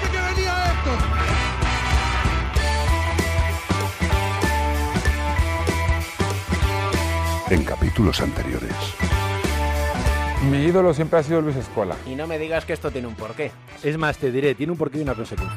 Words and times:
Dije 0.00 0.12
que 0.12 0.20
venía 0.20 0.54
esto. 0.72 0.90
En 7.54 7.64
capítulos 7.64 8.20
anteriores. 8.20 8.74
Mi 10.50 10.58
ídolo 10.58 10.94
siempre 10.94 11.18
ha 11.18 11.22
sido 11.22 11.40
Luis 11.40 11.56
Escola. 11.56 11.96
Y 12.06 12.14
no 12.14 12.26
me 12.26 12.38
digas 12.38 12.64
que 12.64 12.72
esto 12.72 12.90
tiene 12.90 13.08
un 13.08 13.14
porqué. 13.14 13.50
Es 13.82 13.98
más, 13.98 14.18
te 14.18 14.30
diré, 14.30 14.54
tiene 14.54 14.72
un 14.72 14.78
porqué 14.78 14.98
y 14.98 15.02
una 15.02 15.14
consecuencia. 15.14 15.56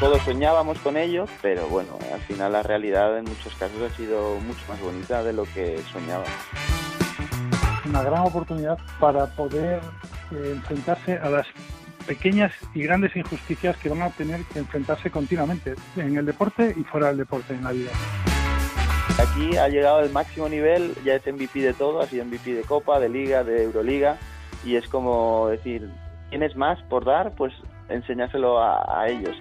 Todos 0.00 0.22
soñábamos 0.22 0.78
con 0.78 0.96
ello, 0.96 1.24
pero 1.40 1.66
bueno, 1.68 1.98
al 2.12 2.20
final 2.20 2.52
la 2.52 2.62
realidad 2.62 3.18
en 3.18 3.24
muchos 3.24 3.54
casos 3.54 3.80
ha 3.82 3.96
sido 3.96 4.36
mucho 4.40 4.60
más 4.68 4.80
bonita 4.80 5.22
de 5.24 5.32
lo 5.32 5.44
que 5.44 5.80
soñábamos. 5.92 6.28
Una 7.86 8.02
gran 8.02 8.20
oportunidad 8.20 8.78
para 9.00 9.26
poder 9.26 9.80
eh, 10.32 10.52
enfrentarse 10.54 11.18
a 11.18 11.30
las 11.30 11.46
pequeñas 12.06 12.52
y 12.74 12.82
grandes 12.82 13.14
injusticias 13.16 13.76
que 13.76 13.88
van 13.88 14.02
a 14.02 14.10
tener 14.10 14.42
que 14.44 14.58
enfrentarse 14.58 15.10
continuamente 15.10 15.74
en 15.96 16.16
el 16.16 16.26
deporte 16.26 16.74
y 16.76 16.84
fuera 16.84 17.08
del 17.08 17.18
deporte 17.18 17.54
en 17.54 17.64
la 17.64 17.72
vida. 17.72 17.90
Aquí 19.18 19.56
ha 19.56 19.68
llegado 19.68 19.98
al 19.98 20.10
máximo 20.10 20.48
nivel, 20.48 20.94
ya 21.04 21.14
es 21.14 21.26
MVP 21.26 21.60
de 21.60 21.74
todo, 21.74 22.00
ha 22.00 22.06
sido 22.06 22.24
MVP 22.24 22.54
de 22.54 22.62
Copa, 22.62 22.98
de 22.98 23.08
Liga, 23.08 23.44
de 23.44 23.62
Euroliga, 23.62 24.18
y 24.64 24.76
es 24.76 24.88
como 24.88 25.48
decir, 25.48 25.88
¿tienes 26.30 26.56
más 26.56 26.82
por 26.84 27.04
dar? 27.04 27.32
Pues 27.36 27.52
enseñárselo 27.88 28.58
a, 28.58 29.02
a 29.02 29.08
ellos. 29.08 29.36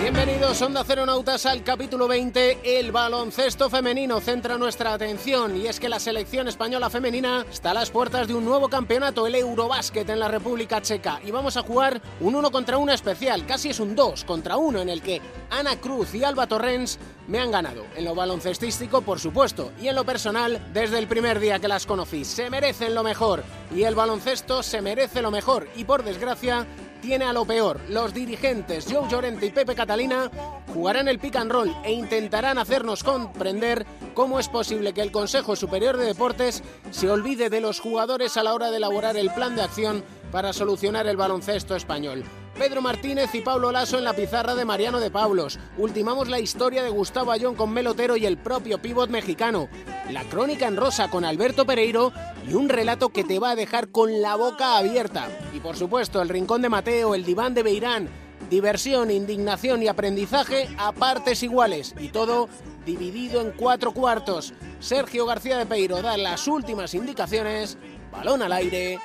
Bienvenidos 0.00 0.62
Onda 0.62 0.82
Nautas 0.82 1.44
al 1.44 1.62
capítulo 1.62 2.08
20. 2.08 2.78
El 2.78 2.90
baloncesto 2.90 3.68
femenino 3.68 4.18
centra 4.20 4.56
nuestra 4.56 4.94
atención 4.94 5.54
y 5.58 5.66
es 5.66 5.78
que 5.78 5.90
la 5.90 6.00
selección 6.00 6.48
española 6.48 6.88
femenina 6.88 7.44
está 7.50 7.72
a 7.72 7.74
las 7.74 7.90
puertas 7.90 8.26
de 8.26 8.32
un 8.32 8.46
nuevo 8.46 8.70
campeonato, 8.70 9.26
el 9.26 9.34
Eurobásquet 9.34 10.08
en 10.08 10.18
la 10.18 10.28
República 10.28 10.80
Checa. 10.80 11.20
Y 11.22 11.30
vamos 11.30 11.58
a 11.58 11.62
jugar 11.62 12.00
un 12.20 12.34
uno 12.34 12.50
contra 12.50 12.78
uno 12.78 12.92
especial, 12.92 13.44
casi 13.44 13.68
es 13.68 13.78
un 13.78 13.94
2 13.94 14.24
contra 14.24 14.56
uno 14.56 14.80
en 14.80 14.88
el 14.88 15.02
que 15.02 15.20
Ana 15.50 15.76
Cruz 15.76 16.14
y 16.14 16.24
Alba 16.24 16.46
Torrens 16.46 16.98
me 17.28 17.38
han 17.38 17.50
ganado. 17.50 17.84
En 17.94 18.06
lo 18.06 18.14
baloncestístico, 18.14 19.02
por 19.02 19.20
supuesto, 19.20 19.70
y 19.82 19.88
en 19.88 19.96
lo 19.96 20.04
personal, 20.04 20.66
desde 20.72 20.98
el 20.98 21.08
primer 21.08 21.38
día 21.40 21.58
que 21.58 21.68
las 21.68 21.84
conocí. 21.84 22.24
Se 22.24 22.48
merecen 22.48 22.94
lo 22.94 23.02
mejor 23.02 23.44
y 23.76 23.82
el 23.82 23.94
baloncesto 23.94 24.62
se 24.62 24.80
merece 24.80 25.20
lo 25.20 25.30
mejor 25.30 25.68
y 25.76 25.84
por 25.84 26.04
desgracia 26.04 26.66
tiene 27.00 27.24
a 27.24 27.32
lo 27.32 27.44
peor. 27.44 27.80
Los 27.88 28.14
dirigentes 28.14 28.86
Joe 28.90 29.08
Llorente 29.08 29.46
y 29.46 29.50
Pepe 29.50 29.74
Catalina 29.74 30.30
jugarán 30.72 31.08
el 31.08 31.18
pick 31.18 31.36
and 31.36 31.50
roll 31.50 31.74
e 31.84 31.92
intentarán 31.92 32.58
hacernos 32.58 33.02
comprender 33.02 33.86
cómo 34.14 34.38
es 34.38 34.48
posible 34.48 34.92
que 34.92 35.02
el 35.02 35.12
Consejo 35.12 35.56
Superior 35.56 35.96
de 35.96 36.06
Deportes 36.06 36.62
se 36.90 37.10
olvide 37.10 37.50
de 37.50 37.60
los 37.60 37.80
jugadores 37.80 38.36
a 38.36 38.42
la 38.42 38.54
hora 38.54 38.70
de 38.70 38.76
elaborar 38.76 39.16
el 39.16 39.32
plan 39.32 39.56
de 39.56 39.62
acción 39.62 40.04
para 40.30 40.52
solucionar 40.52 41.06
el 41.06 41.16
baloncesto 41.16 41.74
español. 41.74 42.24
Pedro 42.60 42.82
Martínez 42.82 43.34
y 43.34 43.40
Pablo 43.40 43.72
Lasso 43.72 43.96
en 43.96 44.04
la 44.04 44.12
pizarra 44.12 44.54
de 44.54 44.66
Mariano 44.66 45.00
de 45.00 45.10
Paulos. 45.10 45.58
Ultimamos 45.78 46.28
la 46.28 46.40
historia 46.40 46.82
de 46.82 46.90
Gustavo 46.90 47.32
Ayón 47.32 47.54
con 47.54 47.72
Melotero 47.72 48.18
y 48.18 48.26
el 48.26 48.36
propio 48.36 48.82
pívot 48.82 49.08
mexicano. 49.08 49.70
La 50.10 50.24
crónica 50.24 50.68
en 50.68 50.76
rosa 50.76 51.08
con 51.08 51.24
Alberto 51.24 51.64
Pereiro 51.64 52.12
y 52.46 52.52
un 52.52 52.68
relato 52.68 53.08
que 53.08 53.24
te 53.24 53.38
va 53.38 53.52
a 53.52 53.56
dejar 53.56 53.88
con 53.88 54.20
la 54.20 54.36
boca 54.36 54.76
abierta. 54.76 55.30
Y 55.54 55.60
por 55.60 55.74
supuesto, 55.74 56.20
el 56.20 56.28
rincón 56.28 56.60
de 56.60 56.68
Mateo, 56.68 57.14
el 57.14 57.24
diván 57.24 57.54
de 57.54 57.62
Beirán. 57.62 58.10
Diversión, 58.50 59.10
indignación 59.10 59.82
y 59.82 59.88
aprendizaje 59.88 60.68
a 60.76 60.92
partes 60.92 61.42
iguales. 61.42 61.94
Y 61.98 62.08
todo 62.08 62.50
dividido 62.84 63.40
en 63.40 63.52
cuatro 63.52 63.94
cuartos. 63.94 64.52
Sergio 64.80 65.24
García 65.24 65.56
de 65.56 65.64
Peiro 65.64 66.02
da 66.02 66.18
las 66.18 66.46
últimas 66.46 66.92
indicaciones. 66.92 67.78
Balón 68.12 68.42
al 68.42 68.52
aire. 68.52 68.98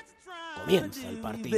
Comienza 0.58 1.08
el 1.08 1.20
partido. 1.20 1.58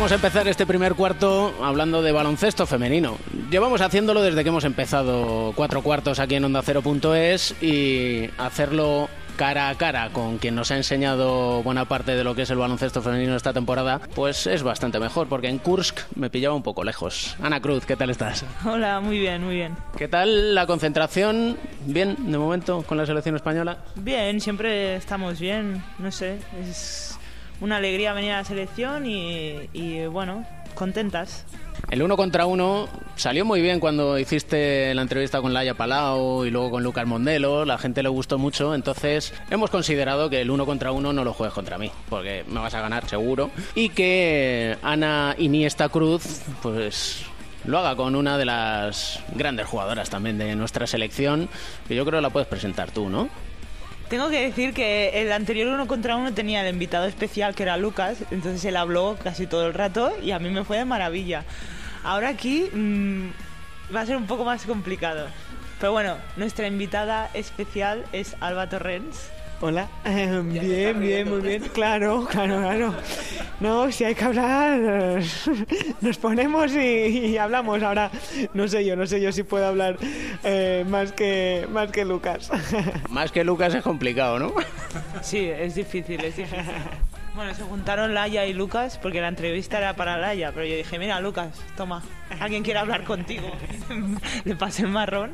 Vamos 0.00 0.12
a 0.12 0.14
empezar 0.14 0.48
este 0.48 0.64
primer 0.64 0.94
cuarto 0.94 1.52
hablando 1.62 2.00
de 2.00 2.10
baloncesto 2.10 2.64
femenino. 2.64 3.18
Llevamos 3.50 3.82
haciéndolo 3.82 4.22
desde 4.22 4.42
que 4.42 4.48
hemos 4.48 4.64
empezado 4.64 5.52
cuatro 5.54 5.82
cuartos 5.82 6.20
aquí 6.20 6.36
en 6.36 6.44
Onda 6.46 6.62
Cero.es 6.62 7.54
y 7.62 8.30
hacerlo 8.38 9.10
cara 9.36 9.68
a 9.68 9.74
cara 9.74 10.08
con 10.08 10.38
quien 10.38 10.54
nos 10.54 10.70
ha 10.70 10.78
enseñado 10.78 11.62
buena 11.62 11.84
parte 11.84 12.12
de 12.12 12.24
lo 12.24 12.34
que 12.34 12.42
es 12.42 12.50
el 12.50 12.56
baloncesto 12.56 13.02
femenino 13.02 13.36
esta 13.36 13.52
temporada, 13.52 14.00
pues 14.14 14.46
es 14.46 14.62
bastante 14.62 14.98
mejor, 14.98 15.28
porque 15.28 15.48
en 15.48 15.58
Kursk 15.58 16.00
me 16.16 16.30
pillaba 16.30 16.54
un 16.54 16.62
poco 16.62 16.82
lejos. 16.82 17.36
Ana 17.42 17.60
Cruz, 17.60 17.84
¿qué 17.84 17.94
tal 17.94 18.08
estás? 18.08 18.42
Hola, 18.64 19.00
muy 19.00 19.18
bien, 19.18 19.44
muy 19.44 19.56
bien. 19.56 19.76
¿Qué 19.98 20.08
tal 20.08 20.54
la 20.54 20.66
concentración? 20.66 21.58
¿Bien 21.84 22.16
de 22.18 22.38
momento 22.38 22.82
con 22.84 22.96
la 22.96 23.04
selección 23.04 23.36
española? 23.36 23.76
Bien, 23.96 24.40
siempre 24.40 24.96
estamos 24.96 25.38
bien, 25.38 25.84
no 25.98 26.10
sé, 26.10 26.38
es 26.58 27.19
una 27.60 27.76
alegría 27.76 28.12
venir 28.12 28.32
a 28.32 28.38
la 28.38 28.44
selección 28.44 29.04
y, 29.06 30.06
bueno, 30.06 30.46
contentas. 30.74 31.44
El 31.90 32.02
uno 32.02 32.16
contra 32.16 32.46
uno 32.46 32.88
salió 33.16 33.44
muy 33.44 33.60
bien 33.60 33.80
cuando 33.80 34.18
hiciste 34.18 34.94
la 34.94 35.02
entrevista 35.02 35.40
con 35.40 35.54
Laia 35.54 35.74
Palau 35.74 36.44
y 36.44 36.50
luego 36.50 36.70
con 36.70 36.82
Lucas 36.82 37.06
Mondelo. 37.06 37.64
La 37.64 37.78
gente 37.78 38.02
le 38.02 38.08
gustó 38.08 38.38
mucho, 38.38 38.74
entonces 38.74 39.34
hemos 39.50 39.70
considerado 39.70 40.30
que 40.30 40.42
el 40.42 40.50
uno 40.50 40.66
contra 40.66 40.92
uno 40.92 41.12
no 41.12 41.24
lo 41.24 41.32
juegues 41.32 41.54
contra 41.54 41.78
mí, 41.78 41.90
porque 42.08 42.44
me 42.48 42.60
vas 42.60 42.74
a 42.74 42.80
ganar 42.80 43.08
seguro. 43.08 43.50
Y 43.74 43.88
que 43.88 44.76
Ana 44.82 45.34
Iniesta 45.38 45.88
Cruz, 45.88 46.42
pues 46.62 47.24
lo 47.64 47.78
haga 47.78 47.96
con 47.96 48.14
una 48.14 48.38
de 48.38 48.44
las 48.44 49.20
grandes 49.34 49.66
jugadoras 49.66 50.10
también 50.10 50.38
de 50.38 50.54
nuestra 50.56 50.86
selección, 50.86 51.48
que 51.88 51.94
yo 51.94 52.04
creo 52.04 52.20
la 52.20 52.30
puedes 52.30 52.48
presentar 52.48 52.90
tú, 52.90 53.08
¿no? 53.08 53.28
Tengo 54.10 54.28
que 54.28 54.40
decir 54.40 54.74
que 54.74 55.22
el 55.22 55.30
anterior 55.30 55.68
uno 55.68 55.86
contra 55.86 56.16
uno 56.16 56.34
tenía 56.34 56.66
el 56.66 56.74
invitado 56.74 57.06
especial 57.06 57.54
que 57.54 57.62
era 57.62 57.76
Lucas, 57.76 58.18
entonces 58.32 58.64
él 58.64 58.76
habló 58.76 59.16
casi 59.22 59.46
todo 59.46 59.68
el 59.68 59.72
rato 59.72 60.12
y 60.20 60.32
a 60.32 60.40
mí 60.40 60.50
me 60.50 60.64
fue 60.64 60.78
de 60.78 60.84
maravilla. 60.84 61.44
Ahora 62.02 62.30
aquí 62.30 62.68
mmm, 62.72 63.28
va 63.94 64.00
a 64.00 64.06
ser 64.06 64.16
un 64.16 64.26
poco 64.26 64.44
más 64.44 64.64
complicado. 64.64 65.28
Pero 65.78 65.92
bueno, 65.92 66.16
nuestra 66.36 66.66
invitada 66.66 67.30
especial 67.34 68.04
es 68.12 68.34
Alba 68.40 68.68
Torrens. 68.68 69.30
Hola, 69.62 69.88
eh, 70.06 70.40
bien, 70.42 70.98
bien, 71.00 71.28
muy 71.28 71.40
bien. 71.42 71.62
Claro, 71.74 72.26
claro, 72.30 72.60
claro. 72.60 72.94
No, 73.60 73.92
si 73.92 74.04
hay 74.04 74.14
que 74.14 74.24
hablar, 74.24 75.20
nos 76.00 76.16
ponemos 76.16 76.72
y, 76.72 76.78
y, 76.78 77.36
hablamos. 77.36 77.82
Ahora, 77.82 78.10
no 78.54 78.66
sé 78.68 78.86
yo, 78.86 78.96
no 78.96 79.06
sé 79.06 79.20
yo 79.20 79.32
si 79.32 79.42
puedo 79.42 79.66
hablar 79.66 79.98
eh, 80.44 80.86
más, 80.88 81.12
que, 81.12 81.68
más 81.70 81.90
que 81.90 82.06
Lucas. 82.06 82.50
Más 83.10 83.32
que 83.32 83.44
Lucas 83.44 83.74
es 83.74 83.82
complicado, 83.82 84.38
¿no? 84.38 84.54
Sí, 85.20 85.44
es 85.44 85.74
difícil, 85.74 86.24
es 86.24 86.36
difícil. 86.36 86.64
Bueno, 87.34 87.54
se 87.54 87.62
juntaron 87.62 88.14
Laia 88.14 88.46
y 88.46 88.54
Lucas 88.54 88.98
porque 89.00 89.20
la 89.20 89.28
entrevista 89.28 89.76
era 89.76 89.94
para 89.94 90.16
Laia, 90.16 90.52
pero 90.52 90.64
yo 90.64 90.76
dije, 90.76 90.98
mira, 90.98 91.20
Lucas, 91.20 91.60
toma, 91.76 92.02
alguien 92.40 92.62
quiere 92.62 92.80
hablar 92.80 93.04
contigo. 93.04 93.50
Le 94.44 94.56
pasé 94.56 94.82
el 94.82 94.88
marrón. 94.88 95.32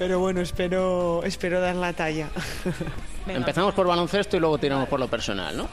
Pero 0.00 0.18
bueno, 0.18 0.40
espero, 0.40 1.22
espero 1.24 1.60
dar 1.60 1.76
la 1.76 1.92
talla. 1.92 2.30
Venga. 3.26 3.40
Empezamos 3.40 3.74
por 3.74 3.86
baloncesto 3.86 4.38
y 4.38 4.40
luego 4.40 4.56
tiramos 4.56 4.88
por 4.88 4.98
lo 4.98 5.08
personal, 5.08 5.54
¿no? 5.54 5.68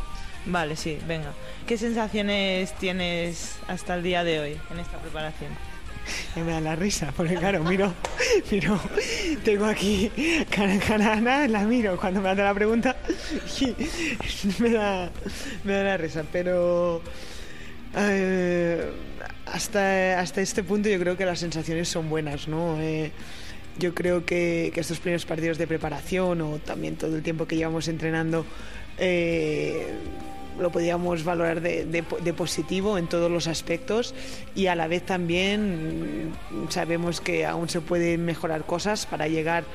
Vale, 0.46 0.76
sí, 0.76 1.00
venga. 1.08 1.32
¿Qué 1.66 1.78
sensaciones 1.78 2.74
tienes 2.74 3.56
hasta 3.70 3.96
el 3.96 4.04
día 4.04 4.26
de 4.26 4.40
hoy 4.42 4.58
en 4.70 4.80
esta 4.80 4.98
preparación? 4.98 5.52
me 6.36 6.52
da 6.52 6.60
la 6.60 6.76
risa, 6.76 7.14
porque 7.16 7.36
claro, 7.36 7.64
miro, 7.64 7.94
miro, 8.52 8.78
tengo 9.46 9.66
aquí 9.66 10.12
cara, 10.50 10.78
cara 10.78 11.14
Ana, 11.14 11.48
la 11.48 11.64
miro 11.64 11.98
cuando 11.98 12.22
me 12.22 12.30
hace 12.30 12.44
la 12.44 12.54
pregunta 12.54 12.98
y 13.62 13.76
me 14.62 14.72
da, 14.72 15.10
me 15.64 15.74
da 15.74 15.84
la 15.84 15.98
risa, 15.98 16.24
pero 16.30 17.02
eh, 17.96 18.92
hasta, 19.46 20.20
hasta 20.20 20.42
este 20.42 20.64
punto 20.64 20.90
yo 20.90 21.00
creo 21.00 21.16
que 21.16 21.26
las 21.26 21.40
sensaciones 21.40 21.88
son 21.88 22.10
buenas, 22.10 22.50
¿no? 22.50 22.78
Eh, 22.82 23.12
yo 23.80 23.94
creo 23.94 24.26
que, 24.26 24.72
estos 24.76 25.00
primeros 25.00 25.26
partidos 25.26 25.58
de 25.58 25.68
preparación 25.68 26.42
o 26.42 26.58
también 26.60 26.96
todo 26.96 27.16
el 27.16 27.24
tiempo 27.24 27.48
que 27.48 27.56
llevamos 27.56 27.88
entrenando 27.88 28.46
eh, 28.98 29.88
lo 30.60 30.72
podríamos 30.72 31.24
valorar 31.24 31.62
de, 31.62 31.86
de, 31.86 32.04
de, 32.24 32.34
positivo 32.34 32.98
en 32.98 33.08
todos 33.08 33.30
los 33.30 33.48
aspectos 33.48 34.16
y 34.56 34.68
a 34.68 34.76
la 34.76 34.88
vez 34.88 35.04
también 35.04 36.34
sabemos 36.70 37.22
que 37.22 37.46
aún 37.46 37.70
se 37.70 37.82
pueden 37.82 38.26
mejorar 38.26 38.66
cosas 38.66 39.06
para 39.06 39.28
llegar 39.28 39.66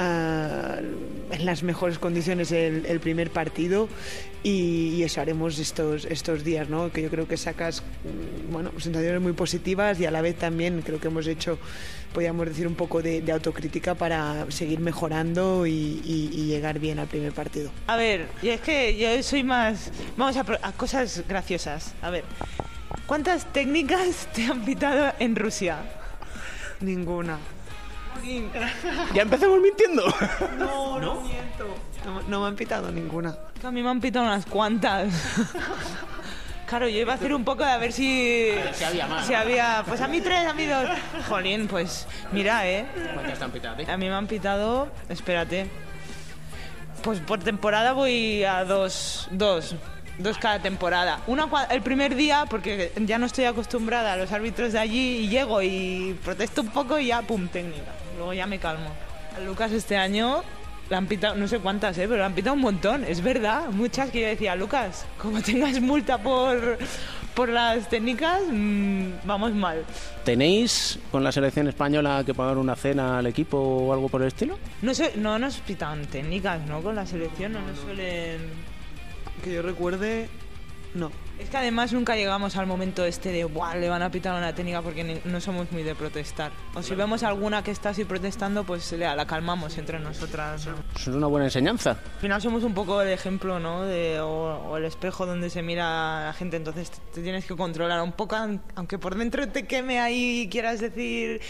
uh, 0.00 1.32
en 1.32 1.46
las 1.46 1.62
mejores 1.62 1.98
condiciones 1.98 2.50
el, 2.52 2.86
el 2.86 3.00
primer 3.00 3.30
partido 3.30 3.88
y, 4.42 4.94
y, 4.96 5.02
eso 5.02 5.20
haremos 5.20 5.58
estos, 5.58 6.06
estos 6.06 6.44
días, 6.44 6.68
¿no? 6.68 6.90
que 6.90 7.02
yo 7.02 7.10
creo 7.10 7.28
que 7.28 7.36
sacas 7.36 7.82
bueno, 8.50 8.72
sensaciones 8.78 9.20
muy 9.20 9.32
positivas 9.32 10.00
y 10.00 10.06
a 10.06 10.10
la 10.10 10.22
vez 10.22 10.36
también 10.36 10.80
creo 10.82 10.98
que 10.98 11.08
hemos 11.08 11.26
hecho, 11.26 11.58
podríamos 12.14 12.46
decir, 12.46 12.66
un 12.66 12.74
poco 12.74 13.02
de, 13.02 13.20
de 13.20 13.32
autocrítica 13.32 13.94
para 13.94 14.50
seguir 14.50 14.80
mejorando 14.80 15.66
y, 15.66 16.00
y, 16.04 16.30
y, 16.32 16.46
llegar 16.46 16.78
bien 16.78 16.98
al 16.98 17.06
primer 17.06 17.32
partido. 17.32 17.70
A 17.86 17.96
ver, 17.96 18.28
y 18.42 18.48
es 18.48 18.60
que 18.62 18.96
yo 18.96 19.22
soy 19.22 19.44
más... 19.44 19.92
Vamos 20.16 20.36
a, 20.36 20.44
a 20.62 20.72
cosas 20.72 21.22
graciosas. 21.28 21.94
A 22.00 22.08
ver, 22.10 22.24
¿cuántas 23.06 23.52
técnicas 23.52 24.26
te 24.32 24.46
han 24.46 24.64
pitado 24.64 25.12
en 25.18 25.36
Rusia? 25.36 25.78
Ninguna. 26.80 27.38
¿Ya 29.14 29.22
empezamos 29.22 29.60
mintiendo? 29.60 30.02
No, 30.58 30.98
no, 30.98 31.00
no 31.00 31.20
miento. 31.22 31.66
No, 32.04 32.22
no, 32.22 32.40
me 32.40 32.46
han 32.48 32.56
pitado 32.56 32.90
ninguna. 32.90 33.36
A 33.62 33.70
mí 33.70 33.82
me 33.82 33.90
han 33.90 34.00
pitado 34.00 34.24
unas 34.24 34.46
cuantas. 34.46 35.12
Claro, 36.66 36.88
yo 36.88 37.00
iba 37.00 37.12
a 37.12 37.16
hacer 37.16 37.34
un 37.34 37.44
poco 37.44 37.64
de 37.64 37.70
a 37.70 37.78
ver 37.78 37.92
si. 37.92 38.50
A 38.52 38.64
ver 38.64 38.74
si 38.74 38.84
había 38.84 39.06
más. 39.08 39.26
Si 39.26 39.34
había. 39.34 39.82
Pues 39.86 40.00
a 40.00 40.08
mí 40.08 40.20
tres, 40.20 40.46
a 40.46 40.52
mí 40.54 40.66
dos. 40.66 40.88
Jolín, 41.28 41.66
pues 41.66 42.06
mira, 42.32 42.68
¿eh? 42.68 42.86
¿Cuántas 43.14 43.38
te 43.38 43.44
han 43.44 43.50
pitado? 43.50 43.76
A 43.92 43.96
mí 43.96 44.08
me 44.08 44.14
han 44.14 44.26
pitado. 44.26 44.88
Espérate. 45.08 45.68
Pues 47.02 47.18
por 47.20 47.40
temporada 47.40 47.92
voy 47.92 48.44
a 48.44 48.64
dos. 48.64 49.26
Dos. 49.32 49.74
Dos 50.22 50.36
cada 50.36 50.58
temporada. 50.60 51.20
Una 51.26 51.48
el 51.70 51.80
primer 51.80 52.14
día, 52.14 52.44
porque 52.48 52.92
ya 53.06 53.18
no 53.18 53.24
estoy 53.24 53.46
acostumbrada 53.46 54.12
a 54.12 54.16
los 54.16 54.30
árbitros 54.32 54.72
de 54.74 54.78
allí, 54.78 55.18
y 55.20 55.28
llego 55.28 55.62
y 55.62 56.14
protesto 56.22 56.60
un 56.60 56.68
poco 56.68 56.98
y 56.98 57.06
ya, 57.06 57.22
pum, 57.22 57.48
técnica. 57.48 57.92
Luego 58.16 58.34
ya 58.34 58.46
me 58.46 58.58
calmo. 58.58 58.90
A 59.34 59.40
Lucas 59.40 59.72
este 59.72 59.96
año 59.96 60.42
le 60.90 60.96
han 60.96 61.06
pitado, 61.06 61.36
no 61.36 61.48
sé 61.48 61.58
cuántas, 61.58 61.96
¿eh? 61.96 62.02
pero 62.02 62.16
le 62.16 62.24
han 62.24 62.34
pitado 62.34 62.54
un 62.54 62.60
montón, 62.60 63.04
es 63.04 63.22
verdad. 63.22 63.68
Muchas 63.70 64.10
que 64.10 64.20
yo 64.20 64.26
decía, 64.26 64.54
Lucas, 64.56 65.06
como 65.16 65.40
tengas 65.40 65.80
multa 65.80 66.18
por, 66.18 66.76
por 67.34 67.48
las 67.48 67.88
técnicas, 67.88 68.42
mmm, 68.50 69.12
vamos 69.24 69.54
mal. 69.54 69.84
¿Tenéis 70.24 70.98
con 71.10 71.24
la 71.24 71.32
selección 71.32 71.68
española 71.68 72.24
que 72.26 72.34
pagar 72.34 72.58
una 72.58 72.76
cena 72.76 73.20
al 73.20 73.26
equipo 73.26 73.56
o 73.56 73.92
algo 73.92 74.10
por 74.10 74.20
el 74.20 74.28
estilo? 74.28 74.58
No, 74.82 74.92
sé, 74.92 75.12
no 75.16 75.38
nos 75.38 75.56
pitan 75.58 76.04
técnicas, 76.06 76.60
¿no? 76.66 76.82
Con 76.82 76.94
la 76.94 77.06
selección 77.06 77.52
no 77.52 77.60
nos 77.62 77.78
suelen 77.78 78.69
que 79.40 79.54
yo 79.54 79.62
recuerde, 79.62 80.28
no. 80.94 81.10
Es 81.38 81.48
que 81.48 81.56
además 81.56 81.92
nunca 81.92 82.16
llegamos 82.16 82.56
al 82.56 82.66
momento 82.66 83.04
este 83.04 83.32
de, 83.32 83.44
Buah, 83.44 83.76
le 83.76 83.88
van 83.88 84.02
a 84.02 84.10
pitar 84.10 84.36
una 84.36 84.54
técnica 84.54 84.82
porque 84.82 85.22
no 85.24 85.40
somos 85.40 85.72
muy 85.72 85.82
de 85.82 85.94
protestar. 85.94 86.52
O 86.74 86.82
si 86.82 86.94
vemos 86.94 87.22
alguna 87.22 87.62
que 87.62 87.70
está 87.70 87.90
así 87.90 88.04
protestando, 88.04 88.64
pues 88.64 88.92
la 88.92 89.24
calmamos 89.24 89.78
entre 89.78 89.98
nosotras. 90.00 90.66
¿no? 90.66 90.74
Eso 90.94 91.10
es 91.10 91.16
una 91.16 91.28
buena 91.28 91.46
enseñanza. 91.46 91.92
Al 91.92 92.20
final 92.20 92.42
somos 92.42 92.62
un 92.62 92.74
poco 92.74 93.00
el 93.00 93.08
ejemplo, 93.08 93.58
¿no? 93.58 93.84
De, 93.84 94.20
o, 94.20 94.28
o, 94.28 94.76
el 94.76 94.84
espejo 94.84 95.24
donde 95.24 95.48
se 95.48 95.62
mira 95.62 96.24
a 96.24 96.26
la 96.26 96.32
gente, 96.34 96.58
entonces 96.58 96.90
te 96.90 97.22
tienes 97.22 97.46
que 97.46 97.56
controlar 97.56 98.02
un 98.02 98.12
poco, 98.12 98.36
aunque 98.74 98.98
por 98.98 99.14
dentro 99.14 99.48
te 99.48 99.66
queme 99.66 99.98
ahí 99.98 100.42
y 100.42 100.48
quieras 100.48 100.80
decir 100.80 101.40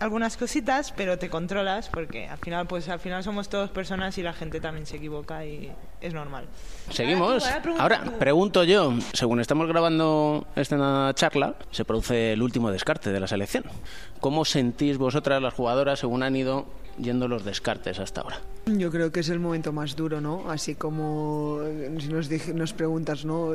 algunas 0.00 0.36
cositas, 0.36 0.92
pero 0.92 1.18
te 1.18 1.28
controlas 1.28 1.88
porque 1.88 2.26
al 2.28 2.38
final, 2.38 2.66
pues 2.66 2.88
al 2.88 3.00
final 3.00 3.22
somos 3.24 3.48
todos 3.48 3.70
personas 3.70 4.16
y 4.18 4.22
la 4.22 4.32
gente 4.32 4.60
también 4.60 4.86
se 4.86 4.96
equivoca 4.96 5.44
y 5.44 5.72
es 6.00 6.14
normal. 6.14 6.46
Seguimos. 6.90 7.44
Ahora, 7.78 8.04
pregunto 8.18 8.64
yo, 8.64 8.94
según 9.12 9.40
estamos 9.40 9.66
grabando 9.68 10.46
esta 10.56 11.12
charla, 11.14 11.54
se 11.70 11.84
produce 11.84 12.32
el 12.32 12.42
último 12.42 12.70
descarte 12.70 13.10
de 13.12 13.20
la 13.20 13.26
selección. 13.26 13.64
¿Cómo 14.20 14.44
sentís 14.44 14.98
vosotras 14.98 15.42
las 15.42 15.54
jugadoras 15.54 15.98
según 15.98 16.22
han 16.22 16.36
ido 16.36 16.66
yendo 16.98 17.28
los 17.28 17.44
descartes 17.44 17.98
hasta 17.98 18.22
ahora? 18.22 18.40
Yo 18.66 18.90
creo 18.90 19.12
que 19.12 19.20
es 19.20 19.28
el 19.28 19.38
momento 19.38 19.72
más 19.72 19.96
duro, 19.96 20.20
¿no? 20.20 20.50
Así 20.50 20.74
como 20.74 21.60
si 21.98 22.08
nos, 22.08 22.30
nos 22.54 22.72
preguntas, 22.72 23.24
¿no? 23.24 23.50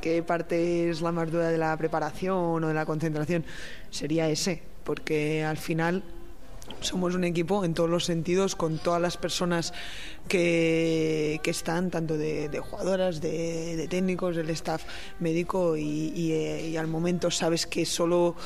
¿Qué 0.00 0.22
parte 0.26 0.88
es 0.90 1.00
la 1.00 1.12
más 1.12 1.30
dura 1.30 1.48
de 1.48 1.58
la 1.58 1.76
preparación 1.76 2.62
o 2.62 2.68
de 2.68 2.74
la 2.74 2.86
concentración? 2.86 3.44
Sería 3.90 4.28
ese, 4.28 4.62
porque 4.84 5.44
al 5.44 5.56
final 5.56 6.02
somos 6.80 7.14
un 7.14 7.24
equipo 7.24 7.64
en 7.64 7.74
todos 7.74 7.90
los 7.90 8.04
sentidos, 8.04 8.56
con 8.56 8.78
todas 8.78 9.00
las 9.00 9.16
personas 9.16 9.72
que, 10.28 11.40
que 11.42 11.50
están, 11.50 11.90
tanto 11.90 12.16
de, 12.16 12.48
jugadoras, 12.58 13.20
de, 13.20 13.86
técnicos, 13.88 14.36
del 14.36 14.50
staff 14.50 14.82
médico, 15.20 15.76
y, 15.76 15.82
y 15.84 16.76
al 16.76 16.86
momento 16.86 17.30
sabes 17.30 17.66
que 17.66 17.86
solo 17.86 18.36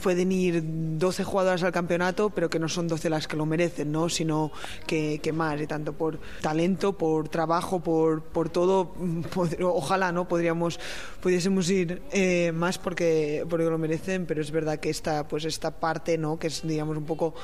pueden 0.00 0.32
ir 0.32 0.62
12 0.64 1.24
jugadoras 1.24 1.62
al 1.62 1.72
campeonato, 1.72 2.30
pero 2.30 2.50
que 2.50 2.58
no 2.58 2.68
son 2.68 2.88
12 2.88 3.10
las 3.10 3.28
que 3.28 3.36
lo 3.36 3.46
merecen, 3.46 3.92
¿no? 3.92 4.08
sino 4.08 4.50
que, 4.86 5.20
más, 5.32 5.60
y 5.60 5.66
tanto 5.66 5.92
por 5.92 6.18
talento, 6.40 6.96
por 6.96 7.28
trabajo, 7.28 7.80
por, 7.80 8.22
por 8.22 8.48
todo, 8.48 8.94
ojalá 9.60 10.12
no 10.12 10.26
podríamos 10.26 10.80
pudiésemos 11.20 11.70
ir 11.70 12.02
eh, 12.12 12.52
más 12.52 12.78
porque, 12.78 13.44
porque 13.48 13.64
lo 13.64 13.78
merecen, 13.78 14.26
pero 14.26 14.40
es 14.40 14.50
verdad 14.50 14.78
que 14.78 14.90
esta, 14.90 15.28
pues 15.28 15.44
esta 15.44 15.70
parte, 15.70 16.18
¿no? 16.18 16.38
que 16.38 16.48
es 16.48 16.66
digamos 16.66 16.96
un 16.96 17.04
poco 17.04 17.34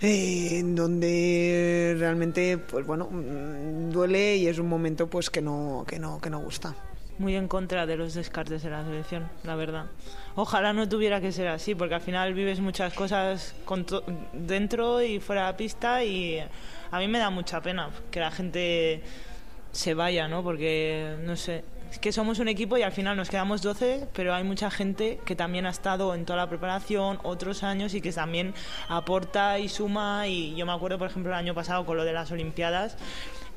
eh, 0.00 0.58
en 0.58 0.74
donde 0.74 1.94
realmente 1.98 2.56
pues 2.56 2.86
bueno 2.86 3.08
duele 3.90 4.36
y 4.36 4.46
es 4.46 4.58
un 4.58 4.66
momento 4.66 5.08
pues 5.08 5.28
que 5.28 5.42
no 5.42 5.84
que 5.86 5.98
no 5.98 6.20
que 6.20 6.30
no 6.30 6.40
gusta 6.40 6.74
muy 7.20 7.36
en 7.36 7.48
contra 7.48 7.86
de 7.86 7.96
los 7.96 8.14
descartes 8.14 8.62
de 8.62 8.70
la 8.70 8.82
selección, 8.82 9.28
la 9.44 9.54
verdad. 9.54 9.86
Ojalá 10.34 10.72
no 10.72 10.88
tuviera 10.88 11.20
que 11.20 11.32
ser 11.32 11.48
así, 11.48 11.74
porque 11.74 11.94
al 11.94 12.00
final 12.00 12.32
vives 12.32 12.60
muchas 12.60 12.94
cosas 12.94 13.54
dentro 14.32 15.02
y 15.02 15.20
fuera 15.20 15.42
de 15.42 15.52
la 15.52 15.56
pista 15.56 16.02
y 16.02 16.42
a 16.90 16.98
mí 16.98 17.08
me 17.08 17.18
da 17.18 17.28
mucha 17.28 17.60
pena 17.60 17.90
que 18.10 18.20
la 18.20 18.30
gente 18.30 19.02
se 19.70 19.92
vaya, 19.92 20.28
¿no? 20.28 20.42
Porque, 20.42 21.16
no 21.22 21.36
sé, 21.36 21.62
es 21.90 21.98
que 21.98 22.10
somos 22.10 22.38
un 22.38 22.48
equipo 22.48 22.78
y 22.78 22.82
al 22.82 22.92
final 22.92 23.16
nos 23.16 23.28
quedamos 23.28 23.62
12, 23.62 24.08
pero 24.14 24.32
hay 24.32 24.44
mucha 24.44 24.70
gente 24.70 25.20
que 25.26 25.36
también 25.36 25.66
ha 25.66 25.70
estado 25.70 26.14
en 26.14 26.24
toda 26.24 26.38
la 26.38 26.48
preparación 26.48 27.18
otros 27.22 27.62
años 27.64 27.94
y 27.94 28.00
que 28.00 28.12
también 28.12 28.54
aporta 28.88 29.58
y 29.58 29.68
suma. 29.68 30.26
Y 30.26 30.54
yo 30.54 30.64
me 30.64 30.72
acuerdo, 30.72 30.98
por 30.98 31.10
ejemplo, 31.10 31.32
el 31.32 31.38
año 31.38 31.52
pasado 31.52 31.84
con 31.84 31.96
lo 31.96 32.04
de 32.04 32.12
las 32.12 32.30
Olimpiadas, 32.30 32.96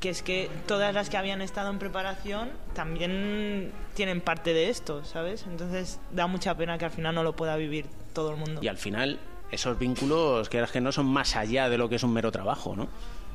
que 0.03 0.09
es 0.09 0.21
que 0.21 0.49
todas 0.67 0.93
las 0.93 1.09
que 1.09 1.15
habían 1.15 1.41
estado 1.41 1.69
en 1.69 1.79
preparación 1.79 2.49
también 2.73 3.71
tienen 3.93 4.19
parte 4.19 4.53
de 4.53 4.69
esto, 4.69 5.05
¿sabes? 5.05 5.45
Entonces 5.47 5.97
da 6.11 6.27
mucha 6.27 6.57
pena 6.57 6.77
que 6.77 6.83
al 6.83 6.91
final 6.91 7.15
no 7.15 7.23
lo 7.23 7.37
pueda 7.37 7.55
vivir 7.55 7.85
todo 8.11 8.31
el 8.31 8.35
mundo. 8.35 8.59
Y 8.61 8.67
al 8.67 8.75
final 8.75 9.17
esos 9.49 9.79
vínculos, 9.79 10.49
que 10.49 10.61
que 10.73 10.81
no 10.81 10.91
son 10.91 11.05
más 11.05 11.37
allá 11.37 11.69
de 11.69 11.77
lo 11.77 11.87
que 11.87 11.95
es 11.95 12.03
un 12.03 12.11
mero 12.11 12.33
trabajo, 12.33 12.75
¿no? 12.75 12.89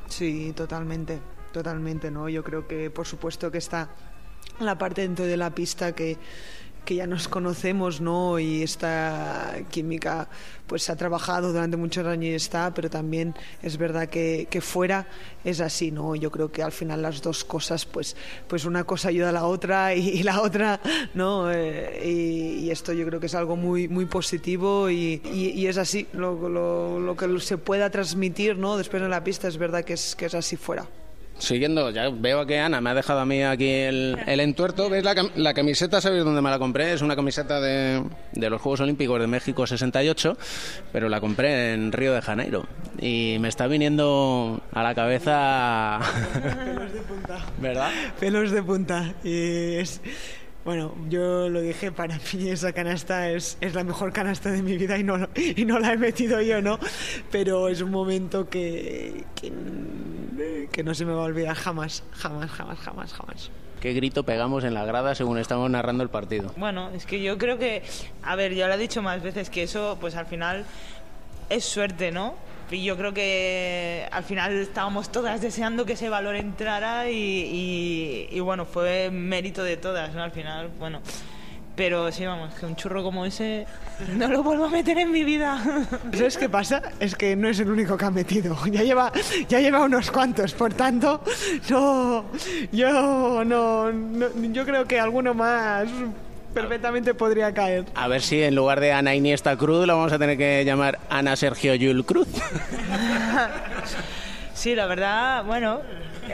Sí, 0.09 0.53
totalmente, 0.55 1.19
totalmente, 1.51 2.11
¿no? 2.11 2.29
Yo 2.29 2.43
creo 2.43 2.67
que 2.67 2.91
por 2.91 3.07
supuesto 3.07 3.49
que 3.49 3.57
está 3.57 3.89
la 4.59 4.77
parte 4.77 5.01
dentro 5.01 5.25
de 5.25 5.37
la 5.37 5.49
pista 5.49 5.95
que 5.95 6.19
que 6.89 6.95
ya 6.95 7.05
nos 7.05 7.27
conocemos, 7.27 8.01
¿no? 8.01 8.39
Y 8.39 8.63
esta 8.63 9.57
química 9.69 10.27
pues 10.65 10.81
se 10.81 10.91
ha 10.91 10.95
trabajado 10.95 11.53
durante 11.53 11.77
muchos 11.77 12.03
años 12.07 12.25
y 12.25 12.33
está, 12.33 12.73
pero 12.73 12.89
también 12.89 13.35
es 13.61 13.77
verdad 13.77 14.09
que, 14.09 14.47
fuera 14.59 15.05
es 15.43 15.61
así, 15.61 15.91
¿no? 15.91 16.15
Yo 16.15 16.31
creo 16.31 16.51
que 16.51 16.63
al 16.63 16.71
final 16.71 17.03
las 17.03 17.21
dos 17.21 17.43
cosas, 17.43 17.85
pues, 17.85 18.15
pues 18.47 18.65
una 18.65 18.85
cosa 18.85 19.09
ayuda 19.09 19.29
a 19.29 19.31
la 19.31 19.45
otra 19.45 19.93
y, 19.93 20.23
la 20.23 20.41
otra, 20.41 20.81
¿no? 21.13 21.51
Eh, 21.51 22.63
y, 22.63 22.71
esto 22.71 22.91
yo 22.91 23.05
creo 23.05 23.19
que 23.19 23.27
es 23.27 23.35
algo 23.35 23.55
muy, 23.55 23.87
muy 23.87 24.07
positivo 24.07 24.89
y, 24.89 25.21
es 25.67 25.77
así, 25.77 26.07
lo, 26.13 26.49
lo, 26.49 26.99
lo, 26.99 27.15
que 27.15 27.39
se 27.39 27.59
pueda 27.59 27.91
transmitir, 27.91 28.57
¿no? 28.57 28.77
Después 28.77 29.03
en 29.03 29.11
la 29.11 29.23
pista 29.23 29.47
es 29.47 29.57
verdad 29.57 29.85
que 29.85 29.93
es, 29.93 30.15
que 30.15 30.25
es 30.25 30.33
así 30.33 30.55
fuera 30.55 30.87
siguiendo, 31.39 31.89
ya 31.89 32.09
veo 32.09 32.45
que 32.45 32.59
Ana 32.59 32.81
me 32.81 32.91
ha 32.91 32.93
dejado 32.93 33.21
a 33.21 33.25
mí 33.25 33.41
aquí 33.41 33.69
el, 33.69 34.17
el 34.27 34.39
entuerto. 34.39 34.89
¿Veis 34.89 35.03
la, 35.03 35.15
la, 35.35 35.53
camiseta? 35.53 36.01
¿Sabéis 36.01 36.23
dónde 36.23 36.41
me 36.41 36.49
la 36.49 36.59
compré? 36.59 36.93
Es 36.93 37.01
una 37.01 37.15
camiseta 37.15 37.59
de, 37.59 38.03
de, 38.33 38.49
los 38.49 38.61
Juegos 38.61 38.81
Olímpicos 38.81 39.19
de 39.19 39.27
México 39.27 39.65
68, 39.65 40.37
pero 40.91 41.09
la 41.09 41.19
compré 41.19 41.73
en 41.73 41.91
Río 41.91 42.13
de 42.13 42.21
Janeiro. 42.21 42.65
Y 42.99 43.37
me 43.39 43.47
está 43.47 43.67
viniendo 43.67 44.61
a 44.71 44.83
la 44.83 44.93
cabeza. 44.93 45.99
Pelos 46.63 46.93
de 46.93 47.01
punta. 47.01 47.45
¿Verdad? 47.59 47.91
Pelos 48.19 48.51
de 48.51 48.63
punta. 48.63 49.13
Y 49.23 49.75
es. 49.75 50.01
Bueno, 50.65 50.93
yo 51.09 51.49
lo 51.49 51.61
dije, 51.61 51.91
para 51.91 52.19
mí 52.33 52.49
esa 52.49 52.73
canasta 52.73 53.29
es, 53.31 53.57
es 53.61 53.73
la 53.73 53.83
mejor 53.83 54.11
canasta 54.11 54.51
de 54.51 54.61
mi 54.61 54.77
vida 54.77 54.97
y 54.97 55.03
no, 55.03 55.27
y 55.35 55.65
no 55.65 55.79
la 55.79 55.93
he 55.93 55.97
metido 55.97 56.41
yo, 56.41 56.61
¿no? 56.61 56.79
Pero 57.31 57.69
es 57.69 57.81
un 57.81 57.91
momento 57.91 58.49
que, 58.49 59.23
que, 59.35 60.67
que 60.71 60.83
no 60.83 60.93
se 60.93 61.05
me 61.05 61.13
va 61.13 61.21
a 61.21 61.25
olvidar 61.25 61.55
jamás, 61.55 62.03
jamás, 62.11 62.51
jamás, 62.51 62.79
jamás, 62.79 63.13
jamás. 63.13 63.51
¿Qué 63.79 63.93
grito 63.93 64.23
pegamos 64.23 64.65
en 64.65 64.73
la 64.73 64.83
grada 64.83 65.15
según 65.15 65.37
estamos 65.37 65.69
narrando 65.69 66.03
el 66.03 66.09
partido? 66.09 66.51
Bueno, 66.57 66.89
es 66.93 67.05
que 67.05 67.21
yo 67.21 67.37
creo 67.37 67.57
que, 67.57 67.81
a 68.23 68.35
ver, 68.35 68.53
yo 68.53 68.67
lo 68.67 68.73
he 68.73 68.77
dicho 68.77 69.01
más 69.01 69.23
veces 69.23 69.49
que 69.49 69.63
eso, 69.63 69.97
pues 70.01 70.15
al 70.15 70.25
final 70.25 70.65
es 71.49 71.63
suerte, 71.63 72.11
¿no? 72.11 72.35
Y 72.71 72.83
yo 72.83 72.95
creo 72.97 73.13
que 73.13 74.07
al 74.11 74.23
final 74.23 74.51
estábamos 74.53 75.11
todas 75.11 75.41
deseando 75.41 75.85
que 75.85 75.93
ese 75.93 76.09
valor 76.09 76.35
entrara 76.35 77.09
y, 77.09 78.27
y- 78.31 78.39
bueno, 78.39 78.65
fue 78.65 79.09
mérito 79.11 79.63
de 79.63 79.77
todas, 79.77 80.13
¿no? 80.13 80.23
Al 80.23 80.31
final, 80.31 80.69
bueno. 80.79 81.01
Pero 81.75 82.11
sí, 82.11 82.25
vamos, 82.25 82.53
que 82.55 82.65
un 82.65 82.75
churro 82.75 83.03
como 83.03 83.25
ese 83.25 83.65
no 84.17 84.27
lo 84.27 84.43
vuelvo 84.43 84.65
a 84.65 84.69
meter 84.69 84.97
en 84.97 85.11
mi 85.11 85.23
vida. 85.23 85.63
¿Sabes 86.13 86.37
qué 86.37 86.49
pasa? 86.49 86.81
Es 86.99 87.15
que 87.15 87.37
no 87.37 87.47
es 87.47 87.57
el 87.61 87.69
único 87.71 87.95
que 87.97 88.03
ha 88.05 88.11
metido. 88.11 88.57
Ya 88.69 88.83
lleva, 88.83 89.11
ya 89.47 89.61
lleva 89.61 89.83
unos 89.83 90.11
cuantos. 90.11 90.53
Por 90.53 90.73
tanto, 90.73 91.23
no, 91.69 92.25
yo 92.73 93.45
no- 93.45 93.91
yo 94.51 94.65
creo 94.65 94.85
que 94.85 94.99
alguno 94.99 95.33
más 95.33 95.87
perfectamente 96.53 97.13
podría 97.13 97.53
caer. 97.53 97.85
A 97.95 98.07
ver 98.07 98.21
si 98.21 98.41
en 98.43 98.55
lugar 98.55 98.79
de 98.79 98.91
Ana 98.91 99.15
Iniesta 99.15 99.55
Cruz 99.57 99.85
lo 99.87 99.95
vamos 99.97 100.11
a 100.13 100.19
tener 100.19 100.37
que 100.37 100.63
llamar 100.65 100.99
Ana 101.09 101.35
Sergio 101.35 101.75
Yul 101.75 102.05
Cruz. 102.05 102.27
Sí, 104.53 104.75
la 104.75 104.87
verdad, 104.87 105.45
bueno, 105.45 105.79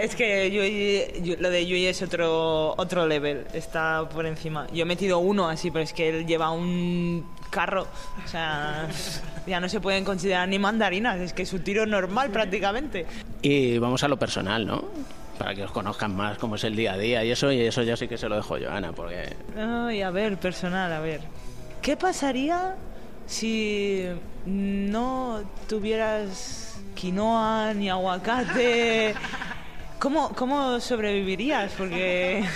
es 0.02 0.16
que 0.16 0.52
Yui- 0.52 1.24
Yu- 1.24 1.38
lo 1.40 1.52
de 1.52 1.64
Yui 1.68 1.86
es 1.86 2.02
otro, 2.02 2.74
otro 2.76 3.06
level, 3.06 3.46
está 3.54 4.10
por 4.10 4.26
encima. 4.26 4.66
Yo 4.74 4.82
he 4.82 4.86
metido 4.86 5.20
uno 5.20 5.48
así, 5.48 5.70
pero 5.70 5.84
es 5.84 5.94
que 5.94 6.10
él 6.10 6.26
lleva 6.26 6.50
un 6.50 7.24
carro, 7.52 7.86
o 8.26 8.28
sea, 8.28 8.88
ya 9.48 9.60
no 9.60 9.70
se 9.70 9.80
pueden 9.80 10.04
considerar 10.04 10.48
ni 10.50 10.58
mandarinas, 10.58 11.20
es 11.20 11.34
que 11.34 11.44
es 11.44 11.50
su 11.50 11.60
tiro 11.60 11.86
normal 11.86 12.32
prácticamente. 12.32 13.06
Y 13.44 13.78
vamos 13.78 14.02
a 14.04 14.08
lo 14.08 14.18
personal, 14.18 14.66
¿no? 14.66 14.86
Para 15.38 15.54
que 15.54 15.64
os 15.64 15.72
conozcan 15.72 16.16
más 16.16 16.38
cómo 16.38 16.56
es 16.56 16.64
el 16.64 16.76
día 16.76 16.94
a 16.94 16.98
día 16.98 17.24
y 17.24 17.32
eso, 17.32 17.52
y 17.52 17.62
eso 17.62 17.84
ya 17.84 17.98
sí 17.98 18.08
que 18.08 18.18
se 18.18 18.30
lo 18.30 18.36
dejo 18.36 18.58
yo, 18.58 18.72
Ana, 18.72 18.94
porque 18.94 19.36
Ay, 19.58 20.02
a 20.02 20.10
ver, 20.10 20.38
personal, 20.38 20.92
a 20.92 21.00
ver. 21.00 21.22
¿Qué 21.82 21.98
pasaría 21.98 22.76
si 23.28 24.06
no 24.46 25.42
tuvieras 25.68 26.80
quinoa 26.96 27.74
ni 27.74 27.90
aguacate? 27.90 29.14
¿Cómo, 30.00 30.30
cómo 30.36 30.80
sobrevivirías? 30.80 31.72
Porque... 31.78 32.44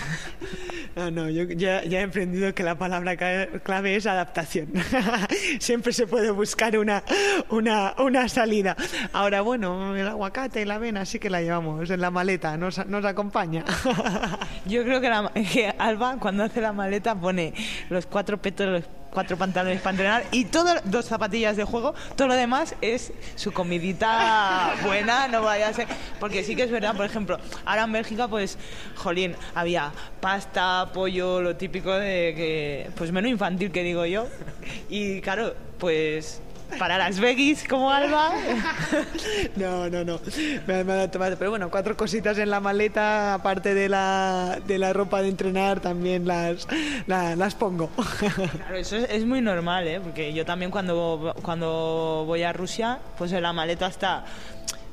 Ah, 0.95 1.11
no, 1.11 1.29
yo 1.29 1.43
ya, 1.43 1.83
ya 1.85 1.99
he 2.01 2.03
aprendido 2.03 2.53
que 2.53 2.63
la 2.63 2.75
palabra 2.75 3.15
clave 3.15 3.95
es 3.95 4.05
adaptación. 4.05 4.69
Siempre 5.59 5.93
se 5.93 6.07
puede 6.07 6.31
buscar 6.31 6.77
una, 6.77 7.03
una, 7.49 7.93
una 7.99 8.27
salida. 8.27 8.75
Ahora, 9.13 9.39
bueno, 9.41 9.95
el 9.95 10.05
aguacate 10.07 10.61
y 10.61 10.65
la 10.65 10.75
avena 10.75 11.05
sí 11.05 11.19
que 11.19 11.29
la 11.29 11.41
llevamos 11.41 11.89
en 11.89 12.01
la 12.01 12.11
maleta, 12.11 12.57
nos, 12.57 12.85
nos 12.87 13.05
acompaña. 13.05 13.63
Yo 14.65 14.83
creo 14.83 14.99
que, 14.99 15.09
la- 15.09 15.31
que 15.53 15.73
Alba 15.77 16.17
cuando 16.19 16.43
hace 16.43 16.59
la 16.59 16.73
maleta 16.73 17.15
pone 17.15 17.53
los 17.89 18.05
cuatro 18.07 18.41
petos, 18.41 18.67
los 18.67 18.83
cuatro 19.11 19.37
pantalones 19.37 19.81
para 19.81 19.91
entrenar 19.91 20.23
y 20.31 20.45
todo, 20.45 20.73
dos 20.85 21.05
zapatillas 21.05 21.57
de 21.57 21.63
juego. 21.63 21.93
Todo 22.15 22.27
lo 22.27 22.35
demás 22.35 22.75
es 22.81 23.11
su 23.35 23.51
comidita 23.51 24.75
buena, 24.85 25.27
no 25.27 25.43
vaya 25.43 25.69
a 25.69 25.73
ser. 25.73 25.87
Porque 26.19 26.43
sí 26.43 26.55
que 26.55 26.63
es 26.63 26.71
verdad, 26.71 26.95
por 26.95 27.05
ejemplo, 27.05 27.39
ahora 27.65 27.83
en 27.83 27.91
Bélgica, 27.91 28.27
pues, 28.27 28.57
jolín, 28.95 29.35
había 29.55 29.91
pasta, 30.19 30.89
pollo, 30.93 31.41
lo 31.41 31.55
típico 31.55 31.93
de 31.93 32.33
que, 32.35 32.91
pues 32.95 33.11
menú 33.11 33.27
infantil 33.27 33.71
que 33.71 33.83
digo 33.83 34.05
yo. 34.05 34.27
Y 34.89 35.21
claro, 35.21 35.55
pues 35.77 36.41
para 36.77 36.97
las 36.97 37.19
veggies 37.19 37.67
como 37.67 37.91
Alba. 37.91 38.31
No, 39.55 39.89
no, 39.89 40.03
no. 40.03 40.19
Me, 40.67 40.83
me 40.83 40.93
ha 40.93 41.11
tomate. 41.11 41.35
Pero 41.37 41.49
bueno, 41.51 41.69
cuatro 41.69 41.95
cositas 41.97 42.37
en 42.37 42.49
la 42.49 42.59
maleta, 42.59 43.33
aparte 43.33 43.73
de 43.73 43.89
la, 43.89 44.59
de 44.65 44.77
la 44.77 44.93
ropa 44.93 45.21
de 45.21 45.29
entrenar, 45.29 45.79
también 45.79 46.25
las, 46.27 46.67
la- 47.07 47.35
las 47.35 47.55
pongo. 47.55 47.89
Claro, 48.19 48.75
eso 48.77 48.95
es, 48.97 49.09
es 49.09 49.25
muy 49.25 49.41
normal, 49.41 49.87
¿eh? 49.87 49.99
Porque 49.99 50.33
yo 50.33 50.45
también 50.45 50.71
cuando, 50.71 51.33
cuando 51.41 52.23
voy 52.25 52.43
a 52.43 52.53
Rusia, 52.53 52.99
pues 53.17 53.31
en 53.31 53.43
la 53.43 53.53
maleta 53.53 53.87
está 53.87 54.25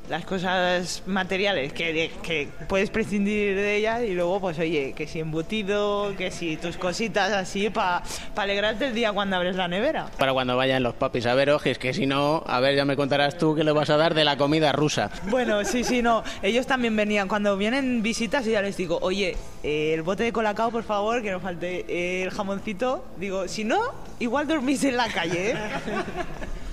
las 0.09 0.25
cosas 0.25 1.03
materiales 1.05 1.73
que, 1.73 2.11
que 2.23 2.47
puedes 2.67 2.89
prescindir 2.89 3.55
de 3.55 3.75
ellas 3.75 4.01
y 4.03 4.13
luego, 4.13 4.39
pues 4.39 4.57
oye, 4.59 4.93
que 4.95 5.07
si 5.07 5.19
embutido, 5.19 6.13
que 6.17 6.31
si 6.31 6.57
tus 6.57 6.77
cositas 6.77 7.31
así 7.31 7.69
para 7.69 8.03
alegrarte 8.35 8.87
el 8.87 8.93
día 8.93 9.11
cuando 9.11 9.35
abres 9.35 9.55
la 9.55 9.67
nevera. 9.67 10.07
para 10.17 10.33
cuando 10.33 10.55
vayan 10.55 10.83
los 10.83 10.95
papis 10.95 11.25
a 11.25 11.35
veros, 11.35 11.61
que 11.61 11.71
es 11.71 11.77
que 11.77 11.93
si 11.93 12.05
no, 12.05 12.43
a 12.47 12.59
ver, 12.59 12.75
ya 12.75 12.85
me 12.85 12.95
contarás 12.95 13.37
tú 13.37 13.55
qué 13.55 13.63
le 13.63 13.71
vas 13.71 13.89
a 13.89 13.97
dar 13.97 14.13
de 14.13 14.23
la 14.23 14.37
comida 14.37 14.71
rusa. 14.71 15.09
Bueno, 15.29 15.63
sí, 15.65 15.83
sí, 15.83 16.01
no. 16.01 16.23
Ellos 16.41 16.67
también 16.67 16.95
venían. 16.95 17.27
Cuando 17.27 17.57
vienen 17.57 18.01
visitas 18.01 18.45
y 18.47 18.51
ya 18.51 18.61
les 18.61 18.77
digo, 18.77 18.99
oye, 19.01 19.35
eh, 19.63 19.93
el 19.93 20.03
bote 20.03 20.23
de 20.23 20.31
colacao, 20.31 20.71
por 20.71 20.83
favor, 20.83 21.21
que 21.21 21.31
no 21.31 21.39
falte 21.39 21.85
eh, 21.87 22.23
el 22.23 22.31
jamoncito. 22.31 23.05
Digo, 23.17 23.47
si 23.47 23.63
no, 23.63 23.79
igual 24.19 24.47
dormís 24.47 24.83
en 24.83 24.97
la 24.97 25.07
calle, 25.07 25.51
¿eh? 25.51 25.55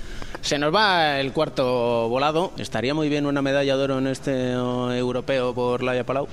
Se 0.44 0.58
nos 0.58 0.74
va 0.74 1.20
el 1.20 1.32
cuarto 1.32 2.06
volado. 2.10 2.52
Estaría 2.58 2.92
muy 2.92 3.08
bien 3.08 3.24
una 3.24 3.40
medalla 3.40 3.78
de 3.78 3.82
oro 3.82 3.96
en 3.96 4.06
este 4.06 4.50
eh, 4.50 4.98
europeo 4.98 5.54
por 5.54 5.82
Laia 5.82 6.04
Palau. 6.04 6.28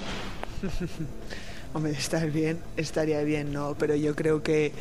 Hombre, 1.74 1.94
estar 1.94 2.30
bien, 2.30 2.60
estaría 2.76 3.22
bien, 3.22 3.54
¿no? 3.54 3.74
Pero 3.80 3.96
yo 3.96 4.14
creo 4.14 4.44
que, 4.44 4.74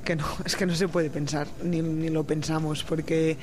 que 0.00 0.16
no, 0.16 0.24
es 0.44 0.56
que 0.56 0.66
no 0.66 0.74
se 0.74 0.88
puede 0.88 1.10
pensar, 1.10 1.46
ni, 1.62 1.80
ni 1.82 2.08
lo 2.08 2.24
pensamos, 2.24 2.84
porque 2.84 3.36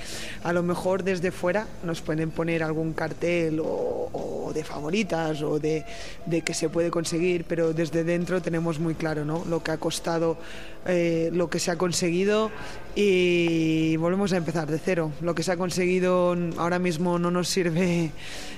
a 0.44 0.54
lo 0.54 0.64
mejor 0.64 1.04
desde 1.04 1.32
fuera 1.32 1.68
nos 1.84 2.02
pueden 2.02 2.32
poner 2.32 2.64
algún 2.64 2.94
cartel 2.94 3.60
o, 3.60 4.10
o 4.14 4.54
de 4.54 4.64
favoritas 4.64 5.42
o 5.42 5.60
de, 5.60 5.86
de 6.26 6.42
que 6.42 6.54
se 6.54 6.70
puede 6.70 6.90
conseguir, 6.90 7.46
pero 7.46 7.74
desde 7.74 8.04
dentro 8.04 8.42
tenemos 8.42 8.80
muy 8.80 8.96
claro, 8.96 9.26
¿no? 9.26 9.44
Lo 9.46 9.64
que 9.64 9.72
ha 9.72 9.78
costado, 9.78 10.38
eh, 10.86 11.30
lo 11.34 11.50
que 11.50 11.60
se 11.60 11.72
ha 11.72 11.78
conseguido 11.78 12.50
y 12.96 13.96
volvemos 13.98 14.34
a 14.34 14.38
empezar 14.38 14.70
de 14.70 14.80
cero. 14.80 15.12
Lo 15.22 15.36
que 15.36 15.44
se 15.44 15.52
ha 15.52 15.58
conseguido 15.58 16.36
ahora 16.58 16.80
mismo 16.80 17.20
no 17.20 17.30
nos 17.30 17.50
sirve, 17.50 18.06
eh, 18.06 18.12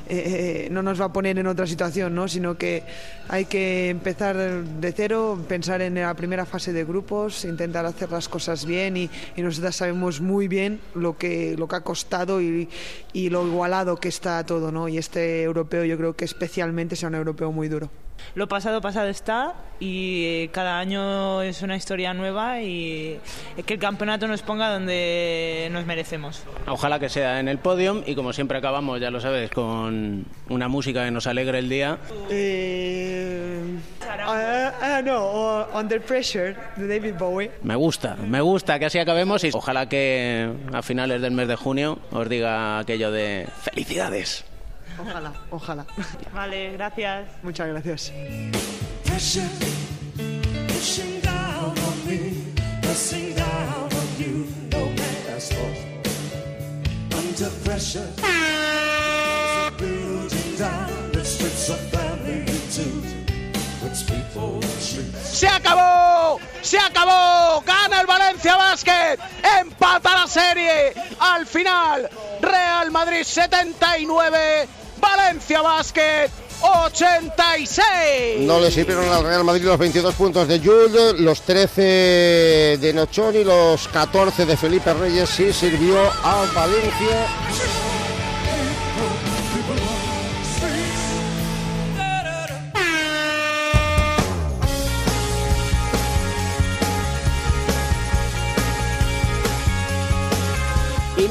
eh, 0.09 0.67
no 0.71 0.81
nos 0.83 1.01
va 1.01 1.05
a 1.05 1.13
poner 1.13 1.37
en 1.39 1.47
otra 1.47 1.65
situación, 1.65 2.15
¿no? 2.15 2.27
sino 2.27 2.57
que 2.57 2.83
hay 3.27 3.45
que 3.45 3.89
empezar 3.89 4.37
de 4.37 4.91
cero, 4.91 5.39
pensar 5.47 5.81
en 5.81 5.95
la 5.95 6.13
primera 6.13 6.45
fase 6.45 6.71
de 6.71 6.85
grupos, 6.85 7.45
intentar 7.45 7.85
hacer 7.89 8.11
las 8.11 8.29
cosas 8.29 8.65
bien 8.65 8.97
y, 8.97 9.09
y 9.35 9.41
nosotras 9.41 9.75
sabemos 9.75 10.21
muy 10.21 10.47
bien 10.47 10.79
lo 10.95 11.17
que, 11.17 11.55
lo 11.57 11.67
que 11.67 11.75
ha 11.75 11.81
costado 11.81 12.41
y, 12.41 12.69
y 13.13 13.29
lo 13.29 13.45
igualado 13.45 13.97
que 13.97 14.09
está 14.09 14.45
todo. 14.45 14.71
¿no? 14.71 14.87
Y 14.87 14.97
este 14.97 15.43
europeo 15.43 15.83
yo 15.85 15.97
creo 15.97 16.15
que 16.15 16.25
especialmente 16.25 16.95
sea 16.95 17.09
un 17.09 17.15
europeo 17.15 17.51
muy 17.51 17.67
duro. 17.67 17.89
Lo 18.35 18.47
pasado, 18.47 18.81
pasado 18.81 19.07
está 19.09 19.53
y 19.79 20.47
cada 20.49 20.79
año 20.79 21.41
es 21.41 21.61
una 21.61 21.75
historia 21.75 22.13
nueva 22.13 22.61
y 22.61 23.19
que 23.65 23.75
el 23.75 23.79
campeonato 23.79 24.27
nos 24.27 24.41
ponga 24.41 24.71
donde 24.71 25.69
nos 25.71 25.85
merecemos. 25.85 26.43
Ojalá 26.67 26.99
que 26.99 27.09
sea 27.09 27.39
en 27.39 27.47
el 27.47 27.57
podium 27.57 28.03
y 28.05 28.15
como 28.15 28.33
siempre 28.33 28.57
acabamos, 28.57 28.99
ya 28.99 29.09
lo 29.09 29.19
sabes, 29.19 29.49
con 29.51 30.25
una 30.49 30.67
música 30.67 31.05
que 31.05 31.11
nos 31.11 31.27
alegre 31.27 31.59
el 31.59 31.69
día. 31.69 31.97
Eh, 32.29 33.77
ah, 34.07 34.73
ah, 34.81 35.01
no, 35.03 35.67
Under 35.73 36.01
Pressure 36.01 36.55
de 36.75 36.87
David 36.87 37.15
Bowie. 37.17 37.51
Me 37.63 37.75
gusta, 37.75 38.15
me 38.15 38.41
gusta 38.41 38.79
que 38.79 38.85
así 38.85 38.99
acabemos 38.99 39.43
y 39.43 39.51
ojalá 39.53 39.87
que 39.87 40.49
a 40.73 40.81
finales 40.81 41.21
del 41.21 41.31
mes 41.31 41.47
de 41.47 41.55
junio 41.55 41.99
os 42.11 42.27
diga 42.27 42.79
aquello 42.79 43.11
de 43.11 43.47
felicidades. 43.61 44.45
Ojalá, 45.01 45.33
ojalá. 45.49 45.85
Vale, 46.33 46.73
gracias. 46.73 47.27
Muchas 47.43 47.67
gracias. 47.67 48.11
¡Se 65.23 65.47
acabó! 65.47 66.39
¡Se 66.61 66.77
acabó! 66.77 67.63
¡Gana 67.65 68.01
el 68.01 68.07
Valencia 68.07 68.55
Basket! 68.57 69.17
¡Empata 69.59 70.13
la 70.15 70.27
serie! 70.27 70.93
Al 71.19 71.45
final, 71.45 72.09
Real 72.41 72.91
Madrid 72.91 73.23
79, 73.23 74.67
Valencia 74.99 75.61
Basket 75.61 76.29
86. 76.61 78.41
No 78.41 78.59
le 78.59 78.71
sirvieron 78.71 79.07
al 79.09 79.23
Real 79.23 79.43
Madrid 79.43 79.63
los 79.63 79.77
22 79.77 80.13
puntos 80.15 80.47
de 80.47 80.59
Jules, 80.59 81.19
los 81.19 81.41
13 81.41 82.77
de 82.79 82.93
Nochón 82.93 83.35
y 83.35 83.43
los 83.43 83.87
14 83.87 84.45
de 84.45 84.57
Felipe 84.57 84.93
Reyes 84.93 85.29
sí 85.29 85.53
sirvió 85.53 85.99
al 86.23 86.47
Valencia. 86.49 87.88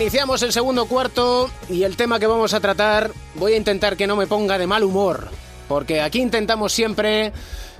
Iniciamos 0.00 0.44
el 0.44 0.52
segundo 0.52 0.86
cuarto 0.86 1.50
y 1.68 1.82
el 1.82 1.96
tema 1.96 2.20
que 2.20 2.28
vamos 2.28 2.54
a 2.54 2.60
tratar 2.60 3.10
voy 3.34 3.54
a 3.54 3.56
intentar 3.56 3.96
que 3.96 4.06
no 4.06 4.14
me 4.14 4.28
ponga 4.28 4.56
de 4.56 4.68
mal 4.68 4.84
humor, 4.84 5.26
porque 5.66 6.00
aquí 6.00 6.20
intentamos 6.20 6.72
siempre 6.72 7.32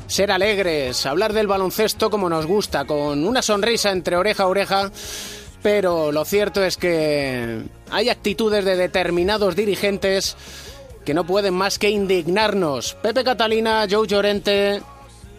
ser 0.09 0.33
alegres, 0.33 1.07
hablar 1.07 1.33
del 1.33 1.47
baloncesto 1.47 2.11
como 2.11 2.29
nos 2.29 2.45
gusta, 2.45 2.87
con 2.87 3.25
una 3.25 3.41
sonrisa 3.41 3.93
entre 3.93 4.17
oreja 4.17 4.43
a 4.43 4.49
oreja, 4.49 4.91
pero 5.63 6.11
lo 6.11 6.25
cierto 6.25 6.65
es 6.65 6.77
que 6.77 7.63
hay 7.89 8.09
actitudes 8.09 8.65
de 8.65 8.75
determinados 8.75 9.55
dirigentes 9.55 10.37
que 11.05 11.15
no 11.15 11.25
pueden 11.25 11.55
más 11.55 11.79
que 11.79 11.89
indignarnos. 11.89 12.95
Pepe 12.95 13.23
Catalina, 13.23 13.87
Joe 13.89 14.09
Llorente, 14.09 14.83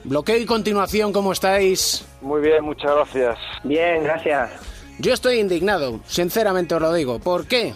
bloqueo 0.06 0.38
y 0.38 0.46
continuación, 0.46 1.12
¿cómo 1.12 1.34
estáis? 1.34 2.06
Muy 2.22 2.40
bien, 2.40 2.64
muchas 2.64 2.96
gracias. 2.96 3.38
Bien, 3.66 4.02
gracias. 4.02 4.69
Yo 5.00 5.14
estoy 5.14 5.40
indignado, 5.40 6.02
sinceramente 6.08 6.76
os 6.76 6.82
lo 6.82 6.94
digo. 6.94 7.20
¿Por 7.20 7.48
qué? 7.48 7.74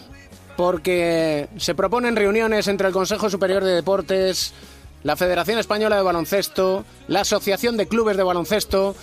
Porque 0.58 1.48
se 1.56 1.74
proponen 1.74 2.18
reuniones 2.18 2.68
entre 2.68 2.88
el 2.88 2.94
Consejo 2.94 3.30
Superior 3.30 3.63
de 3.63 3.75
Deportes, 3.75 4.53
la 5.03 5.15
Federación 5.15 5.58
Española 5.58 5.96
de 5.96 6.03
Baloncesto, 6.03 6.84
la 7.08 7.22
Asociación 7.22 7.77
de 7.77 7.88
Clubes 7.88 8.18
de 8.18 8.24
Baloncesto, 8.24 8.94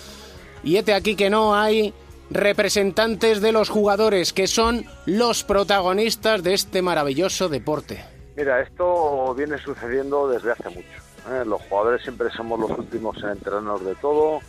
y 0.63 0.75
este 0.75 0.93
aquí 0.93 1.15
que 1.15 1.31
no 1.31 1.55
hay 1.55 1.95
representantes 2.29 3.41
de 3.41 3.51
los 3.51 3.69
jugadores, 3.69 4.33
que 4.33 4.45
son 4.45 4.85
los 5.07 5.43
protagonistas 5.43 6.43
de 6.43 6.53
este 6.53 6.83
maravilloso 6.83 7.49
deporte. 7.49 8.05
Mira, 8.37 8.61
esto 8.61 9.33
viene 9.33 9.57
sucediendo 9.57 10.29
desde 10.29 10.51
hace 10.51 10.69
mucho. 10.69 11.01
¿eh? 11.31 11.43
Los 11.43 11.59
jugadores 11.63 12.03
siempre 12.03 12.29
somos 12.29 12.59
los 12.59 12.71
últimos 12.77 13.17
en 13.23 13.29
enterarnos 13.29 13.83
de 13.83 13.95
todo. 13.95 14.41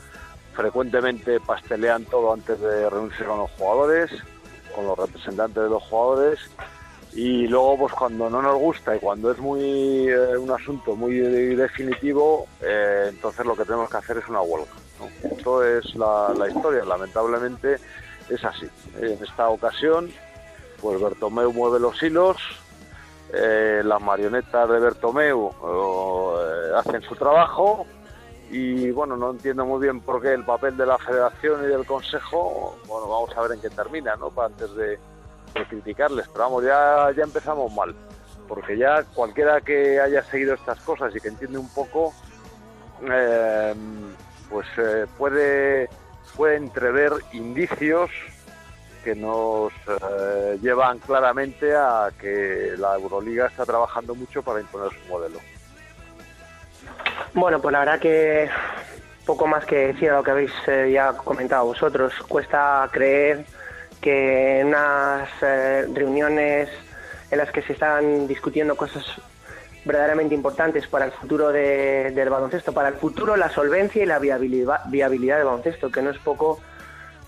Frecuentemente 0.54 1.40
pastelean 1.40 2.04
todo 2.04 2.32
antes 2.32 2.60
de 2.60 2.90
reunirse 2.90 3.24
con 3.24 3.38
los 3.38 3.50
jugadores, 3.52 4.10
con 4.74 4.86
los 4.86 4.98
representantes 4.98 5.62
de 5.62 5.70
los 5.70 5.82
jugadores. 5.84 6.38
Y 7.14 7.46
luego, 7.46 7.78
pues 7.78 7.92
cuando 7.92 8.30
no 8.30 8.40
nos 8.40 8.56
gusta 8.56 8.96
y 8.96 8.98
cuando 8.98 9.30
es 9.30 9.38
muy 9.38 10.08
eh, 10.08 10.36
un 10.38 10.50
asunto 10.50 10.96
muy 10.96 11.18
definitivo, 11.18 12.46
eh, 12.62 13.06
entonces 13.10 13.44
lo 13.44 13.54
que 13.54 13.64
tenemos 13.64 13.90
que 13.90 13.96
hacer 13.98 14.18
es 14.18 14.28
una 14.28 14.40
huelga. 14.40 14.72
¿no? 14.98 15.28
Esto 15.28 15.62
es 15.62 15.94
la, 15.94 16.48
historia, 16.48 16.84
lamentablemente 16.84 17.76
es 18.28 18.44
así. 18.44 18.66
En 18.98 19.22
esta 19.22 19.48
ocasión, 19.48 20.10
pues 20.80 21.00
Bertomeu 21.00 21.52
mueve 21.52 21.80
los 21.80 22.02
hilos, 22.02 22.38
eh, 23.32 23.82
las 23.84 24.00
marionetas 24.00 24.68
de 24.68 24.78
Bertomeu 24.78 25.50
eh, 25.50 26.72
hacen 26.76 27.00
su 27.02 27.14
trabajo 27.14 27.86
y 28.52 28.90
bueno, 28.90 29.16
no 29.16 29.30
entiendo 29.30 29.64
muy 29.64 29.80
bien 29.80 30.02
por 30.02 30.20
qué 30.20 30.34
el 30.34 30.44
papel 30.44 30.76
de 30.76 30.84
la 30.84 30.98
federación 30.98 31.64
y 31.64 31.68
del 31.68 31.86
consejo, 31.86 32.78
bueno, 32.86 33.08
vamos 33.08 33.34
a 33.34 33.40
ver 33.40 33.52
en 33.52 33.62
qué 33.62 33.70
termina, 33.70 34.14
¿no? 34.16 34.28
Para 34.28 34.48
antes 34.48 34.74
de, 34.76 34.98
criticarles, 35.70 36.28
pero 36.28 36.44
vamos, 36.44 36.64
ya, 36.64 37.10
ya 37.16 37.24
empezamos 37.24 37.72
mal, 37.72 37.94
porque 38.46 38.76
ya 38.76 39.04
cualquiera 39.14 39.62
que 39.62 39.98
haya 39.98 40.22
seguido 40.24 40.52
estas 40.52 40.78
cosas 40.80 41.16
y 41.16 41.20
que 41.20 41.28
entiende 41.28 41.56
un 41.56 41.68
poco, 41.70 42.12
eh, 43.10 43.74
pues 44.50 44.66
eh, 44.76 45.06
puede, 45.16 45.88
puede 46.36 46.56
entrever 46.56 47.12
indicios 47.32 48.10
que 49.02 49.14
nos 49.14 49.72
eh, 49.88 50.58
llevan 50.60 50.98
claramente 50.98 51.74
a 51.74 52.10
que 52.20 52.74
la 52.76 52.96
Euroliga 52.96 53.46
está 53.46 53.64
trabajando 53.64 54.14
mucho 54.14 54.42
para 54.42 54.60
imponer 54.60 54.90
su 54.90 55.08
modelo. 55.08 55.38
Bueno, 57.34 57.60
pues 57.60 57.72
la 57.72 57.80
verdad 57.80 57.98
que 58.00 58.48
poco 59.26 59.46
más 59.46 59.64
que 59.64 59.88
decir 59.88 60.10
a 60.10 60.16
lo 60.16 60.22
que 60.22 60.30
habéis 60.32 60.52
eh, 60.66 60.90
ya 60.92 61.12
comentado 61.12 61.66
vosotros. 61.66 62.12
Cuesta 62.28 62.88
creer 62.92 63.44
que 64.00 64.60
en 64.60 64.68
unas 64.68 65.28
eh, 65.42 65.86
reuniones 65.94 66.68
en 67.30 67.38
las 67.38 67.50
que 67.50 67.62
se 67.62 67.72
están 67.74 68.26
discutiendo 68.26 68.76
cosas 68.76 69.04
verdaderamente 69.84 70.34
importantes 70.34 70.86
para 70.86 71.06
el 71.06 71.12
futuro 71.12 71.50
de- 71.50 72.10
del 72.12 72.28
baloncesto, 72.30 72.72
para 72.72 72.88
el 72.88 72.94
futuro, 72.94 73.36
la 73.36 73.48
solvencia 73.48 74.02
y 74.02 74.06
la 74.06 74.18
viabilidad, 74.18 74.80
viabilidad 74.88 75.36
del 75.38 75.46
baloncesto, 75.46 75.90
que 75.90 76.02
no 76.02 76.10
es 76.10 76.18
poco, 76.18 76.60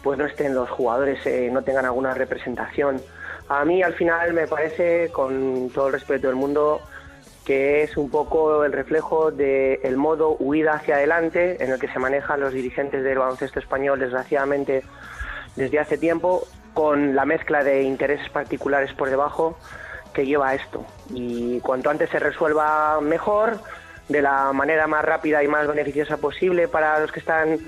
pues 0.03 0.19
no 0.19 0.27
estén 0.27 0.55
los 0.55 0.69
jugadores, 0.71 1.25
eh, 1.27 1.49
no 1.51 1.63
tengan 1.63 1.85
alguna 1.87 2.13
representación. 2.15 3.01
A 3.49 3.65
mí 3.65 3.83
al 3.83 3.95
final 3.95 4.33
me 4.35 4.47
parece, 4.47 5.11
con 5.13 5.71
todo 5.71 5.87
el 5.89 5.95
respeto 5.95 6.27
del 6.29 6.37
mundo, 6.37 6.81
que 7.45 7.83
es 7.83 7.97
un 7.97 8.11
poco 8.11 8.65
el 8.65 8.73
reflejo 8.73 9.31
del 9.31 9.97
modo 9.97 10.37
huida 10.39 10.75
hacia 10.75 10.97
adelante 10.97 11.63
en 11.63 11.71
el 11.71 11.79
que 11.79 11.89
se 11.89 11.99
manejan 11.99 12.41
los 12.41 12.53
dirigentes 12.53 13.05
del 13.05 13.19
baloncesto 13.19 13.59
español, 13.59 14.01
desgraciadamente, 14.01 14.83
desde 15.57 15.79
hace 15.79 15.99
tiempo, 15.99 16.47
con 16.73 17.15
la 17.15 17.25
mezcla 17.25 17.63
de 17.63 17.83
intereses 17.83 18.29
particulares 18.31 18.93
por 18.95 19.11
debajo 19.11 19.59
que 20.13 20.27
lleva 20.27 20.51
a 20.51 20.55
esto. 20.55 20.85
Y 21.11 21.61
cuanto 21.61 21.91
antes 21.91 22.11
se 22.11 22.19
resuelva 22.19 23.01
mejor, 23.01 23.59
de 24.09 24.23
la 24.23 24.53
manera 24.53 24.87
más 24.87 25.05
rápida 25.05 25.43
y 25.43 25.49
más 25.49 25.67
beneficiosa 25.67 26.17
posible 26.17 26.69
para 26.69 26.99
los 27.01 27.11
que 27.11 27.21
están 27.21 27.59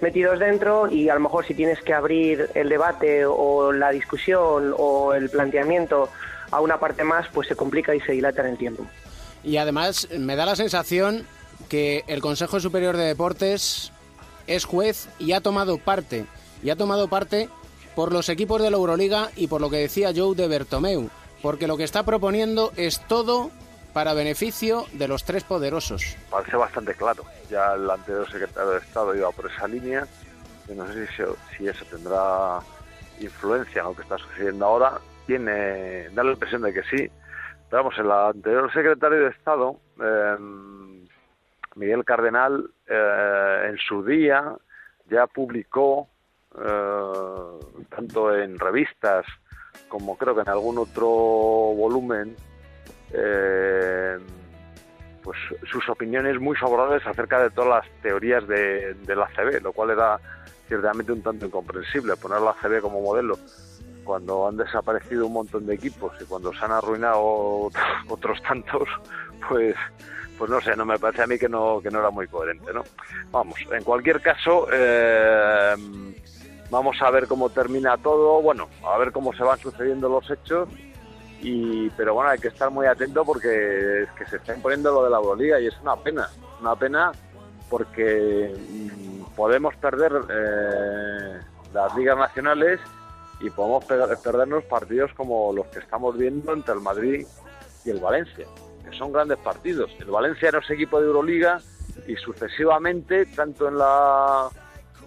metidos 0.00 0.38
dentro 0.38 0.88
y 0.88 1.08
a 1.08 1.14
lo 1.14 1.20
mejor 1.20 1.44
si 1.46 1.54
tienes 1.54 1.80
que 1.80 1.94
abrir 1.94 2.50
el 2.54 2.68
debate 2.68 3.24
o 3.24 3.72
la 3.72 3.90
discusión 3.90 4.74
o 4.76 5.14
el 5.14 5.30
planteamiento 5.30 6.08
a 6.50 6.60
una 6.60 6.78
parte 6.78 7.04
más, 7.04 7.28
pues 7.28 7.48
se 7.48 7.56
complica 7.56 7.94
y 7.94 8.00
se 8.00 8.12
dilata 8.12 8.42
en 8.42 8.48
el 8.48 8.58
tiempo. 8.58 8.86
Y 9.44 9.56
además 9.56 10.08
me 10.16 10.36
da 10.36 10.46
la 10.46 10.56
sensación 10.56 11.26
que 11.68 12.04
el 12.06 12.20
Consejo 12.20 12.60
Superior 12.60 12.96
de 12.96 13.04
Deportes 13.04 13.92
es 14.46 14.64
juez 14.64 15.08
y 15.18 15.32
ha 15.32 15.40
tomado 15.40 15.78
parte. 15.78 16.26
Y 16.62 16.70
ha 16.70 16.76
tomado 16.76 17.08
parte 17.08 17.48
por 17.94 18.12
los 18.12 18.28
equipos 18.28 18.62
de 18.62 18.70
la 18.70 18.76
Euroliga 18.76 19.30
y 19.36 19.48
por 19.48 19.60
lo 19.60 19.68
que 19.70 19.76
decía 19.78 20.12
Joe 20.14 20.34
de 20.36 20.48
Bertomeu. 20.48 21.10
Porque 21.42 21.66
lo 21.66 21.76
que 21.76 21.84
está 21.84 22.04
proponiendo 22.04 22.72
es 22.76 23.00
todo 23.08 23.50
para 23.92 24.14
beneficio 24.14 24.86
de 24.92 25.08
los 25.08 25.24
tres 25.24 25.44
poderosos. 25.44 26.16
Parece 26.30 26.56
bastante 26.56 26.94
claro. 26.94 27.24
Ya 27.50 27.74
el 27.74 27.90
anterior 27.90 28.30
secretario 28.30 28.70
de 28.70 28.78
Estado 28.78 29.14
iba 29.14 29.30
por 29.32 29.50
esa 29.50 29.66
línea. 29.66 30.06
No 30.74 30.86
sé 30.86 31.06
si, 31.08 31.12
eso- 31.14 31.36
si 31.56 31.68
eso 31.68 31.84
tendrá 31.86 32.60
influencia 33.20 33.80
en 33.80 33.86
lo 33.88 33.94
que 33.96 34.02
está 34.02 34.16
sucediendo 34.18 34.64
ahora. 34.64 34.98
Tiene, 35.26 36.08
da 36.10 36.22
la 36.24 36.32
impresión 36.32 36.62
de 36.62 36.72
que 36.72 36.82
sí. 36.84 37.10
Vamos, 37.72 37.94
el 37.96 38.10
anterior 38.10 38.70
secretario 38.70 39.20
de 39.20 39.30
Estado, 39.30 39.80
eh, 39.98 40.36
Miguel 41.74 42.04
Cardenal, 42.04 42.68
eh, 42.86 43.68
en 43.70 43.78
su 43.78 44.04
día 44.04 44.54
ya 45.08 45.26
publicó, 45.26 46.06
eh, 46.54 47.58
tanto 47.88 48.36
en 48.36 48.58
revistas 48.58 49.24
como 49.88 50.18
creo 50.18 50.34
que 50.34 50.42
en 50.42 50.50
algún 50.50 50.76
otro 50.76 51.06
volumen, 51.06 52.36
eh, 53.10 54.18
pues 55.22 55.38
sus 55.70 55.88
opiniones 55.88 56.38
muy 56.38 56.54
favorables 56.56 57.06
acerca 57.06 57.42
de 57.42 57.48
todas 57.48 57.84
las 57.86 58.02
teorías 58.02 58.46
de, 58.46 58.92
de 58.92 59.16
la 59.16 59.28
CB, 59.28 59.62
lo 59.62 59.72
cual 59.72 59.92
era 59.92 60.20
ciertamente 60.68 61.10
un 61.10 61.22
tanto 61.22 61.46
incomprensible 61.46 62.16
poner 62.16 62.42
la 62.42 62.52
CB 62.52 62.82
como 62.82 63.00
modelo 63.00 63.38
cuando 64.04 64.48
han 64.48 64.56
desaparecido 64.56 65.26
un 65.26 65.34
montón 65.34 65.66
de 65.66 65.74
equipos 65.74 66.12
y 66.20 66.24
cuando 66.24 66.52
se 66.52 66.64
han 66.64 66.72
arruinado 66.72 67.70
otros 68.08 68.42
tantos, 68.42 68.88
pues 69.48 69.74
pues 70.38 70.50
no 70.50 70.60
sé, 70.60 70.74
no 70.74 70.84
me 70.84 70.98
parece 70.98 71.22
a 71.22 71.26
mí 71.26 71.38
que 71.38 71.48
no 71.48 71.80
que 71.80 71.90
no 71.90 72.00
era 72.00 72.10
muy 72.10 72.26
coherente, 72.26 72.72
¿no? 72.72 72.82
Vamos, 73.30 73.58
en 73.70 73.84
cualquier 73.84 74.20
caso 74.20 74.66
eh, 74.72 75.74
vamos 76.70 76.96
a 77.00 77.10
ver 77.10 77.28
cómo 77.28 77.50
termina 77.50 77.96
todo, 77.98 78.40
bueno, 78.42 78.68
a 78.84 78.98
ver 78.98 79.12
cómo 79.12 79.32
se 79.34 79.44
van 79.44 79.58
sucediendo 79.58 80.08
los 80.08 80.28
hechos 80.30 80.68
y 81.40 81.90
pero 81.90 82.14
bueno 82.14 82.30
hay 82.30 82.38
que 82.38 82.48
estar 82.48 82.70
muy 82.70 82.86
atento 82.86 83.24
porque 83.24 84.02
es 84.02 84.10
que 84.12 84.26
se 84.26 84.36
está 84.36 84.54
imponiendo 84.54 84.92
lo 84.92 85.04
de 85.04 85.10
la 85.10 85.18
Euroliga 85.18 85.60
y 85.60 85.66
es 85.66 85.80
una 85.80 85.96
pena 85.96 86.28
una 86.60 86.76
pena 86.76 87.12
porque 87.68 88.54
mm, 88.56 89.34
podemos 89.34 89.74
perder 89.76 90.12
eh, 90.28 91.40
las 91.74 91.94
ligas 91.96 92.16
nacionales 92.16 92.80
y 93.42 93.50
podemos 93.50 93.84
pe- 93.84 93.96
perdernos 94.22 94.64
partidos 94.64 95.10
como 95.16 95.52
los 95.52 95.66
que 95.66 95.80
estamos 95.80 96.16
viendo 96.16 96.52
entre 96.52 96.74
el 96.74 96.80
Madrid 96.80 97.26
y 97.84 97.90
el 97.90 97.98
Valencia 98.00 98.46
que 98.88 98.96
son 98.98 99.12
grandes 99.12 99.38
partidos. 99.38 99.90
El 100.00 100.10
Valencia 100.10 100.50
no 100.50 100.58
es 100.58 100.70
equipo 100.70 101.00
de 101.00 101.06
Euroliga 101.06 101.60
y 102.06 102.16
sucesivamente 102.16 103.26
tanto 103.26 103.68
en 103.68 103.78
la 103.78 104.48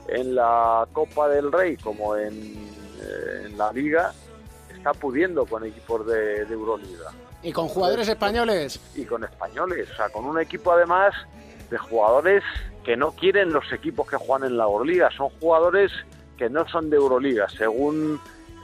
en 0.07 0.35
la 0.35 0.87
Copa 0.93 1.27
del 1.29 1.51
Rey 1.51 1.77
como 1.77 2.15
en, 2.15 2.33
eh, 3.01 3.43
en 3.45 3.57
la 3.57 3.71
Liga 3.73 4.13
está 4.75 4.93
pudiendo 4.93 5.45
con 5.45 5.65
equipos 5.65 6.05
de, 6.05 6.45
de 6.45 6.53
Euroliga. 6.53 7.11
Y 7.43 7.51
con 7.51 7.67
jugadores 7.67 8.07
españoles. 8.07 8.79
y 8.95 9.03
con 9.05 9.23
españoles, 9.23 9.89
o 9.91 9.95
sea, 9.95 10.09
con 10.09 10.25
un 10.25 10.39
equipo 10.39 10.71
además 10.71 11.13
de 11.69 11.77
jugadores 11.77 12.43
que 12.83 12.95
no 12.95 13.11
quieren 13.11 13.51
los 13.51 13.71
equipos 13.73 14.07
que 14.07 14.15
juegan 14.15 14.47
en 14.49 14.57
la 14.57 14.63
Euroliga, 14.65 15.09
son 15.17 15.29
jugadores 15.39 15.91
que 16.37 16.49
no 16.49 16.67
son 16.67 16.89
de 16.89 16.97
Euroliga, 16.97 17.47
según 17.49 18.19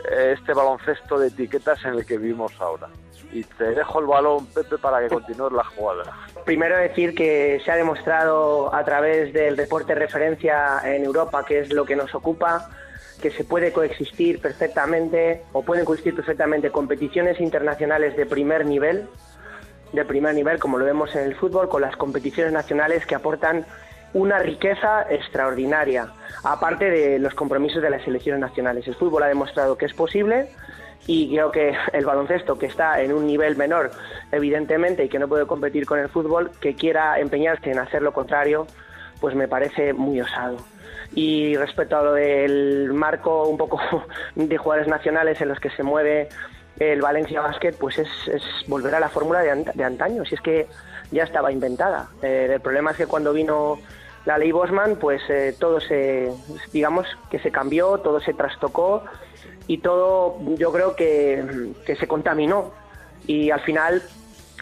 eh, 0.10 0.36
este 0.38 0.54
baloncesto 0.54 1.20
de 1.20 1.28
etiquetas 1.28 1.84
en 1.86 1.96
el 1.96 2.06
que 2.06 2.18
vivimos 2.18 2.54
ahora. 2.60 2.88
Y 3.32 3.44
te 3.44 3.72
dejo 3.72 4.00
el 4.00 4.08
balón, 4.08 4.46
Pepe, 4.48 4.78
para 4.78 5.00
que 5.00 5.08
continúes 5.08 5.54
la 5.54 5.64
jugada. 5.64 6.04
Primero 6.44 6.76
decir 6.78 7.16
que 7.16 7.62
se 7.64 7.72
ha 7.72 7.76
demostrado 7.76 8.74
a 8.74 8.84
través 8.84 9.32
del 9.32 9.56
deporte 9.56 9.96
referencia 9.96 10.82
en 10.84 11.06
Europa, 11.06 11.46
que 11.46 11.60
es 11.60 11.72
lo 11.72 11.86
que 11.86 11.96
nos 11.96 12.14
ocupa, 12.14 12.70
que 13.22 13.32
se 13.32 13.46
puede 13.46 13.72
coexistir 13.72 14.42
perfectamente 14.42 15.44
o 15.54 15.64
pueden 15.64 15.86
coexistir 15.86 16.16
perfectamente 16.16 16.72
competiciones 16.72 17.40
internacionales 17.40 18.18
de 18.18 18.26
primer 18.26 18.66
nivel, 18.66 19.08
de 19.94 20.04
primer 20.04 20.34
nivel, 20.34 20.60
como 20.60 20.78
lo 20.78 20.86
vemos 20.86 21.16
en 21.16 21.24
el 21.24 21.36
fútbol, 21.36 21.70
con 21.70 21.82
las 21.82 21.96
competiciones 21.96 22.52
nacionales 22.52 23.06
que 23.06 23.16
aportan 23.16 23.66
una 24.14 24.40
riqueza 24.40 25.06
extraordinaria, 25.10 26.08
aparte 26.44 26.90
de 26.90 27.20
los 27.20 27.34
compromisos 27.34 27.82
de 27.82 27.90
las 27.90 28.04
selecciones 28.04 28.42
nacionales. 28.42 28.88
El 28.88 28.96
fútbol 28.96 29.24
ha 29.24 29.28
demostrado 29.28 29.78
que 29.78 29.86
es 29.86 29.94
posible 29.94 30.50
y 31.08 31.30
creo 31.30 31.52
que 31.52 31.74
el 31.94 32.06
baloncesto, 32.06 32.58
que 32.60 32.66
está 32.68 33.02
en 33.02 33.14
un 33.14 33.26
nivel 33.26 33.56
menor, 33.56 33.92
evidentemente, 34.32 35.06
y 35.06 35.10
que 35.10 35.18
no 35.20 35.28
puede 35.28 35.48
competir 35.48 35.86
con 35.86 36.00
el 36.00 36.10
fútbol, 36.10 36.52
que 36.60 36.76
quiera 36.76 37.20
empeñarse 37.20 37.72
en 37.72 37.80
hacer 37.80 38.02
lo 38.02 38.12
contrario, 38.14 38.68
pues 39.20 39.34
me 39.36 39.48
parece 39.48 39.94
muy 39.94 40.22
osado. 40.22 40.58
Y 41.16 41.56
respecto 41.58 41.98
a 41.98 42.04
lo 42.04 42.14
del 42.14 42.92
marco 42.94 43.48
un 43.48 43.58
poco 43.58 43.80
de 44.36 44.58
jugadores 44.58 44.88
nacionales 44.90 45.42
en 45.42 45.50
los 45.50 45.60
que 45.60 45.70
se 45.72 45.84
mueve 45.84 46.30
el 46.80 47.02
Valencia 47.02 47.42
Basket, 47.42 47.74
pues 47.74 48.00
es, 48.00 48.10
volver 48.68 48.96
a 48.96 49.00
la 49.00 49.10
fórmula 49.10 49.40
de, 49.42 49.52
ant- 49.54 49.74
de 49.74 49.84
antaño, 49.84 50.24
si 50.26 50.36
es 50.36 50.42
que 50.42 50.68
ya 51.12 51.24
estaba 51.24 51.52
inventada. 51.52 52.08
Eh, 52.22 52.50
el 52.54 52.62
problema 52.62 52.92
es 52.92 52.98
que 52.98 53.08
cuando 53.08 53.34
vino 53.34 53.78
la 54.26 54.38
ley 54.38 54.52
Bosman, 54.52 54.98
pues 54.98 55.22
eh, 55.30 55.56
todo 55.60 55.80
se, 55.80 56.32
digamos 56.72 57.08
que 57.30 57.40
se 57.40 57.52
cambió, 57.52 57.98
todo 58.00 58.20
se 58.20 58.34
trastocó 58.34 59.04
y 59.68 59.80
todo 59.80 60.38
yo 60.58 60.72
creo 60.72 60.96
que, 60.96 61.74
que 61.86 61.96
se 61.96 62.08
contaminó. 62.08 62.72
Y 63.26 63.50
al 63.50 63.62
final 63.62 64.02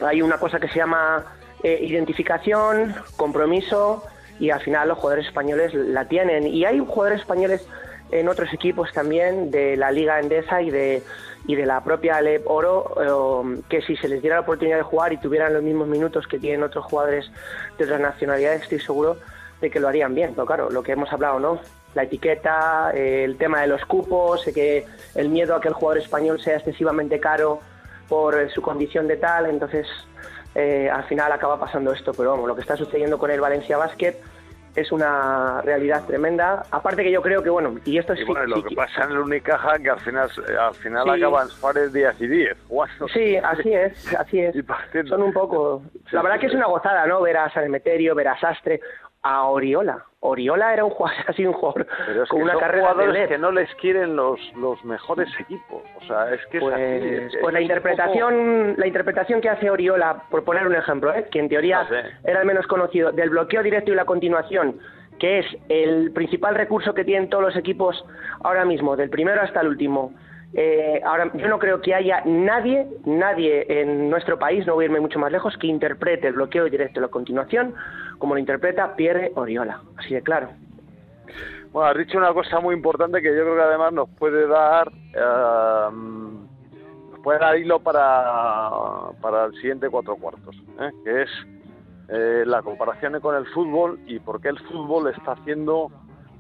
hay 0.02 0.22
una 0.22 0.38
cosa 0.38 0.60
que 0.60 0.70
se 0.70 0.76
llama 0.76 1.26
eh, 1.64 1.80
identificación, 1.82 2.96
compromiso 3.18 4.04
y 4.40 4.50
al 4.52 4.62
final 4.62 4.88
los 4.88 4.98
jugadores 4.98 5.28
españoles 5.28 5.74
la 5.74 6.06
tienen. 6.06 6.48
Y 6.48 6.64
hay 6.64 6.80
jugadores 6.80 7.20
españoles 7.20 7.68
en 8.12 8.30
otros 8.30 8.54
equipos 8.54 8.92
también 8.94 9.52
de 9.52 9.76
la 9.76 9.92
Liga 9.92 10.20
Endesa 10.20 10.62
y 10.62 10.72
de, 10.72 11.04
y 11.48 11.56
de 11.56 11.66
la 11.66 11.84
propia 11.84 12.16
Alep 12.16 12.50
Oro, 12.50 13.56
eh, 13.56 13.62
que 13.68 13.82
si 13.82 13.98
se 13.98 14.08
les 14.08 14.22
diera 14.22 14.38
la 14.38 14.42
oportunidad 14.42 14.78
de 14.78 14.84
jugar 14.84 15.12
y 15.12 15.18
tuvieran 15.18 15.54
los 15.54 15.64
mismos 15.64 15.90
minutos 15.90 16.28
que 16.28 16.40
tienen 16.40 16.64
otros 16.64 16.86
jugadores 16.86 17.30
de 17.78 17.84
otras 17.84 18.00
nacionalidades, 18.00 18.64
estoy 18.64 18.80
seguro 18.80 19.18
de 19.62 19.70
que 19.70 19.80
lo 19.80 19.88
harían 19.88 20.14
bien. 20.16 20.32
Pero 20.34 20.46
claro, 20.46 20.70
lo 20.70 20.84
que 20.84 20.94
hemos 20.94 21.12
hablado, 21.12 21.40
¿no? 21.40 21.60
La 21.96 22.04
etiqueta, 22.04 22.92
eh, 22.94 23.24
el 23.24 23.38
tema 23.38 23.62
de 23.62 23.68
los 23.68 23.84
cupos, 23.86 24.48
eh, 24.48 24.54
que 24.54 24.86
el 25.16 25.30
miedo 25.30 25.56
a 25.56 25.62
que 25.62 25.68
el 25.70 25.74
jugador 25.74 26.02
español 26.02 26.40
sea 26.40 26.56
excesivamente 26.58 27.20
caro 27.20 27.60
por 28.08 28.40
eh, 28.40 28.50
su 28.50 28.62
condición 28.62 29.08
de 29.08 29.18
tal, 29.18 29.48
entonces 29.48 29.88
eh, 30.56 30.90
al 30.92 31.04
final 31.06 31.32
acaba 31.32 31.60
pasando 31.60 31.92
esto. 31.92 32.12
Pero 32.14 32.32
vamos, 32.32 32.48
lo 32.48 32.56
que 32.56 32.62
está 32.62 32.76
sucediendo 32.78 33.18
con 33.18 33.32
el 33.32 33.40
Valencia 33.42 33.78
Basket 33.78 34.16
es 34.76 34.92
una 34.92 35.62
realidad 35.64 36.06
tremenda. 36.06 36.64
Aparte 36.72 37.04
que 37.04 37.12
yo 37.12 37.24
creo 37.24 37.42
que, 37.42 37.50
bueno, 37.50 37.76
y 37.86 37.98
esto 37.98 38.14
es... 38.14 38.20
Y 38.20 38.24
bueno, 38.24 38.46
lo 38.46 38.64
que 38.64 38.76
pasa 38.76 39.04
en 39.04 39.12
el 39.12 39.18
Unicaja 39.18 39.80
que 39.80 39.90
al 39.90 40.00
final, 40.00 40.30
al 40.60 40.76
final 40.76 41.04
Sí. 41.06 41.10
acaban 41.24 41.48
Suárez 41.50 41.92
10 41.92 42.22
y 42.22 42.28
10. 42.28 42.58
jugando. 42.68 43.08
Sí, 43.10 43.36
así 43.38 43.74
es, 43.74 44.16
así 44.16 44.40
es. 44.42 44.56
Son 45.08 45.24
un 45.24 45.34
poco... 45.34 45.82
La 46.12 46.22
verdad 46.22 46.40
que 46.40 46.46
es 46.46 46.54
una 46.54 46.68
gozada, 46.68 47.08
¿no? 47.08 47.20
Ver 47.22 47.38
a 47.38 47.50
San 47.52 47.64
Emeterio, 47.66 48.14
ver 48.14 48.28
a 48.28 48.40
Sastre, 48.40 48.80
a 49.24 49.44
Oriola. 49.46 50.06
Oriola 50.22 50.74
era 50.74 50.84
un 50.84 50.92
jugador, 50.92 51.18
ha 51.28 51.34
sido 51.34 51.52
un 51.52 51.58
jugador 51.58 51.88
Pero 52.08 52.24
es 52.24 52.30
con 52.30 52.42
una 52.42 52.54
son 52.54 52.62
carrera 52.62 52.94
de 52.94 53.28
que 53.28 53.38
no 53.38 53.52
les 53.52 53.74
quieren 53.76 54.16
los, 54.16 54.40
los 54.58 54.84
mejores 54.84 55.30
equipos. 55.40 55.82
O 56.02 56.06
sea, 56.06 56.34
es 56.34 56.46
que 56.48 56.58
es 56.58 56.64
Pues, 56.64 56.74
así, 56.74 56.84
es 56.84 57.32
que 57.32 57.38
pues 57.40 57.54
la 57.54 57.62
interpretación, 57.62 58.74
la 58.78 58.88
interpretación 58.88 59.42
que 59.42 59.50
hace 59.50 59.70
Oriola, 59.70 60.24
por 60.30 60.44
poner 60.44 60.68
un 60.68 60.76
ejemplo, 60.76 61.14
¿eh? 61.14 61.28
que 61.32 61.40
en 61.40 61.50
teoría 61.50 61.84
No 61.84 61.90
sé. 61.90 62.02
era 62.26 62.42
el 62.42 62.48
menos 62.48 62.68
conocido, 62.68 63.12
del 63.12 63.30
bloqueo 63.30 63.64
directo 63.64 63.92
y 63.92 63.96
la 63.96 64.06
continuación, 64.06 64.78
que 65.20 65.40
es 65.40 65.46
el 65.70 66.12
principal 66.12 66.56
recurso 66.56 66.94
que 66.94 67.04
tienen 67.06 67.30
todos 67.30 67.44
los 67.44 67.56
equipos 67.56 68.06
ahora 68.44 68.66
mismo, 68.66 68.96
del 68.96 69.10
primero 69.10 69.42
hasta 69.42 69.62
el 69.62 69.68
último. 69.68 70.14
Eh, 70.54 71.00
ahora, 71.06 71.30
yo 71.36 71.48
no 71.48 71.60
creo 71.60 71.80
que 71.80 71.94
haya 71.94 72.24
nadie, 72.26 72.88
nadie 73.06 73.66
en 73.70 74.10
nuestro 74.10 74.40
país, 74.40 74.66
no 74.66 74.74
voy 74.74 74.86
a 74.86 74.88
irme 74.88 75.00
mucho 75.00 75.20
más 75.20 75.32
lejos, 75.32 75.56
que 75.58 75.68
interprete 75.68 76.28
el 76.28 76.34
bloqueo 76.34 76.66
directo 76.66 77.00
y 77.00 77.04
la 77.04 77.10
continuación 77.10 77.76
como 78.20 78.36
lo 78.36 78.40
interpreta 78.40 78.96
Pierre 78.96 79.32
Oriola. 79.36 79.82
Así 79.98 80.14
de 80.14 80.22
claro. 80.22 80.50
Bueno, 81.72 81.90
has 81.90 81.98
dicho 81.98 82.18
una 82.18 82.34
cosa 82.34 82.60
muy 82.60 82.76
importante 82.76 83.22
que 83.22 83.30
yo 83.30 83.44
creo 83.44 83.56
que 83.56 83.62
además 83.62 83.94
nos 83.94 84.10
puede 84.10 84.48
dar 84.48 84.92
eh, 85.14 85.90
nos 85.92 87.20
puede 87.22 87.40
dar 87.40 87.58
hilo 87.58 87.80
para, 87.80 88.72
para 89.22 89.46
el 89.46 89.54
siguiente 89.56 89.90
cuatro 89.90 90.16
cuartos, 90.16 90.56
¿eh? 90.80 90.92
que 91.04 91.22
es 91.24 91.30
eh, 92.10 92.44
la 92.46 92.64
comparación 92.64 93.20
con 93.20 93.36
el 93.36 93.46
fútbol 93.48 94.00
y 94.08 94.20
por 94.20 94.42
qué 94.42 94.50
el 94.50 94.60
fútbol 94.60 95.14
está 95.14 95.34
haciendo 95.34 95.92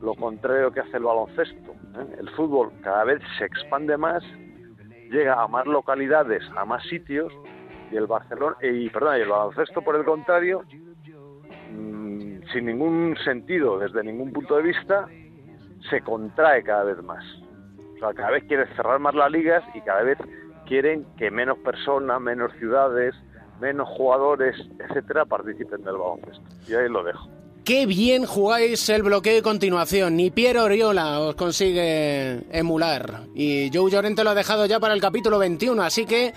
lo 0.02 0.16
contrario 0.16 0.72
que 0.72 0.80
hace 0.80 0.98
el 0.98 1.04
baloncesto. 1.04 1.72
¿eh? 1.72 2.16
El 2.20 2.30
fútbol 2.32 2.72
cada 2.82 3.04
vez 3.04 3.22
se 3.38 3.46
expande 3.46 3.98
más, 3.98 4.24
llega 5.12 5.42
a 5.42 5.48
más 5.48 5.68
localidades, 5.68 6.44
a 6.56 6.66
más 6.66 6.82
sitios 6.88 7.32
y 7.92 7.98
el 7.98 8.08
Barcelona 8.08 8.56
y 8.64 8.90
perdón, 8.90 9.18
y 9.18 9.22
el 9.22 9.30
baloncesto 9.30 9.84
por 9.84 9.96
el 9.96 10.06
contrario 10.06 10.64
mm, 11.72 12.42
sin 12.52 12.66
ningún 12.66 13.16
sentido 13.24 13.80
desde 13.80 14.04
ningún 14.04 14.32
punto 14.34 14.58
de 14.58 14.64
vista 14.64 15.08
se 15.90 16.02
contrae 16.02 16.64
cada 16.64 16.84
vez 16.84 17.02
más. 17.04 17.24
O 17.96 18.00
sea, 18.00 18.14
cada 18.14 18.32
vez 18.32 18.44
quieren 18.46 18.68
cerrar 18.76 19.00
más 19.00 19.16
las 19.16 19.32
ligas 19.32 19.64
y 19.74 19.82
cada 19.82 20.04
vez 20.04 20.18
quieren 20.66 21.06
que 21.18 21.32
menos 21.32 21.58
personas, 21.60 22.22
menos 22.22 22.52
ciudades, 22.54 23.16
menos 23.60 23.88
jugadores, 23.90 24.56
etcétera, 24.80 25.26
participen 25.26 25.84
del 25.84 25.98
baloncesto. 25.98 26.44
Y 26.68 26.76
ahí 26.76 26.90
lo 26.90 27.04
dejo. 27.04 27.28
Qué 27.70 27.86
bien 27.86 28.26
jugáis 28.26 28.90
el 28.90 29.04
bloqueo 29.04 29.38
y 29.38 29.42
continuación. 29.44 30.16
Ni 30.16 30.32
Piero 30.32 30.64
Oriola 30.64 31.20
os 31.20 31.36
consigue 31.36 32.42
emular. 32.50 33.26
Y 33.36 33.70
Joe 33.72 33.92
Llorente 33.92 34.24
lo 34.24 34.32
ha 34.32 34.34
dejado 34.34 34.66
ya 34.66 34.80
para 34.80 34.96
el 34.96 35.00
capítulo 35.00 35.38
21. 35.38 35.80
Así 35.84 36.08
que 36.08 36.34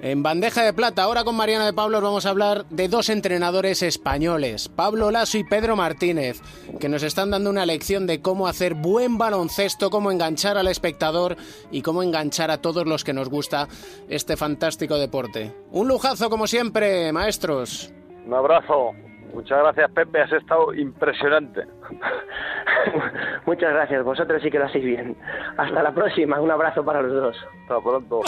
en 0.00 0.24
bandeja 0.24 0.64
de 0.64 0.72
plata, 0.72 1.04
ahora 1.04 1.22
con 1.22 1.36
Mariana 1.36 1.66
de 1.66 1.72
Pablos 1.72 2.02
vamos 2.02 2.26
a 2.26 2.30
hablar 2.30 2.66
de 2.68 2.88
dos 2.88 3.10
entrenadores 3.10 3.80
españoles, 3.82 4.68
Pablo 4.68 5.12
Lasso 5.12 5.38
y 5.38 5.44
Pedro 5.44 5.76
Martínez, 5.76 6.40
que 6.80 6.88
nos 6.88 7.04
están 7.04 7.30
dando 7.30 7.50
una 7.50 7.64
lección 7.64 8.08
de 8.08 8.20
cómo 8.20 8.48
hacer 8.48 8.74
buen 8.74 9.18
baloncesto, 9.18 9.88
cómo 9.88 10.10
enganchar 10.10 10.58
al 10.58 10.66
espectador 10.66 11.36
y 11.70 11.82
cómo 11.82 12.02
enganchar 12.02 12.50
a 12.50 12.60
todos 12.60 12.88
los 12.88 13.04
que 13.04 13.12
nos 13.12 13.28
gusta 13.28 13.68
este 14.08 14.36
fantástico 14.36 14.98
deporte. 14.98 15.54
Un 15.70 15.86
lujazo 15.86 16.28
como 16.28 16.48
siempre, 16.48 17.12
maestros. 17.12 17.92
Un 18.26 18.34
abrazo. 18.34 18.96
Muchas 19.32 19.58
gracias, 19.58 19.90
Pepe. 19.92 20.20
Has 20.20 20.32
estado 20.32 20.74
impresionante. 20.74 21.62
Muchas 23.46 23.72
gracias, 23.72 24.04
vosotros 24.04 24.40
sí 24.42 24.50
que 24.50 24.58
lo 24.58 24.66
hacéis 24.66 24.84
bien. 24.84 25.16
Hasta 25.56 25.82
la 25.82 25.92
próxima, 25.92 26.40
un 26.40 26.50
abrazo 26.50 26.84
para 26.84 27.02
los 27.02 27.12
dos. 27.12 27.36
Hasta 27.62 27.80
pronto. 27.80 28.20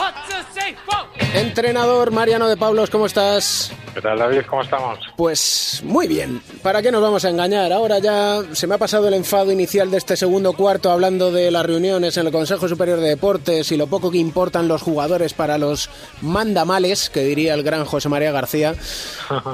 Entrenador 1.35 2.11
Mariano 2.11 2.48
de 2.48 2.57
Pablos, 2.57 2.90
¿cómo 2.90 3.07
estás? 3.07 3.72
¿Qué 3.94 4.00
tal, 4.00 4.18
David? 4.18 4.42
¿Cómo 4.48 4.62
estamos? 4.62 4.98
Pues 5.16 5.81
muy 5.85 6.09
bien. 6.09 6.42
¿Para 6.62 6.83
qué 6.83 6.90
nos 6.90 7.00
vamos 7.00 7.24
a 7.24 7.31
engañar? 7.31 7.72
Ahora 7.72 8.00
ya 8.00 8.42
se 8.53 8.66
me 8.66 8.74
ha 8.74 8.79
pasado 8.79 9.07
el 9.07 9.14
enfado 9.14 9.53
inicial 9.53 9.88
de 9.90 9.98
este 9.98 10.16
segundo 10.16 10.53
cuarto 10.55 10.90
hablando 10.90 11.31
de 11.31 11.53
las 11.53 11.64
reuniones 11.64 12.16
en 12.16 12.27
el 12.27 12.33
Consejo 12.33 12.66
Superior 12.66 12.98
de 12.98 13.11
Deportes 13.11 13.70
y 13.70 13.77
lo 13.77 13.87
poco 13.87 14.11
que 14.11 14.18
importan 14.18 14.66
los 14.66 14.83
jugadores 14.83 15.33
para 15.33 15.59
los 15.59 15.90
mandamales, 16.22 17.09
que 17.09 17.20
diría 17.20 17.55
el 17.55 17.62
gran 17.62 17.85
José 17.85 18.09
María 18.09 18.33
García. 18.33 18.74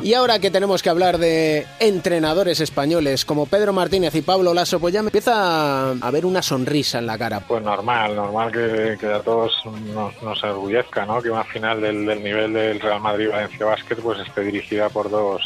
Y 0.02 0.14
ahora 0.14 0.38
que 0.38 0.50
tenemos 0.50 0.82
que 0.82 0.88
hablar 0.88 1.18
de 1.18 1.66
entrenadores 1.78 2.60
españoles 2.60 3.24
como 3.24 3.46
Pedro 3.46 3.72
Martínez 4.00 4.14
y 4.14 4.22
Pablo 4.26 4.54
Lasso, 4.54 4.80
pues 4.80 4.94
ya 4.94 5.02
me 5.02 5.08
empieza 5.08 5.90
a 5.92 6.10
ver 6.10 6.24
una 6.24 6.40
sonrisa 6.42 6.98
en 6.98 7.06
la 7.06 7.18
cara. 7.18 7.40
Pues 7.40 7.62
normal, 7.62 8.16
normal 8.16 8.50
que, 8.50 8.96
que 8.98 9.06
a 9.06 9.20
todos 9.20 9.52
nos, 9.94 10.22
nos 10.22 10.42
enorgullezca, 10.42 11.04
¿no? 11.04 11.20
Que 11.20 11.28
una 11.30 11.44
final 11.44 11.80
del, 11.82 12.06
del 12.06 12.22
nivel 12.24 12.52
del 12.54 12.80
Real 12.80 13.00
Madrid-Valencia 13.00 13.66
Basket 13.66 13.96
pues 13.96 14.18
esté 14.26 14.40
dirigida 14.42 14.88
por 14.88 15.10
dos 15.10 15.42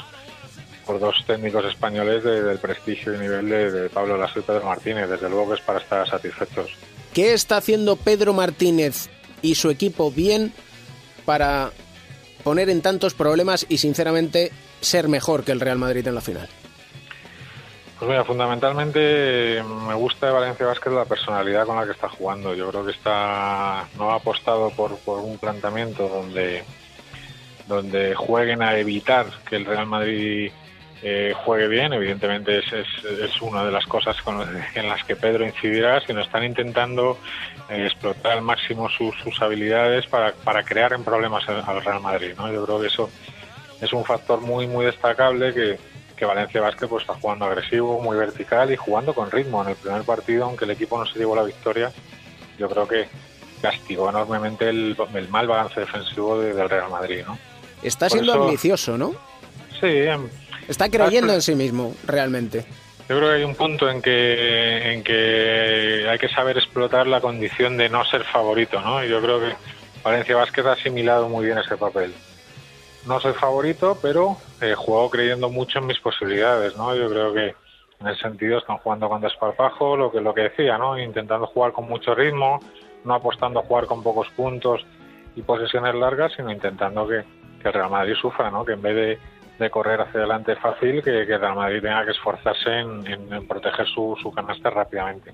por 0.86 1.00
dos 1.00 1.16
técnicos 1.26 1.64
españoles 1.64 2.22
de- 2.22 2.42
del 2.42 2.58
prestigio 2.58 3.14
y 3.14 3.18
nivel 3.18 3.48
de, 3.48 3.70
de 3.72 3.88
Pablo 3.88 4.16
Lasso 4.18 4.38
y 4.38 4.42
Pedro 4.42 4.64
Martínez. 4.66 5.08
Desde 5.08 5.28
luego 5.30 5.48
que 5.48 5.54
es 5.54 5.60
para 5.62 5.78
estar 5.80 6.08
satisfechos. 6.08 6.68
¿Qué 7.12 7.32
está 7.32 7.56
haciendo 7.56 7.96
Pedro 7.96 8.34
Martínez 8.34 9.08
y 9.42 9.54
su 9.56 9.70
equipo 9.70 10.10
bien 10.12 10.52
para 11.24 11.70
poner 12.44 12.68
en 12.70 12.82
tantos 12.82 13.14
problemas 13.14 13.64
y 13.68 13.78
sinceramente 13.78 14.52
ser 14.80 15.08
mejor 15.08 15.42
que 15.44 15.52
el 15.52 15.60
Real 15.60 15.78
Madrid 15.78 16.06
en 16.06 16.14
la 16.14 16.20
final? 16.20 16.48
Pues 17.98 18.10
mira, 18.10 18.24
fundamentalmente 18.24 19.62
me 19.86 19.94
gusta 19.94 20.26
de 20.26 20.32
Valencia 20.32 20.66
Vázquez 20.66 20.92
la 20.92 21.04
personalidad 21.04 21.64
con 21.64 21.76
la 21.76 21.84
que 21.84 21.92
está 21.92 22.08
jugando. 22.08 22.54
Yo 22.54 22.68
creo 22.70 22.84
que 22.84 22.90
está 22.90 23.86
no 23.96 24.10
ha 24.10 24.16
apostado 24.16 24.70
por, 24.70 24.98
por 24.98 25.20
un 25.20 25.38
planteamiento 25.38 26.08
donde 26.08 26.64
donde 27.68 28.14
jueguen 28.14 28.62
a 28.62 28.76
evitar 28.76 29.26
que 29.48 29.56
el 29.56 29.64
Real 29.64 29.86
Madrid 29.86 30.50
eh, 31.02 31.32
juegue 31.36 31.68
bien. 31.68 31.92
Evidentemente 31.92 32.58
es, 32.58 32.72
es, 32.72 33.04
es 33.04 33.42
una 33.42 33.64
de 33.64 33.70
las 33.70 33.86
cosas 33.86 34.20
con, 34.22 34.44
en 34.74 34.88
las 34.88 35.04
que 35.04 35.16
Pedro 35.16 35.46
incidirá, 35.46 36.00
sino 36.00 36.20
están 36.20 36.44
intentando 36.44 37.18
eh, 37.68 37.86
explotar 37.86 38.32
al 38.32 38.42
máximo 38.42 38.88
sus, 38.88 39.14
habilidades 39.40 40.06
para, 40.06 40.32
para 40.32 40.64
crear 40.64 40.92
en 40.94 41.04
problemas 41.04 41.48
al, 41.48 41.62
al 41.64 41.84
Real 41.84 42.00
Madrid. 42.00 42.34
¿no? 42.36 42.52
Yo 42.52 42.64
creo 42.64 42.80
que 42.80 42.88
eso 42.88 43.08
es 43.80 43.92
un 43.92 44.04
factor 44.04 44.40
muy 44.40 44.66
muy 44.66 44.84
destacable 44.84 45.52
que, 45.54 45.78
que 46.16 46.24
Valencia 46.24 46.60
Vázquez 46.60 46.88
pues, 46.88 47.02
está 47.02 47.14
jugando 47.14 47.44
agresivo, 47.46 48.00
muy 48.00 48.16
vertical 48.16 48.70
y 48.72 48.76
jugando 48.76 49.14
con 49.14 49.30
ritmo. 49.30 49.62
En 49.62 49.70
el 49.70 49.76
primer 49.76 50.02
partido, 50.02 50.44
aunque 50.44 50.64
el 50.64 50.70
equipo 50.72 50.98
no 50.98 51.06
se 51.06 51.18
llevó 51.18 51.34
la 51.36 51.42
victoria, 51.42 51.92
yo 52.58 52.68
creo 52.68 52.86
que 52.86 53.08
castigó 53.60 54.10
enormemente 54.10 54.68
el, 54.68 54.96
el 55.14 55.28
mal 55.28 55.46
balance 55.48 55.80
defensivo 55.80 56.38
de- 56.40 56.52
del 56.54 56.68
Real 56.68 56.90
Madrid. 56.90 57.22
¿no? 57.26 57.38
Está 57.82 58.06
Por 58.08 58.18
siendo 58.18 58.32
eso- 58.34 58.44
ambicioso, 58.44 58.98
¿no? 58.98 59.14
Sí, 59.80 59.86
em, 59.88 60.28
Está 60.68 60.88
creyendo 60.88 61.32
en 61.34 61.42
sí 61.42 61.54
mismo, 61.54 61.94
realmente. 62.06 62.64
Yo 63.08 63.18
creo 63.18 63.28
que 63.28 63.34
hay 63.36 63.44
un 63.44 63.54
punto 63.54 63.90
en 63.90 64.00
que, 64.00 64.92
en 64.94 65.02
que 65.04 66.06
hay 66.08 66.18
que 66.18 66.28
saber 66.30 66.56
explotar 66.56 67.06
la 67.06 67.20
condición 67.20 67.76
de 67.76 67.90
no 67.90 68.02
ser 68.06 68.24
favorito, 68.24 68.80
¿no? 68.80 69.04
Y 69.04 69.10
yo 69.10 69.20
creo 69.20 69.40
que 69.40 69.54
Valencia 70.02 70.36
Vázquez 70.36 70.64
ha 70.64 70.72
asimilado 70.72 71.28
muy 71.28 71.44
bien 71.44 71.58
ese 71.58 71.76
papel. 71.76 72.14
No 73.06 73.20
soy 73.20 73.34
favorito, 73.34 73.98
pero 74.00 74.36
eh, 74.60 74.74
juego 74.74 75.10
creyendo 75.10 75.50
mucho 75.50 75.78
en 75.78 75.86
mis 75.86 76.00
posibilidades, 76.00 76.76
¿no? 76.76 76.94
Yo 76.94 77.08
creo 77.10 77.34
que 77.34 77.54
en 78.00 78.06
ese 78.08 78.22
sentido 78.22 78.58
están 78.58 78.78
jugando 78.78 79.08
con 79.08 79.20
desparpajo, 79.20 79.96
lo 79.96 80.10
que 80.10 80.20
lo 80.20 80.34
que 80.34 80.42
decía, 80.42 80.78
¿no? 80.78 80.98
Intentando 80.98 81.46
jugar 81.46 81.72
con 81.72 81.86
mucho 81.86 82.14
ritmo, 82.14 82.60
no 83.04 83.14
apostando 83.14 83.60
a 83.60 83.62
jugar 83.62 83.86
con 83.86 84.02
pocos 84.02 84.28
puntos 84.30 84.84
y 85.36 85.42
posesiones 85.42 85.94
largas, 85.94 86.32
sino 86.34 86.50
intentando 86.50 87.06
que, 87.06 87.24
que 87.60 87.68
el 87.68 87.74
Real 87.74 87.90
Madrid 87.90 88.14
sufra, 88.20 88.50
¿no? 88.50 88.64
Que 88.64 88.72
en 88.72 88.82
vez 88.82 88.94
de, 88.94 89.18
de 89.58 89.70
correr 89.70 90.00
hacia 90.00 90.20
adelante 90.20 90.56
fácil, 90.56 91.02
que, 91.02 91.26
que 91.26 91.34
el 91.34 91.40
Real 91.40 91.56
Madrid 91.56 91.82
tenga 91.82 92.04
que 92.04 92.12
esforzarse 92.12 92.70
en, 92.70 93.46
proteger 93.46 93.86
su, 93.86 94.16
su 94.20 94.32
canasta 94.32 94.70
rápidamente. 94.70 95.32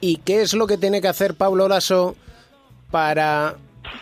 ¿Y 0.00 0.18
qué 0.18 0.42
es 0.42 0.54
lo 0.54 0.66
que 0.66 0.76
tiene 0.76 1.00
que 1.00 1.08
hacer 1.08 1.34
Pablo 1.34 1.68
Lasso 1.68 2.14
para 2.90 3.54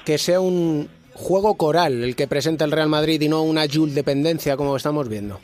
que 0.05 0.19
sea 0.19 0.41
un 0.41 0.89
juego 1.17 1.57
coral 1.57 2.05
el 2.05 2.15
que 2.15 2.29
presenta 2.29 2.65
el 2.65 2.73
Real 2.73 2.89
Madrid 2.89 3.21
y 3.21 3.29
no 3.29 3.43
una 3.43 3.63
Jules 3.73 3.95
dependencia 3.95 4.57
como 4.57 4.77
estamos 4.77 5.09
viendo? 5.09 5.41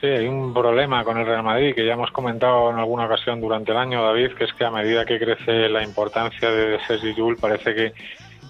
Sí, 0.00 0.06
hay 0.06 0.26
un 0.26 0.54
problema 0.54 1.04
con 1.04 1.18
el 1.18 1.26
Real 1.26 1.42
Madrid 1.42 1.74
que 1.74 1.84
ya 1.84 1.92
hemos 1.92 2.10
comentado 2.10 2.70
en 2.70 2.78
alguna 2.78 3.04
ocasión 3.04 3.40
durante 3.40 3.72
el 3.72 3.78
año, 3.78 4.02
David, 4.02 4.30
que 4.38 4.44
es 4.44 4.52
que 4.54 4.64
a 4.64 4.70
medida 4.70 5.04
que 5.04 5.18
crece 5.18 5.68
la 5.68 5.82
importancia 5.82 6.50
de 6.50 6.78
Sergi 6.86 7.12
Llull 7.14 7.36
parece 7.36 7.74
que, 7.74 7.92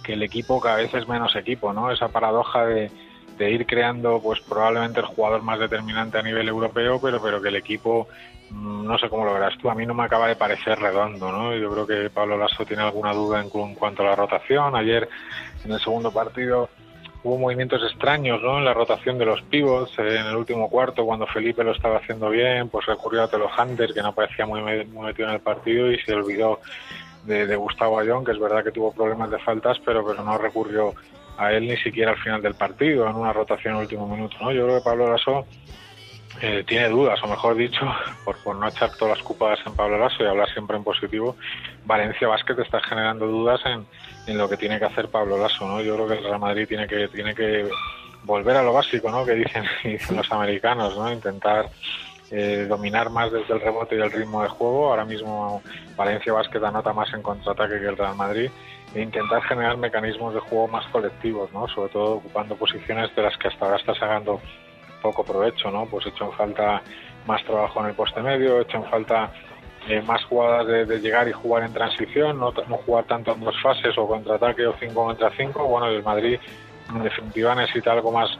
que 0.04 0.12
el 0.12 0.22
equipo 0.22 0.60
cada 0.60 0.76
vez 0.76 0.94
es 0.94 1.08
menos 1.08 1.34
equipo, 1.34 1.72
¿no? 1.72 1.90
Esa 1.90 2.08
paradoja 2.08 2.66
de, 2.66 2.90
de 3.40 3.50
ir 3.50 3.66
creando, 3.66 4.20
pues 4.22 4.38
probablemente 4.46 5.00
el 5.00 5.06
jugador 5.06 5.40
más 5.42 5.58
determinante 5.58 6.18
a 6.18 6.22
nivel 6.22 6.46
europeo, 6.46 7.00
pero, 7.00 7.22
pero 7.22 7.40
que 7.40 7.48
el 7.48 7.56
equipo, 7.56 8.06
mm, 8.50 8.84
no 8.86 8.98
sé 8.98 9.08
cómo 9.08 9.24
lo 9.24 9.32
verás 9.32 9.56
tú, 9.56 9.70
a 9.70 9.74
mí 9.74 9.86
no 9.86 9.94
me 9.94 10.04
acaba 10.04 10.28
de 10.28 10.36
parecer 10.36 10.78
redondo, 10.78 11.32
¿no? 11.32 11.56
Yo 11.56 11.72
creo 11.72 11.86
que 11.86 12.10
Pablo 12.10 12.36
Lasso 12.36 12.66
tiene 12.66 12.82
alguna 12.82 13.14
duda 13.14 13.40
en, 13.40 13.48
cu- 13.48 13.64
en 13.64 13.74
cuanto 13.74 14.02
a 14.02 14.06
la 14.10 14.14
rotación. 14.14 14.76
Ayer, 14.76 15.08
en 15.64 15.72
el 15.72 15.80
segundo 15.80 16.12
partido, 16.12 16.68
hubo 17.24 17.38
movimientos 17.38 17.82
extraños 17.82 18.42
¿no? 18.42 18.58
en 18.58 18.64
la 18.66 18.74
rotación 18.74 19.16
de 19.18 19.24
los 19.24 19.40
pivots. 19.44 19.98
eh, 19.98 20.18
en 20.20 20.26
el 20.26 20.36
último 20.36 20.68
cuarto, 20.68 21.06
cuando 21.06 21.26
Felipe 21.26 21.64
lo 21.64 21.72
estaba 21.72 21.96
haciendo 21.96 22.28
bien, 22.28 22.68
pues 22.68 22.84
recurrió 22.84 23.22
a 23.22 23.28
Telo 23.28 23.48
Hunter, 23.58 23.94
que 23.94 24.02
no 24.02 24.14
parecía 24.14 24.44
muy, 24.44 24.60
muy 24.62 25.06
metido 25.06 25.28
en 25.28 25.34
el 25.36 25.40
partido, 25.40 25.90
y 25.90 25.98
se 26.00 26.12
olvidó 26.12 26.60
de, 27.24 27.46
de 27.46 27.56
Gustavo 27.56 27.98
Ayón, 27.98 28.22
que 28.22 28.32
es 28.32 28.38
verdad 28.38 28.62
que 28.64 28.70
tuvo 28.70 28.92
problemas 28.92 29.30
de 29.30 29.38
faltas, 29.38 29.78
pero, 29.84 30.04
pero 30.06 30.22
no 30.22 30.36
recurrió 30.36 30.92
a 31.40 31.52
él 31.52 31.66
ni 31.66 31.76
siquiera 31.78 32.12
al 32.12 32.18
final 32.18 32.42
del 32.42 32.54
partido, 32.54 33.08
en 33.08 33.16
una 33.16 33.32
rotación 33.32 33.72
en 33.72 33.78
el 33.78 33.84
último 33.84 34.06
minuto. 34.06 34.36
¿no? 34.40 34.52
Yo 34.52 34.66
creo 34.66 34.78
que 34.78 34.84
Pablo 34.84 35.10
Lasso 35.10 35.46
eh, 36.42 36.62
tiene 36.66 36.90
dudas, 36.90 37.18
o 37.22 37.26
mejor 37.26 37.56
dicho, 37.56 37.80
por, 38.26 38.36
por 38.42 38.56
no 38.56 38.68
echar 38.68 38.90
todas 38.98 39.16
las 39.16 39.26
culpas 39.26 39.58
en 39.64 39.74
Pablo 39.74 39.96
Lasso 39.98 40.22
y 40.22 40.26
hablar 40.26 40.52
siempre 40.52 40.76
en 40.76 40.84
positivo, 40.84 41.36
Valencia 41.86 42.28
Basket 42.28 42.58
está 42.58 42.80
generando 42.82 43.26
dudas 43.26 43.58
en, 43.64 43.86
en 44.26 44.36
lo 44.36 44.50
que 44.50 44.58
tiene 44.58 44.78
que 44.78 44.84
hacer 44.84 45.08
Pablo 45.08 45.38
Lasso, 45.38 45.66
¿no? 45.66 45.80
Yo 45.80 45.94
creo 45.94 46.08
que 46.08 46.14
el 46.18 46.24
Real 46.24 46.40
Madrid 46.40 46.68
tiene 46.68 46.86
que, 46.86 47.08
tiene 47.08 47.34
que 47.34 47.66
volver 48.24 48.58
a 48.58 48.62
lo 48.62 48.74
básico, 48.74 49.10
¿no? 49.10 49.24
Que 49.24 49.32
dicen, 49.32 49.64
dicen 49.84 50.18
los 50.18 50.30
americanos, 50.30 50.94
¿no? 50.94 51.10
Intentar 51.10 51.70
eh, 52.30 52.66
dominar 52.68 53.08
más 53.08 53.32
desde 53.32 53.54
el 53.54 53.62
rebote 53.62 53.96
y 53.96 54.00
el 54.00 54.12
ritmo 54.12 54.42
de 54.42 54.48
juego. 54.50 54.90
Ahora 54.90 55.06
mismo 55.06 55.62
Valencia 55.96 56.34
Basket 56.34 56.62
anota 56.62 56.92
más 56.92 57.12
en 57.14 57.22
contraataque 57.22 57.80
que 57.80 57.86
el 57.86 57.96
Real 57.96 58.14
Madrid 58.14 58.50
e 58.94 59.02
intentar 59.02 59.42
generar 59.42 59.76
mecanismos 59.76 60.34
de 60.34 60.40
juego 60.40 60.68
más 60.68 60.86
colectivos, 60.88 61.52
¿no? 61.52 61.68
Sobre 61.68 61.92
todo 61.92 62.16
ocupando 62.16 62.56
posiciones 62.56 63.14
de 63.14 63.22
las 63.22 63.36
que 63.36 63.48
hasta 63.48 63.64
ahora 63.64 63.76
está 63.78 63.94
sacando 63.94 64.40
poco 65.00 65.24
provecho, 65.24 65.70
¿no? 65.70 65.86
Pues 65.86 66.06
he 66.06 66.08
hecho 66.10 66.26
en 66.26 66.32
falta 66.32 66.82
más 67.26 67.42
trabajo 67.44 67.80
en 67.80 67.86
el 67.86 67.94
poste 67.94 68.20
medio, 68.20 68.58
he 68.58 68.62
hecho 68.62 68.78
en 68.78 68.84
falta 68.84 69.32
eh, 69.88 70.02
más 70.02 70.24
jugadas 70.24 70.66
de, 70.66 70.84
de 70.84 71.00
llegar 71.00 71.28
y 71.28 71.32
jugar 71.32 71.64
en 71.64 71.72
transición, 71.72 72.38
no, 72.38 72.52
no 72.68 72.76
jugar 72.78 73.04
tanto 73.04 73.32
en 73.32 73.40
dos 73.40 73.54
fases 73.62 73.96
o 73.96 74.06
contraataque 74.06 74.66
o 74.66 74.74
5 74.78 74.94
contra 74.94 75.30
5. 75.36 75.64
Bueno, 75.66 75.86
el 75.86 76.02
Madrid 76.02 76.38
en 76.90 77.02
definitiva 77.02 77.54
necesita 77.54 77.92
algo 77.92 78.12
más 78.12 78.30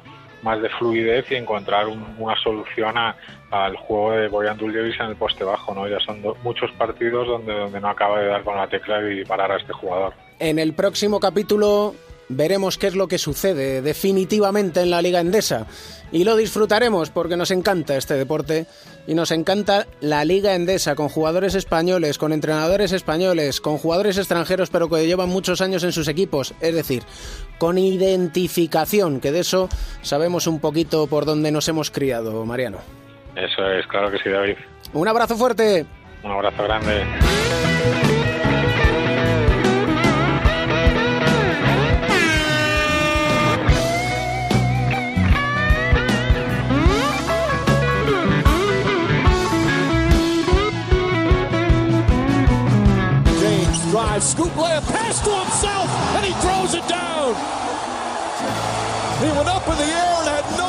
más 0.42 0.60
de 0.62 0.68
fluidez 0.70 1.30
y 1.30 1.36
encontrar 1.36 1.86
un- 1.86 2.14
una 2.18 2.36
solución 2.42 2.96
a- 2.96 3.16
al 3.50 3.76
juego 3.76 4.12
de 4.12 4.28
Boyan 4.28 4.56
Duljevic 4.56 5.00
en 5.00 5.06
el 5.06 5.16
poste 5.16 5.44
bajo, 5.44 5.74
¿no? 5.74 5.88
Ya 5.88 5.98
son 6.00 6.22
muchos 6.42 6.70
partidos 6.72 7.26
donde, 7.26 7.52
donde 7.52 7.80
no 7.80 7.88
acaba 7.88 8.20
de 8.20 8.26
dar 8.28 8.42
con 8.44 8.56
la 8.56 8.66
tecla 8.68 9.00
y 9.10 9.24
parar 9.24 9.52
a 9.52 9.56
este 9.56 9.72
jugador. 9.72 10.12
En 10.38 10.58
el 10.58 10.72
próximo 10.72 11.18
capítulo 11.20 11.94
veremos 12.30 12.78
qué 12.78 12.86
es 12.86 12.94
lo 12.94 13.08
que 13.08 13.18
sucede 13.18 13.82
definitivamente 13.82 14.80
en 14.80 14.90
la 14.90 15.02
Liga 15.02 15.20
Endesa. 15.20 15.66
Y 16.12 16.24
lo 16.24 16.36
disfrutaremos 16.36 17.10
porque 17.10 17.36
nos 17.36 17.50
encanta 17.50 17.96
este 17.96 18.14
deporte 18.14 18.66
y 19.06 19.14
nos 19.14 19.30
encanta 19.30 19.86
la 20.00 20.24
Liga 20.24 20.54
Endesa 20.54 20.94
con 20.94 21.08
jugadores 21.08 21.54
españoles, 21.54 22.18
con 22.18 22.32
entrenadores 22.32 22.92
españoles, 22.92 23.60
con 23.60 23.78
jugadores 23.78 24.16
extranjeros 24.18 24.70
pero 24.70 24.88
que 24.88 25.06
llevan 25.06 25.28
muchos 25.28 25.60
años 25.60 25.84
en 25.84 25.92
sus 25.92 26.08
equipos. 26.08 26.54
Es 26.60 26.74
decir, 26.74 27.02
con 27.58 27.78
identificación, 27.78 29.20
que 29.20 29.32
de 29.32 29.40
eso 29.40 29.68
sabemos 30.02 30.46
un 30.46 30.60
poquito 30.60 31.06
por 31.06 31.24
dónde 31.24 31.52
nos 31.52 31.68
hemos 31.68 31.90
criado, 31.90 32.44
Mariano. 32.46 32.78
Eso 33.36 33.64
es, 33.70 33.86
claro 33.86 34.10
que 34.10 34.18
sí, 34.18 34.30
David. 34.30 34.56
Un 34.92 35.06
abrazo 35.06 35.36
fuerte. 35.36 35.86
Un 36.22 36.32
abrazo 36.32 36.64
grande. 36.64 38.09
Scoop 54.20 54.52
layup, 54.52 54.84
pass 54.92 55.18
to 55.24 55.30
himself, 55.30 55.88
and 56.16 56.24
he 56.26 56.32
throws 56.44 56.74
it 56.74 56.86
down. 56.86 57.34
He 59.18 59.28
went 59.36 59.48
up 59.48 59.66
in 59.66 59.76
the 59.76 59.84
air 59.84 60.14
and 60.20 60.28
had 60.28 60.59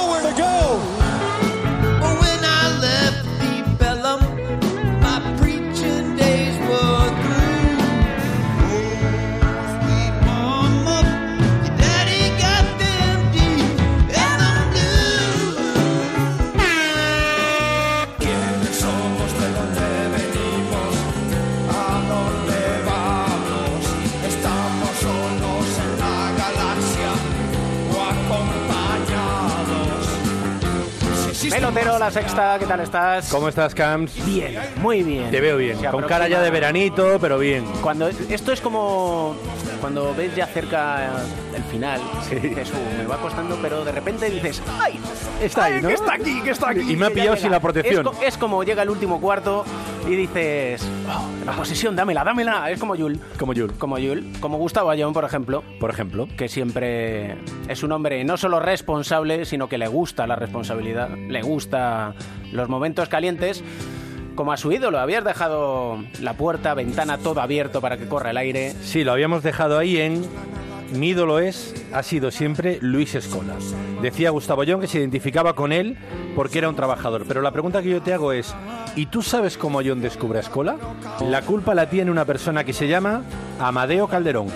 Pelotero, 31.51 31.99
la 31.99 32.09
sexta, 32.09 32.57
¿qué 32.57 32.65
tal 32.65 32.79
estás? 32.79 33.29
¿Cómo 33.29 33.49
estás, 33.49 33.75
Camps? 33.75 34.25
Bien, 34.25 34.57
muy 34.77 35.03
bien. 35.03 35.29
Te 35.29 35.41
veo 35.41 35.57
bien, 35.57 35.75
Se 35.75 35.81
con 35.87 36.03
aproxima- 36.03 36.07
cara 36.07 36.27
ya 36.29 36.41
de 36.41 36.49
veranito, 36.49 37.17
pero 37.19 37.37
bien. 37.37 37.65
Cuando 37.81 38.07
esto 38.07 38.51
es 38.53 38.61
como 38.61 39.35
cuando 39.81 40.13
ves 40.15 40.33
ya 40.35 40.45
cerca 40.47 41.09
el 41.55 41.63
final, 41.63 41.99
dices, 42.41 42.71
"Uh, 42.71 42.97
me 42.99 43.05
va 43.07 43.17
costando, 43.17 43.57
pero 43.61 43.83
de 43.83 43.91
repente 43.91 44.29
dices, 44.29 44.61
¡ay! 44.79 44.99
Está 45.41 45.65
ahí, 45.65 45.73
ay, 45.75 45.81
¿no? 45.81 45.87
que 45.89 45.93
está 45.95 46.13
aquí, 46.13 46.41
que 46.41 46.49
está 46.51 46.69
aquí. 46.69 46.81
Y 46.91 46.95
me 46.95 47.05
ha 47.05 47.09
que 47.09 47.15
ya 47.15 47.21
pillado 47.21 47.35
llega". 47.35 47.41
sin 47.41 47.51
la 47.51 47.59
protección. 47.59 48.05
Es, 48.07 48.11
co- 48.13 48.23
es 48.23 48.37
como 48.37 48.63
llega 48.63 48.83
el 48.83 48.89
último 48.89 49.19
cuarto 49.19 49.65
y 50.07 50.15
dices, 50.15 50.81
"Oh, 51.09 51.45
la 51.45 51.51
posesión, 51.53 51.95
dámela, 51.95 52.23
dámela. 52.23 52.69
Es 52.71 52.79
como 52.79 52.95
Yul. 52.95 53.19
Como 53.37 53.53
Yul. 53.53 53.73
Como 53.73 53.97
Yul. 53.97 54.31
Como 54.39 54.57
Gustavo 54.57 54.89
Ayón, 54.89 55.11
por 55.13 55.25
ejemplo. 55.25 55.63
Por 55.79 55.89
ejemplo. 55.89 56.27
Que 56.37 56.47
siempre 56.47 57.37
es 57.67 57.83
un 57.83 57.91
hombre 57.91 58.23
no 58.23 58.37
solo 58.37 58.59
responsable, 58.59 59.45
sino 59.45 59.67
que 59.67 59.77
le 59.79 59.87
gusta 59.87 60.27
la 60.27 60.35
responsabilidad, 60.35 61.09
le 61.09 61.40
gusta 61.41 62.13
los 62.51 62.69
momentos 62.69 63.09
calientes. 63.09 63.63
Como 64.35 64.53
a 64.53 64.57
su 64.57 64.71
ídolo, 64.71 64.97
habías 64.99 65.25
dejado 65.25 66.03
la 66.21 66.33
puerta, 66.33 66.73
ventana, 66.73 67.17
todo 67.17 67.41
abierto 67.41 67.81
para 67.81 67.97
que 67.97 68.07
corra 68.07 68.31
el 68.31 68.37
aire. 68.37 68.73
Sí, 68.81 69.03
lo 69.03 69.11
habíamos 69.11 69.43
dejado 69.43 69.77
ahí 69.77 69.97
en 69.97 70.25
mi 70.91 71.09
ídolo 71.09 71.39
es, 71.39 71.73
ha 71.93 72.03
sido 72.03 72.31
siempre 72.31 72.77
Luis 72.81 73.15
Escola. 73.15 73.55
Decía 74.01 74.29
Gustavo 74.29 74.63
Young 74.63 74.81
que 74.81 74.87
se 74.87 74.99
identificaba 74.99 75.53
con 75.53 75.71
él 75.71 75.97
porque 76.35 76.57
era 76.57 76.69
un 76.69 76.75
trabajador. 76.75 77.23
Pero 77.27 77.41
la 77.41 77.51
pregunta 77.51 77.81
que 77.81 77.89
yo 77.89 78.01
te 78.01 78.13
hago 78.13 78.33
es, 78.33 78.53
¿y 78.95 79.05
tú 79.05 79.21
sabes 79.21 79.57
cómo 79.57 79.81
John 79.85 80.01
descubre 80.01 80.39
a 80.39 80.41
Escola? 80.41 80.75
La 81.21 81.43
culpa 81.43 81.73
la 81.75 81.89
tiene 81.89 82.11
una 82.11 82.25
persona 82.25 82.63
que 82.65 82.73
se 82.73 82.87
llama 82.87 83.23
Amadeo 83.59 84.07
Calderón. 84.07 84.47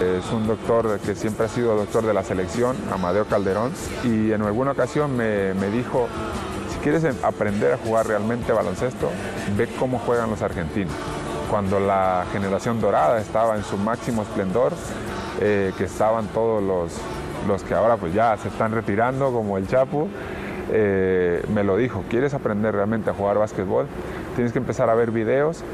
Es 0.00 0.30
un 0.30 0.46
doctor 0.46 1.00
que 1.00 1.16
siempre 1.16 1.46
ha 1.46 1.48
sido 1.48 1.74
doctor 1.74 2.06
de 2.06 2.14
la 2.14 2.22
selección, 2.22 2.76
Amadeo 2.92 3.24
Calderón, 3.24 3.72
y 4.04 4.30
en 4.30 4.42
alguna 4.42 4.70
ocasión 4.70 5.16
me, 5.16 5.54
me 5.54 5.70
dijo, 5.70 6.06
si 6.72 6.78
quieres 6.78 7.04
aprender 7.24 7.72
a 7.72 7.78
jugar 7.78 8.06
realmente 8.06 8.52
baloncesto, 8.52 9.10
ve 9.56 9.68
cómo 9.76 9.98
juegan 9.98 10.30
los 10.30 10.40
argentinos. 10.40 10.92
Cuando 11.50 11.80
la 11.80 12.24
generación 12.32 12.80
dorada 12.80 13.18
estaba 13.18 13.56
en 13.56 13.64
su 13.64 13.76
máximo 13.76 14.22
esplendor, 14.22 14.72
eh, 15.40 15.72
que 15.76 15.84
estaban 15.84 16.28
todos 16.28 16.62
los, 16.62 16.92
los 17.48 17.64
que 17.64 17.74
ahora 17.74 17.96
pues 17.96 18.14
ya 18.14 18.36
se 18.36 18.48
están 18.48 18.70
retirando, 18.70 19.32
como 19.32 19.58
el 19.58 19.66
Chapo, 19.66 20.06
eh, 20.70 21.44
me 21.52 21.64
lo 21.64 21.76
dijo, 21.76 22.04
¿quieres 22.08 22.34
aprender 22.34 22.72
realmente 22.72 23.10
a 23.10 23.14
jugar 23.14 23.38
básquetbol? 23.38 23.88
Tienes 24.36 24.52
que 24.52 24.58
empezar 24.58 24.90
a 24.90 24.94
ver 24.94 25.10
videos 25.10 25.64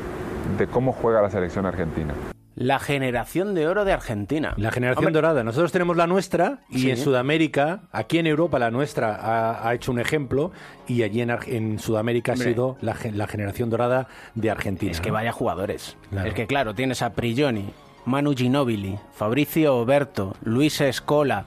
de 0.57 0.67
cómo 0.67 0.93
juega 0.93 1.21
la 1.21 1.31
selección 1.31 1.67
argentina. 1.67 2.15
La 2.57 2.79
generación 2.79 3.55
de 3.55 3.67
oro 3.67 3.85
de 3.85 3.93
Argentina. 3.93 4.55
La 4.57 4.71
generación 4.71 5.07
Hombre, 5.07 5.13
dorada. 5.21 5.43
Nosotros 5.43 5.73
tenemos 5.73 5.97
la 5.97 6.07
nuestra 6.07 6.61
y 6.71 6.79
Sí. 6.81 6.91
en 6.91 6.97
Sudamérica, 6.97 7.83
aquí 7.91 8.19
en 8.19 8.27
Europa 8.29 8.59
la 8.61 8.71
nuestra 8.71 9.17
ha, 9.17 9.69
ha 9.69 9.75
hecho 9.75 9.91
un 9.91 9.99
ejemplo 9.99 10.53
y 10.87 11.03
allí 11.03 11.21
en, 11.21 11.31
en 11.47 11.79
Sudamérica 11.81 12.33
Hombre. 12.33 12.49
ha 12.49 12.53
sido 12.53 12.77
la, 12.81 12.95
gen- 12.95 13.19
la 13.19 13.27
generación 13.27 13.71
dorada 13.71 14.07
de 14.37 14.51
Argentina. 14.51 14.93
Es 14.93 15.01
que 15.01 15.09
¿no? 15.09 15.15
vaya 15.15 15.33
jugadores. 15.33 15.97
Claro. 16.11 16.29
Es 16.29 16.35
que 16.35 16.47
claro, 16.47 16.75
tienes 16.75 17.03
a 17.03 17.13
Prigioni, 17.13 17.71
Manu 18.07 18.35
Ginóbili, 18.37 18.99
Fabricio 19.15 19.77
Oberto, 19.77 20.37
Luis 20.45 20.81
Escola, 20.81 21.47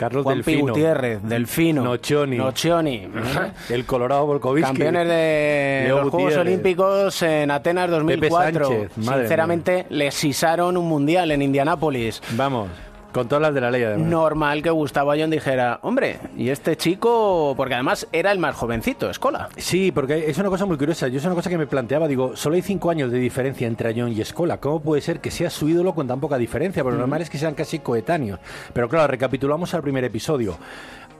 Carlos 0.00 0.24
Juanpi 0.24 0.52
Delfino. 0.52 0.72
Gutiérrez, 0.72 1.22
Delfino, 1.22 1.84
Nocioni. 1.84 2.36
Nocioni, 2.38 3.06
El 3.68 3.84
Colorado 3.84 4.24
Volkovitsky. 4.24 4.72
campeones 4.72 5.06
de 5.06 5.82
Leo 5.84 6.04
los 6.04 6.10
Juegos. 6.10 6.36
Olímpicos 6.38 7.20
en 7.20 7.50
Atenas 7.50 7.90
2004. 7.90 8.66
Sánchez, 8.66 8.96
madre 8.96 9.20
Sinceramente, 9.24 9.86
les 9.90 10.14
sisaron 10.14 10.78
un 10.78 10.88
mundial 10.88 11.30
en 11.32 11.42
Indianápolis. 11.42 12.22
Vamos, 12.30 12.70
con 13.12 13.28
todas 13.28 13.42
las 13.42 13.54
de 13.54 13.60
la 13.60 13.70
ley 13.70 13.82
además. 13.82 14.08
Normal 14.08 14.62
que 14.62 14.70
Gustavo 14.70 15.10
Ayón 15.10 15.30
dijera, 15.30 15.80
hombre, 15.82 16.18
y 16.36 16.50
este 16.50 16.76
chico, 16.76 17.54
porque 17.56 17.74
además 17.74 18.06
era 18.12 18.32
el 18.32 18.38
más 18.38 18.54
jovencito, 18.54 19.10
Escola. 19.10 19.48
Sí, 19.56 19.92
porque 19.92 20.30
es 20.30 20.38
una 20.38 20.48
cosa 20.48 20.66
muy 20.66 20.76
curiosa. 20.76 21.08
Yo 21.08 21.18
es 21.18 21.24
una 21.24 21.34
cosa 21.34 21.50
que 21.50 21.58
me 21.58 21.66
planteaba. 21.66 22.08
Digo, 22.08 22.36
solo 22.36 22.56
hay 22.56 22.62
cinco 22.62 22.90
años 22.90 23.10
de 23.10 23.18
diferencia 23.18 23.66
entre 23.66 23.88
Ayón 23.88 24.12
y 24.12 24.20
Escola. 24.20 24.58
¿Cómo 24.58 24.80
puede 24.80 25.02
ser 25.02 25.20
que 25.20 25.30
sea 25.30 25.50
su 25.50 25.68
ídolo 25.68 25.94
con 25.94 26.06
tan 26.06 26.20
poca 26.20 26.38
diferencia? 26.38 26.82
Pero 26.82 26.94
lo 26.94 27.00
normal 27.00 27.22
es 27.22 27.30
que 27.30 27.38
sean 27.38 27.54
casi 27.54 27.80
coetáneos. 27.80 28.40
Pero 28.72 28.88
claro, 28.88 29.06
recapitulamos 29.08 29.74
al 29.74 29.82
primer 29.82 30.04
episodio. 30.04 30.56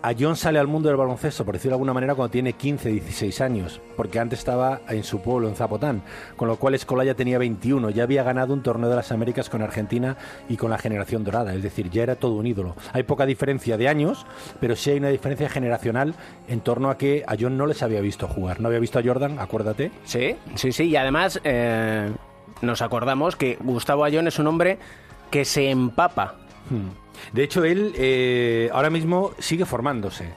Ayón 0.03 0.37
sale 0.37 0.59
al 0.59 0.67
mundo 0.67 0.89
del 0.89 0.97
baloncesto, 0.97 1.45
por 1.45 1.55
decirlo 1.55 1.73
de 1.73 1.75
alguna 1.75 1.93
manera, 1.93 2.15
cuando 2.15 2.31
tiene 2.31 2.55
15, 2.55 2.89
16 2.89 3.41
años, 3.43 3.81
porque 3.97 4.19
antes 4.19 4.39
estaba 4.39 4.81
en 4.89 5.05
su 5.05 5.21
pueblo, 5.21 5.49
en 5.49 5.57
Zapotán, 5.57 6.03
con 6.37 6.49
lo 6.49 6.57
cual 6.57 6.75
Escola 6.75 7.05
ya 7.05 7.15
tenía 7.15 7.39
21, 7.39 7.91
ya 7.91 8.05
había 8.05 8.23
ganado 8.23 8.55
un 8.55 8.63
torneo 8.63 8.89
de 8.89 8.97
las 8.97 9.13
Américas 9.13 9.51
con 9.51 9.61
Argentina 9.61 10.17
y 10.49 10.57
con 10.57 10.71
la 10.71 10.79
generación 10.79 11.23
dorada, 11.23 11.55
es 11.55 11.63
decir, 11.63 11.91
ya 11.91 12.03
era 12.03 12.17
todo 12.17 12.35
un 12.35 12.47
ídolo. 12.47 12.77
Hay 12.95 13.03
poca 13.03 13.27
diferencia 13.27 13.77
de 13.77 13.89
años, 13.89 14.25
pero 14.59 14.75
sí 14.75 14.91
hay 14.91 14.99
una 14.99 15.09
diferencia 15.09 15.51
generacional 15.51 16.15
en 16.49 16.61
torno 16.61 16.89
a 16.89 16.97
que 16.97 17.23
Ayón 17.27 17.59
no 17.59 17.67
les 17.67 17.83
había 17.83 18.01
visto 18.01 18.27
jugar, 18.27 18.61
no 18.61 18.69
había 18.69 18.81
visto 18.81 18.99
a 18.99 19.03
Jordan, 19.03 19.39
acuérdate. 19.39 19.91
Sí, 20.05 20.35
sí, 20.55 20.73
sí, 20.73 20.85
y 20.85 20.97
además 20.97 21.41
eh, 21.45 22.11
nos 22.63 22.81
acordamos 22.81 23.37
que 23.37 23.59
Gustavo 23.61 24.05
Ayón 24.05 24.29
es 24.29 24.39
un 24.39 24.47
hombre 24.47 24.79
que 25.31 25.45
se 25.45 25.71
empapa. 25.71 26.37
Hmm. 26.71 27.10
De 27.33 27.43
hecho, 27.43 27.65
él 27.65 27.93
eh, 27.97 28.71
ahora 28.73 28.91
mismo 28.91 29.33
sigue 29.39 29.65
formándose. 29.65 30.29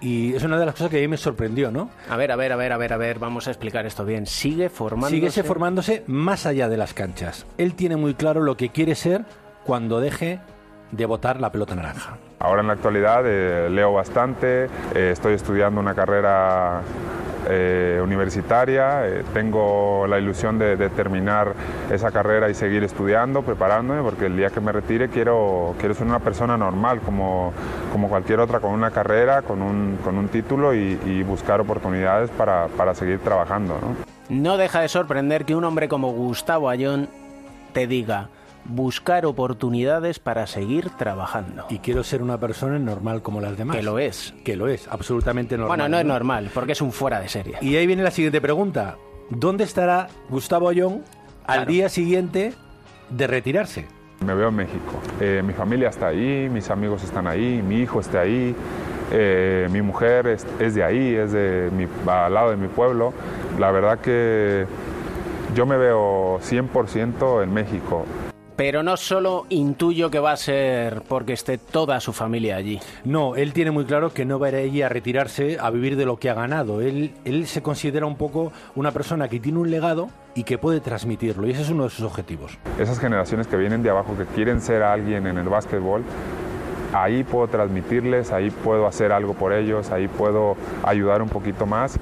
Y 0.00 0.34
es 0.34 0.44
una 0.44 0.58
de 0.58 0.64
las 0.64 0.74
cosas 0.74 0.90
que 0.90 0.98
a 0.98 1.00
mí 1.00 1.08
me 1.08 1.16
sorprendió, 1.16 1.72
¿no? 1.72 1.90
A 2.08 2.16
ver, 2.16 2.30
a 2.30 2.36
ver, 2.36 2.52
a 2.52 2.56
ver, 2.56 2.72
a 2.72 2.76
ver, 2.76 2.92
a 2.92 2.96
ver, 2.96 3.18
vamos 3.18 3.48
a 3.48 3.50
explicar 3.50 3.84
esto 3.84 4.04
bien. 4.04 4.26
Sigue 4.26 4.68
formándose. 4.68 5.14
Síguese 5.16 5.42
formándose 5.42 6.04
más 6.06 6.46
allá 6.46 6.68
de 6.68 6.76
las 6.76 6.94
canchas. 6.94 7.46
Él 7.58 7.74
tiene 7.74 7.96
muy 7.96 8.14
claro 8.14 8.40
lo 8.42 8.56
que 8.56 8.68
quiere 8.68 8.94
ser 8.94 9.24
cuando 9.64 10.00
deje 10.00 10.40
de 10.92 11.06
botar 11.06 11.40
la 11.40 11.50
pelota 11.50 11.74
naranja. 11.74 12.16
Ahora 12.38 12.60
en 12.60 12.68
la 12.68 12.74
actualidad 12.74 13.24
eh, 13.26 13.68
leo 13.70 13.92
bastante, 13.92 14.64
eh, 14.94 15.10
estoy 15.12 15.34
estudiando 15.34 15.80
una 15.80 15.94
carrera 15.94 16.82
eh, 17.48 18.00
universitaria, 18.02 19.06
eh, 19.06 19.24
tengo 19.32 20.06
la 20.06 20.18
ilusión 20.18 20.58
de, 20.58 20.76
terminar 20.88 21.54
esa 21.90 22.10
carrera 22.10 22.48
y 22.48 22.54
seguir 22.54 22.82
estudiando, 22.82 23.42
preparándome, 23.42 24.02
porque 24.02 24.26
el 24.26 24.36
día 24.36 24.50
que 24.50 24.60
me 24.60 24.72
retire 24.72 25.08
quiero, 25.08 25.74
quiero 25.78 25.94
ser 25.94 26.06
una 26.06 26.18
persona 26.18 26.56
normal, 26.56 27.00
como, 27.00 27.52
como 27.92 28.08
cualquier 28.08 28.40
otra, 28.40 28.60
con 28.60 28.72
una 28.72 28.90
carrera, 28.90 29.42
con 29.42 29.62
un, 29.62 29.98
con 30.02 30.16
un 30.16 30.28
título 30.28 30.74
y, 30.74 30.98
y 31.04 31.22
buscar 31.22 31.60
oportunidades 31.60 32.30
para, 32.30 32.68
para 32.68 32.94
seguir 32.94 33.18
trabajando. 33.18 33.78
¿no? 33.80 33.96
No 34.28 34.56
deja 34.56 34.80
de 34.80 34.88
sorprender 34.88 35.44
que 35.44 35.54
un 35.54 35.64
hombre 35.64 35.88
como 35.88 36.12
Gustavo 36.12 36.68
Ayón 36.68 37.08
te 37.72 37.86
diga 37.86 38.28
buscar 38.68 39.26
oportunidades 39.26 40.18
para 40.18 40.46
seguir 40.46 40.90
trabajando. 40.90 41.64
Y 41.70 41.78
quiero 41.78 42.04
ser 42.04 42.22
una 42.22 42.38
persona 42.38 42.78
normal 42.78 43.22
como 43.22 43.40
las 43.40 43.56
demás. 43.56 43.76
Que 43.76 43.82
lo 43.82 43.98
es. 43.98 44.34
Que 44.44 44.56
lo 44.56 44.68
es, 44.68 44.86
absolutamente 44.88 45.56
normal. 45.56 45.78
Bueno, 45.78 45.88
no 45.88 45.98
es 45.98 46.04
normal, 46.06 46.50
porque 46.54 46.72
es 46.72 46.82
un 46.82 46.92
fuera 46.92 47.20
de 47.20 47.28
serie. 47.28 47.56
Y 47.60 47.74
ahí 47.76 47.86
viene 47.86 48.02
la 48.02 48.10
siguiente 48.10 48.40
pregunta. 48.40 48.96
¿Dónde 49.30 49.64
estará 49.64 50.08
Gustavo 50.28 50.68
Ayón 50.68 51.02
al 51.46 51.56
Claro. 51.60 51.70
día 51.72 51.88
siguiente 51.88 52.52
de 53.10 53.26
retirarse? 53.26 53.86
Me 54.24 54.34
veo 54.34 54.48
en 54.48 54.56
México. 54.56 55.00
Eh, 55.20 55.42
mi 55.44 55.52
familia 55.52 55.88
está 55.88 56.08
ahí, 56.08 56.48
mis 56.50 56.70
amigos 56.70 57.04
están 57.04 57.26
ahí, 57.26 57.62
mi 57.62 57.76
hijo 57.80 58.00
está 58.00 58.20
ahí, 58.20 58.54
eh, 59.12 59.68
mi 59.70 59.80
mujer 59.80 60.26
es, 60.26 60.46
es 60.58 60.74
de 60.74 60.82
ahí, 60.82 61.14
es 61.14 61.32
de 61.32 61.70
mi, 61.72 61.86
al 62.10 62.34
lado 62.34 62.50
de 62.50 62.56
mi 62.56 62.68
pueblo. 62.68 63.12
La 63.58 63.70
verdad 63.70 64.00
que 64.00 64.66
yo 65.54 65.66
me 65.66 65.76
veo 65.76 66.40
100% 66.42 67.42
en 67.42 67.52
México. 67.54 68.04
Pero 68.58 68.82
no 68.82 68.96
solo 68.96 69.46
intuyo 69.50 70.10
que 70.10 70.18
va 70.18 70.32
a 70.32 70.36
ser 70.36 71.02
porque 71.02 71.32
esté 71.32 71.58
toda 71.58 72.00
su 72.00 72.12
familia 72.12 72.56
allí. 72.56 72.80
No, 73.04 73.36
él 73.36 73.52
tiene 73.52 73.70
muy 73.70 73.84
claro 73.84 74.12
que 74.12 74.24
no 74.24 74.40
va 74.40 74.48
a 74.48 74.50
ir 74.50 74.56
allí 74.56 74.82
a 74.82 74.88
retirarse 74.88 75.58
a 75.60 75.70
vivir 75.70 75.94
de 75.94 76.04
lo 76.04 76.16
que 76.16 76.28
ha 76.28 76.34
ganado. 76.34 76.80
Él, 76.80 77.12
él 77.24 77.46
se 77.46 77.62
considera 77.62 78.04
un 78.04 78.16
poco 78.16 78.50
una 78.74 78.90
persona 78.90 79.28
que 79.28 79.38
tiene 79.38 79.60
un 79.60 79.70
legado 79.70 80.10
y 80.34 80.42
que 80.42 80.58
puede 80.58 80.80
transmitirlo. 80.80 81.46
Y 81.46 81.52
ese 81.52 81.62
es 81.62 81.70
uno 81.70 81.84
de 81.84 81.90
sus 81.90 82.04
objetivos. 82.04 82.58
Esas 82.80 82.98
generaciones 82.98 83.46
que 83.46 83.56
vienen 83.56 83.84
de 83.84 83.90
abajo, 83.90 84.16
que 84.18 84.24
quieren 84.24 84.60
ser 84.60 84.82
alguien 84.82 85.28
en 85.28 85.38
el 85.38 85.48
básquetbol, 85.48 86.02
ahí 86.92 87.22
puedo 87.22 87.46
transmitirles, 87.46 88.32
ahí 88.32 88.50
puedo 88.50 88.88
hacer 88.88 89.12
algo 89.12 89.34
por 89.34 89.52
ellos, 89.52 89.92
ahí 89.92 90.08
puedo 90.08 90.56
ayudar 90.82 91.22
un 91.22 91.28
poquito 91.28 91.64
más. 91.64 91.96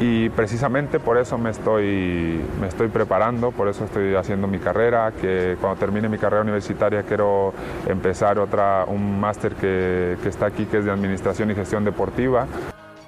Y 0.00 0.28
precisamente 0.28 1.00
por 1.00 1.18
eso 1.18 1.36
me 1.38 1.50
estoy, 1.50 2.40
me 2.60 2.68
estoy 2.68 2.86
preparando, 2.88 3.50
por 3.50 3.66
eso 3.66 3.84
estoy 3.84 4.14
haciendo 4.14 4.46
mi 4.46 4.58
carrera, 4.58 5.12
que 5.12 5.56
cuando 5.60 5.78
termine 5.78 6.08
mi 6.08 6.18
carrera 6.18 6.42
universitaria 6.42 7.02
quiero 7.02 7.52
empezar 7.86 8.38
otra, 8.38 8.84
un 8.84 9.18
máster 9.18 9.54
que, 9.54 10.16
que 10.22 10.28
está 10.28 10.46
aquí, 10.46 10.66
que 10.66 10.78
es 10.78 10.84
de 10.84 10.92
Administración 10.92 11.50
y 11.50 11.54
Gestión 11.56 11.84
Deportiva. 11.84 12.46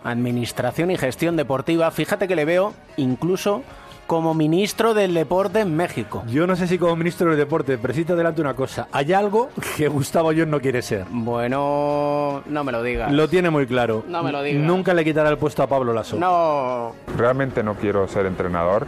Administración 0.03 0.91
y 0.91 0.97
gestión 0.97 1.37
deportiva. 1.37 1.91
Fíjate 1.91 2.27
que 2.27 2.35
le 2.35 2.47
veo 2.47 2.73
incluso 2.97 3.63
como 4.11 4.35
ministro 4.35 4.93
del 4.93 5.15
deporte 5.15 5.61
en 5.61 5.77
México. 5.77 6.25
Yo 6.27 6.45
no 6.45 6.57
sé 6.57 6.67
si 6.67 6.79
como 6.79 6.97
ministro 6.97 7.29
del 7.29 7.39
deporte, 7.39 7.79
pero 7.79 7.95
sí 7.95 8.05
te 8.05 8.13
adelanto 8.13 8.43
una 8.43 8.55
cosa. 8.55 8.89
Hay 8.91 9.13
algo 9.13 9.51
que 9.77 9.87
Gustavo 9.87 10.31
Ayón 10.31 10.51
no 10.51 10.61
quiere 10.61 10.83
ser. 10.83 11.05
Bueno, 11.11 12.43
no 12.45 12.65
me 12.65 12.73
lo 12.73 12.83
digas. 12.83 13.13
Lo 13.13 13.29
tiene 13.29 13.51
muy 13.51 13.69
claro. 13.69 14.03
No 14.09 14.25
me 14.25 14.33
lo 14.33 14.43
digas. 14.43 14.65
Nunca 14.65 14.95
le 14.95 15.05
quitará 15.05 15.31
el 15.31 15.39
puesto 15.39 15.63
a 15.63 15.69
Pablo 15.69 15.93
Lasso. 15.93 16.17
No. 16.17 16.93
Realmente 17.17 17.63
no 17.63 17.77
quiero 17.77 18.09
ser 18.09 18.27
entrenador. 18.27 18.85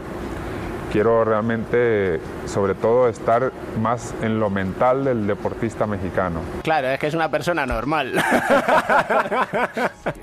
Quiero 0.93 1.25
realmente, 1.25 2.19
sobre 2.45 2.75
todo, 2.75 3.09
estar 3.09 3.51
más 3.81 4.13
en 4.21 4.39
lo 4.39 4.51
mental 4.51 5.03
del 5.03 5.25
deportista 5.25 5.87
mexicano. 5.87 6.39
Claro, 6.61 6.89
es 6.89 6.99
que 6.99 7.07
es 7.07 7.15
una 7.15 7.31
persona 7.31 7.65
normal. 7.65 8.13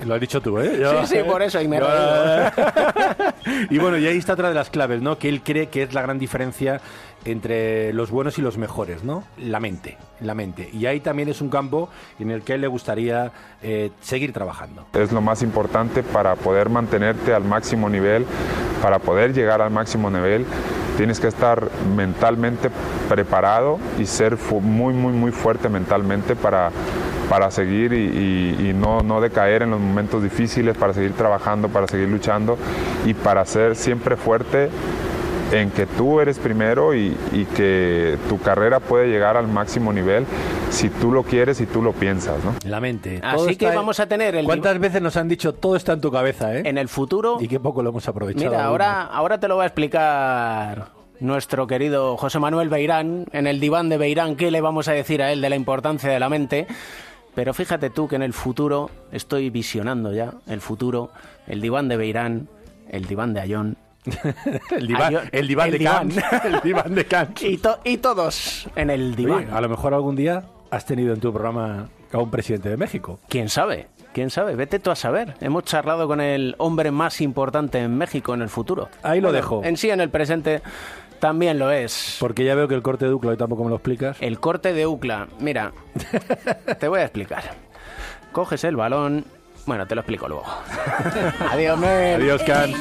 Lo 0.05 0.13
has 0.15 0.21
dicho 0.21 0.39
tú, 0.39 0.59
¿eh? 0.59 0.81
Sí, 1.01 1.07
sí, 1.17 1.23
por 1.27 1.41
eso, 1.41 1.59
y 1.61 1.67
me 1.67 1.77
Yo- 1.77 1.87
y 3.69 3.77
bueno, 3.79 3.97
y 3.97 4.07
ahí 4.07 4.17
está 4.17 4.31
otra 4.31 4.47
de 4.47 4.55
las 4.55 4.69
claves, 4.69 5.01
¿no? 5.01 5.17
Que 5.17 5.27
él 5.27 5.41
cree 5.43 5.67
que 5.67 5.83
es 5.83 5.93
la 5.93 6.03
gran 6.03 6.17
diferencia 6.17 6.79
entre 7.25 7.93
los 7.93 8.09
buenos 8.11 8.37
y 8.39 8.41
los 8.41 8.57
mejores, 8.57 9.03
¿no? 9.03 9.23
La 9.37 9.59
mente, 9.59 9.97
la 10.21 10.33
mente. 10.33 10.69
Y 10.73 10.85
ahí 10.87 10.99
también 10.99 11.29
es 11.29 11.41
un 11.41 11.49
campo 11.49 11.89
en 12.19 12.31
el 12.31 12.41
que 12.41 12.57
le 12.57 12.67
gustaría 12.67 13.31
eh, 13.61 13.91
seguir 14.01 14.33
trabajando. 14.33 14.85
Es 14.93 15.11
lo 15.11 15.21
más 15.21 15.43
importante 15.43 16.03
para 16.03 16.35
poder 16.35 16.69
mantenerte 16.69 17.33
al 17.33 17.43
máximo 17.43 17.89
nivel, 17.89 18.25
para 18.81 18.99
poder 18.99 19.33
llegar 19.33 19.61
al 19.61 19.69
máximo 19.71 20.09
nivel. 20.09 20.45
Tienes 20.97 21.19
que 21.19 21.27
estar 21.27 21.69
mentalmente 21.95 22.69
preparado 23.07 23.79
y 23.99 24.05
ser 24.05 24.37
muy, 24.61 24.93
muy, 24.93 25.13
muy 25.13 25.31
fuerte 25.31 25.69
mentalmente 25.69 26.35
para, 26.35 26.69
para 27.29 27.49
seguir 27.49 27.93
y, 27.93 27.97
y- 28.59 28.69
y 28.69 28.73
no, 28.73 29.01
no 29.01 29.21
decaer 29.21 29.61
en 29.63 29.71
los 29.71 29.79
momentos 29.79 30.21
difíciles, 30.21 30.75
para 30.77 30.93
seguir 30.93 31.13
trabajando, 31.13 31.69
para 31.69 31.87
seguir 31.87 32.09
luchando 32.09 32.57
y 33.05 33.13
para 33.13 33.45
ser 33.45 33.75
siempre 33.75 34.15
fuerte 34.17 34.69
en 35.51 35.69
que 35.71 35.85
tú 35.85 36.19
eres 36.21 36.39
primero 36.39 36.95
y, 36.95 37.15
y 37.33 37.45
que 37.45 38.17
tu 38.29 38.39
carrera 38.39 38.79
puede 38.79 39.07
llegar 39.09 39.35
al 39.37 39.47
máximo 39.47 39.91
nivel 39.91 40.25
si 40.69 40.89
tú 40.89 41.11
lo 41.11 41.23
quieres 41.23 41.59
y 41.61 41.65
tú 41.65 41.81
lo 41.81 41.91
piensas. 41.91 42.43
¿no? 42.43 42.53
La 42.65 42.79
mente. 42.79 43.19
Así 43.21 43.55
que 43.57 43.67
en- 43.67 43.75
vamos 43.75 43.99
a 43.99 44.05
tener 44.07 44.35
el 44.35 44.45
¿Cuántas 44.45 44.79
veces 44.79 45.01
nos 45.01 45.17
han 45.17 45.27
dicho 45.27 45.53
todo 45.53 45.75
está 45.75 45.93
en 45.93 46.01
tu 46.01 46.11
cabeza, 46.11 46.55
eh? 46.55 46.61
En 46.65 46.77
el 46.77 46.87
futuro. 46.87 47.37
Y 47.41 47.47
qué 47.47 47.59
poco 47.59 47.83
lo 47.83 47.89
hemos 47.89 48.07
aprovechado. 48.07 48.49
Mira, 48.51 48.63
ahora, 48.65 49.03
ahora 49.03 49.39
te 49.39 49.47
lo 49.47 49.57
va 49.57 49.63
a 49.63 49.67
explicar 49.67 50.87
nuestro 51.19 51.67
querido 51.67 52.17
José 52.17 52.39
Manuel 52.39 52.69
Beirán. 52.69 53.25
En 53.31 53.45
el 53.47 53.59
diván 53.59 53.89
de 53.89 53.97
Beirán, 53.97 54.35
¿qué 54.37 54.51
le 54.51 54.61
vamos 54.61 54.87
a 54.87 54.93
decir 54.93 55.21
a 55.21 55.31
él 55.31 55.41
de 55.41 55.49
la 55.49 55.55
importancia 55.55 56.09
de 56.09 56.19
la 56.19 56.29
mente? 56.29 56.67
Pero 57.35 57.53
fíjate 57.53 57.89
tú 57.89 58.07
que 58.07 58.15
en 58.15 58.23
el 58.23 58.33
futuro, 58.33 58.89
estoy 59.11 59.49
visionando 59.49 60.13
ya 60.13 60.33
el 60.47 60.61
futuro, 60.61 61.11
el 61.47 61.61
diván 61.61 61.87
de 61.87 61.97
Beirán, 61.97 62.47
el 62.89 63.05
diván 63.05 63.33
de 63.33 63.39
Ayón. 63.41 63.77
el 64.71 64.87
diván, 64.87 65.29
el 65.31 65.47
diván 65.47 65.71
de 65.71 65.79
Kant. 65.79 66.13
el 66.45 66.61
diván 66.61 66.95
de 66.95 67.05
Kant. 67.05 67.41
Y, 67.41 67.57
to- 67.57 67.79
y 67.83 67.97
todos 67.97 68.67
en 68.75 68.89
el 68.89 69.15
diván. 69.15 69.45
Oye, 69.45 69.47
a 69.51 69.61
lo 69.61 69.69
mejor 69.69 69.93
algún 69.93 70.15
día 70.15 70.43
has 70.71 70.85
tenido 70.85 71.13
en 71.13 71.19
tu 71.19 71.31
programa 71.31 71.89
a 72.11 72.17
un 72.17 72.31
presidente 72.31 72.69
de 72.69 72.77
México. 72.77 73.19
¿Quién 73.29 73.49
sabe? 73.49 73.87
quién 74.13 74.29
sabe, 74.29 74.57
vete 74.57 74.79
tú 74.79 74.91
a 74.91 74.95
saber. 74.97 75.35
Hemos 75.39 75.63
charlado 75.63 76.05
con 76.05 76.19
el 76.19 76.55
hombre 76.57 76.91
más 76.91 77.21
importante 77.21 77.79
en 77.79 77.97
México 77.97 78.33
en 78.33 78.41
el 78.41 78.49
futuro. 78.49 78.89
Ahí 79.03 79.21
lo 79.21 79.29
Bueno, 79.29 79.37
dejo. 79.37 79.61
En 79.63 79.77
sí, 79.77 79.89
en 79.89 80.01
el 80.01 80.09
presente 80.09 80.61
también 81.21 81.57
lo 81.57 81.71
es. 81.71 82.17
Porque 82.19 82.43
ya 82.43 82.53
veo 82.53 82.67
que 82.67 82.75
el 82.75 82.81
corte 82.81 83.05
de 83.05 83.13
Ucla 83.13 83.31
hoy 83.31 83.37
tampoco 83.37 83.63
me 83.63 83.69
lo 83.69 83.77
explicas. 83.77 84.17
El 84.19 84.37
corte 84.41 84.73
de 84.73 84.85
Ucla, 84.85 85.29
mira, 85.39 85.71
te 86.79 86.89
voy 86.89 86.99
a 86.99 87.03
explicar. 87.03 87.43
Coges 88.33 88.65
el 88.65 88.75
balón, 88.75 89.23
bueno, 89.65 89.87
te 89.87 89.95
lo 89.95 90.01
explico 90.01 90.27
luego. 90.27 90.43
Adiós, 91.49 91.79
men. 91.79 92.21
Adiós, 92.21 92.43
Can. 92.43 92.73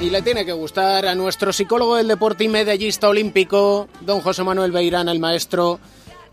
Y 0.00 0.10
le 0.10 0.20
tiene 0.20 0.44
que 0.44 0.52
gustar 0.52 1.06
a 1.06 1.14
nuestro 1.14 1.50
psicólogo 1.50 1.96
del 1.96 2.08
deporte 2.08 2.44
y 2.44 2.48
medallista 2.48 3.08
olímpico, 3.08 3.88
don 4.02 4.20
José 4.20 4.44
Manuel 4.44 4.70
Beirán, 4.70 5.08
el 5.08 5.18
maestro, 5.18 5.80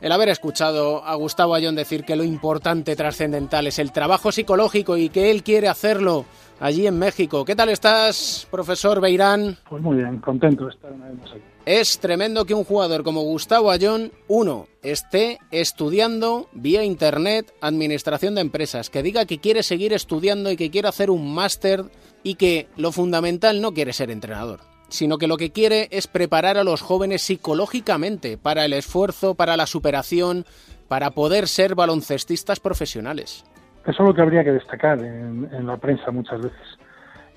el 0.02 0.12
haber 0.12 0.28
escuchado 0.28 1.06
a 1.06 1.16
Gustavo 1.16 1.56
Ayón 1.56 1.76
decir 1.76 2.04
que 2.04 2.18
lo 2.18 2.26
importante, 2.26 2.98
trascendental, 2.98 3.66
es 3.68 3.80
el 3.80 3.94
trabajo 3.94 4.32
psicológico 4.32 4.98
y 4.98 5.08
que 5.08 5.32
él 5.32 5.42
quiere 5.42 5.70
hacerlo 5.70 6.26
allí 6.60 6.86
en 6.86 7.00
México. 7.00 7.46
¿Qué 7.46 7.56
tal 7.56 7.70
estás, 7.70 8.46
profesor 8.52 9.00
Beirán? 9.00 9.58
Pues 9.70 9.82
muy 9.82 9.96
bien, 9.96 10.18
contento 10.20 10.66
de 10.66 10.72
estar 10.72 10.92
una 10.92 11.06
vez 11.06 11.18
más 11.18 11.32
aquí. 11.32 11.57
Es 11.68 12.00
tremendo 12.00 12.46
que 12.46 12.54
un 12.54 12.64
jugador 12.64 13.04
como 13.04 13.24
Gustavo 13.24 13.72
Ayón, 13.72 14.14
uno, 14.30 14.68
esté 14.84 15.38
estudiando 15.52 16.48
vía 16.54 16.86
internet 16.86 17.54
administración 17.60 18.36
de 18.36 18.40
empresas, 18.40 18.90
que 18.90 19.04
diga 19.04 19.26
que 19.26 19.40
quiere 19.40 19.64
seguir 19.64 19.92
estudiando 19.92 20.50
y 20.50 20.56
que 20.56 20.72
quiere 20.72 20.88
hacer 20.88 21.10
un 21.10 21.36
máster 21.36 21.84
y 22.24 22.36
que 22.36 22.70
lo 22.78 22.94
fundamental 22.94 23.60
no 23.60 23.74
quiere 23.74 23.92
ser 23.92 24.12
entrenador, 24.12 24.62
sino 24.88 25.18
que 25.18 25.28
lo 25.28 25.36
que 25.36 25.52
quiere 25.52 25.90
es 25.92 26.08
preparar 26.08 26.58
a 26.58 26.64
los 26.64 26.82
jóvenes 26.82 27.24
psicológicamente 27.24 28.38
para 28.38 28.64
el 28.64 28.72
esfuerzo, 28.72 29.36
para 29.36 29.58
la 29.58 29.66
superación, 29.66 30.46
para 30.88 31.12
poder 31.12 31.50
ser 31.50 31.76
baloncestistas 31.76 32.62
profesionales. 32.62 33.44
Eso 33.82 34.04
es 34.04 34.08
lo 34.08 34.14
que 34.14 34.22
habría 34.22 34.46
que 34.46 34.54
destacar 34.54 35.00
en, 35.00 35.50
en 35.52 35.68
la 35.68 35.76
prensa 35.76 36.12
muchas 36.12 36.40
veces. 36.42 36.78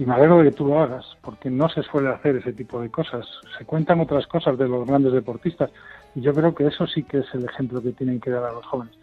Y 0.01 0.07
me 0.07 0.14
alegro 0.14 0.38
de 0.38 0.44
que 0.44 0.57
tú 0.57 0.64
lo 0.66 0.80
hagas, 0.80 1.05
porque 1.20 1.51
no 1.51 1.68
se 1.68 1.82
suele 1.82 2.09
hacer 2.09 2.36
ese 2.36 2.55
tipo 2.55 2.80
de 2.80 2.88
cosas. 2.90 3.26
Se 3.59 3.66
cuentan 3.66 4.01
otras 4.01 4.26
cosas 4.26 4.57
de 4.57 4.66
los 4.66 4.86
grandes 4.86 5.12
deportistas. 5.12 5.70
Y 6.14 6.22
yo 6.22 6.32
creo 6.32 6.55
que 6.55 6.66
eso 6.66 6.86
sí 6.86 7.03
que 7.03 7.18
es 7.18 7.26
el 7.34 7.44
ejemplo 7.44 7.82
que 7.82 7.92
tienen 7.92 8.18
que 8.18 8.30
dar 8.30 8.44
a 8.44 8.53
los 8.53 8.64
jóvenes. 8.64 8.94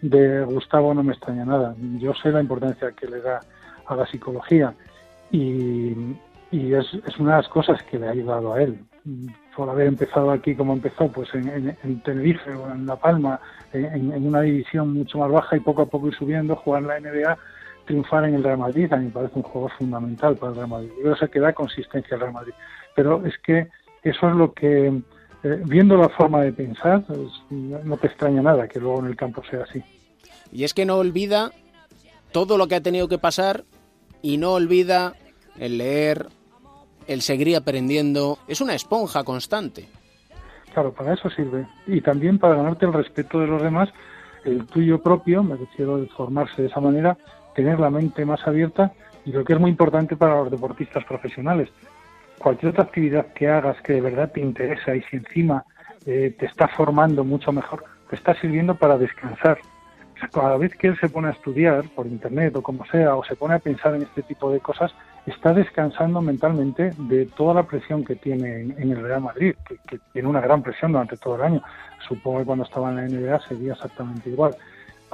De 0.00 0.44
Gustavo 0.44 0.94
no 0.94 1.02
me 1.02 1.12
extraña 1.14 1.44
nada. 1.44 1.74
Yo 1.98 2.14
sé 2.14 2.30
la 2.30 2.40
importancia 2.40 2.92
que 2.92 3.08
le 3.08 3.20
da 3.20 3.40
a 3.86 3.96
la 3.96 4.06
psicología 4.06 4.72
y, 5.32 5.92
y 6.52 6.72
es, 6.74 6.86
es 7.04 7.18
una 7.18 7.32
de 7.36 7.42
las 7.42 7.48
cosas 7.48 7.82
que 7.90 7.98
le 7.98 8.06
ha 8.06 8.10
ayudado 8.12 8.54
a 8.54 8.62
él. 8.62 8.78
Por 9.56 9.68
haber 9.68 9.88
empezado 9.88 10.30
aquí 10.30 10.54
como 10.54 10.72
empezó, 10.74 11.08
pues 11.08 11.34
en, 11.34 11.48
en- 11.48 11.76
en 11.82 12.00
Tenerife 12.02 12.52
o 12.54 12.70
en 12.70 12.86
La 12.86 12.96
Palma, 12.96 13.40
en, 13.72 14.12
en 14.12 14.26
una 14.26 14.40
división 14.42 14.94
mucho 14.94 15.18
más 15.18 15.30
baja 15.30 15.56
y 15.56 15.60
poco 15.60 15.82
a 15.82 15.86
poco 15.86 16.06
ir 16.08 16.14
subiendo, 16.14 16.54
jugar 16.56 16.82
la 16.84 16.98
NBA, 17.00 17.36
triunfar 17.84 18.24
en 18.24 18.34
el 18.34 18.44
Real 18.44 18.58
Madrid, 18.58 18.92
a 18.92 18.96
mí 18.96 19.06
me 19.06 19.10
parece 19.10 19.32
un 19.36 19.42
juego 19.42 19.68
fundamental 19.78 20.36
para 20.36 20.50
el 20.50 20.56
Real 20.56 20.68
Madrid. 20.68 20.90
Yo 20.96 21.02
creo 21.02 21.16
que 21.16 21.28
que 21.28 21.40
da 21.40 21.52
consistencia 21.52 22.14
al 22.14 22.20
Real 22.20 22.32
Madrid. 22.32 22.54
Pero 22.94 23.24
es 23.26 23.34
que 23.38 23.68
eso 24.02 24.28
es 24.28 24.34
lo 24.34 24.52
que, 24.52 24.86
eh, 24.86 25.62
viendo 25.64 25.96
la 25.96 26.08
forma 26.08 26.42
de 26.42 26.52
pensar, 26.52 27.04
pues, 27.06 27.30
no 27.50 27.96
te 27.96 28.06
extraña 28.06 28.42
nada 28.42 28.68
que 28.68 28.80
luego 28.80 29.00
en 29.00 29.06
el 29.06 29.16
campo 29.16 29.42
sea 29.50 29.62
así. 29.62 29.82
Y 30.52 30.64
es 30.64 30.74
que 30.74 30.84
no 30.84 30.96
olvida 30.96 31.50
todo 32.32 32.58
lo 32.58 32.68
que 32.68 32.76
ha 32.76 32.80
tenido 32.80 33.08
que 33.08 33.18
pasar 33.18 33.64
y 34.22 34.36
no 34.36 34.52
olvida 34.52 35.14
el 35.58 35.78
leer, 35.78 36.26
el 37.06 37.22
seguir 37.22 37.56
aprendiendo. 37.56 38.38
Es 38.48 38.60
una 38.60 38.74
esponja 38.74 39.24
constante. 39.24 39.88
Claro, 40.72 40.92
para 40.92 41.14
eso 41.14 41.30
sirve. 41.30 41.66
Y 41.86 42.00
también 42.00 42.38
para 42.38 42.56
ganarte 42.56 42.86
el 42.86 42.92
respeto 42.92 43.38
de 43.38 43.46
los 43.46 43.62
demás, 43.62 43.88
el 44.44 44.66
tuyo 44.66 45.00
propio, 45.00 45.42
me 45.42 45.56
refiero 45.56 45.96
a 45.96 46.16
formarse 46.16 46.62
de 46.62 46.68
esa 46.68 46.80
manera, 46.80 47.16
tener 47.54 47.80
la 47.80 47.90
mente 47.90 48.24
más 48.24 48.46
abierta 48.46 48.92
y 49.24 49.32
lo 49.32 49.44
que 49.44 49.54
es 49.54 49.60
muy 49.60 49.70
importante 49.70 50.16
para 50.16 50.36
los 50.36 50.50
deportistas 50.50 51.04
profesionales. 51.04 51.68
Cualquier 52.38 52.72
otra 52.72 52.84
actividad 52.84 53.32
que 53.32 53.48
hagas 53.48 53.80
que 53.82 53.94
de 53.94 54.00
verdad 54.00 54.30
te 54.32 54.40
interesa 54.40 54.94
y 54.94 55.02
si 55.02 55.16
encima 55.16 55.64
eh, 56.04 56.34
te 56.38 56.46
está 56.46 56.68
formando 56.68 57.24
mucho 57.24 57.52
mejor, 57.52 57.84
te 58.10 58.16
está 58.16 58.34
sirviendo 58.40 58.74
para 58.74 58.98
descansar. 58.98 59.58
O 60.14 60.18
sea, 60.18 60.28
cada 60.28 60.56
vez 60.56 60.74
que 60.76 60.88
él 60.88 60.98
se 61.00 61.08
pone 61.08 61.28
a 61.28 61.32
estudiar 61.32 61.84
por 61.94 62.06
internet 62.06 62.54
o 62.56 62.62
como 62.62 62.84
sea, 62.86 63.16
o 63.16 63.24
se 63.24 63.36
pone 63.36 63.54
a 63.54 63.58
pensar 63.58 63.94
en 63.94 64.02
este 64.02 64.22
tipo 64.22 64.50
de 64.52 64.60
cosas, 64.60 64.94
está 65.26 65.54
descansando 65.54 66.20
mentalmente 66.20 66.90
de 66.98 67.26
toda 67.26 67.54
la 67.54 67.62
presión 67.62 68.04
que 68.04 68.16
tiene 68.16 68.60
en, 68.60 68.90
el 68.90 69.02
Real 69.02 69.22
Madrid, 69.22 69.54
que, 69.66 69.78
que 69.88 69.98
tiene 70.12 70.28
una 70.28 70.40
gran 70.40 70.62
presión 70.62 70.92
durante 70.92 71.16
todo 71.16 71.36
el 71.36 71.42
año. 71.42 71.62
Supongo 72.06 72.40
que 72.40 72.44
cuando 72.44 72.64
estaba 72.64 72.90
en 72.90 72.96
la 72.96 73.08
NBA 73.08 73.40
sería 73.48 73.72
exactamente 73.72 74.28
igual. 74.28 74.54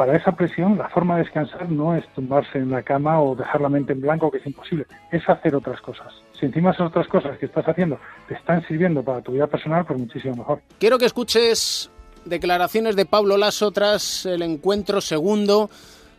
Para 0.01 0.16
esa 0.16 0.32
presión, 0.32 0.78
la 0.78 0.88
forma 0.88 1.16
de 1.16 1.24
descansar 1.24 1.70
no 1.70 1.94
es 1.94 2.09
tumbarse 2.14 2.57
en 2.57 2.70
la 2.70 2.82
cama 2.82 3.20
o 3.20 3.36
dejar 3.36 3.61
la 3.61 3.68
mente 3.68 3.92
en 3.92 4.01
blanco, 4.01 4.30
que 4.30 4.38
es 4.38 4.46
imposible, 4.46 4.86
es 5.12 5.28
hacer 5.28 5.55
otras 5.55 5.78
cosas. 5.82 6.07
Si 6.40 6.46
encima 6.46 6.70
esas 6.70 6.86
otras 6.86 7.07
cosas 7.07 7.36
que 7.36 7.44
estás 7.44 7.68
haciendo 7.68 8.01
te 8.26 8.32
están 8.32 8.66
sirviendo 8.66 9.03
para 9.03 9.20
tu 9.20 9.32
vida 9.32 9.46
personal, 9.46 9.84
pues 9.84 10.01
muchísimo 10.01 10.36
mejor. 10.36 10.62
Quiero 10.78 10.96
que 10.96 11.05
escuches 11.05 11.90
declaraciones 12.24 12.96
de 12.96 13.05
Pablo 13.05 13.36
Lasso 13.36 13.72
tras 13.72 14.24
el 14.24 14.40
encuentro 14.40 15.03
segundo 15.03 15.68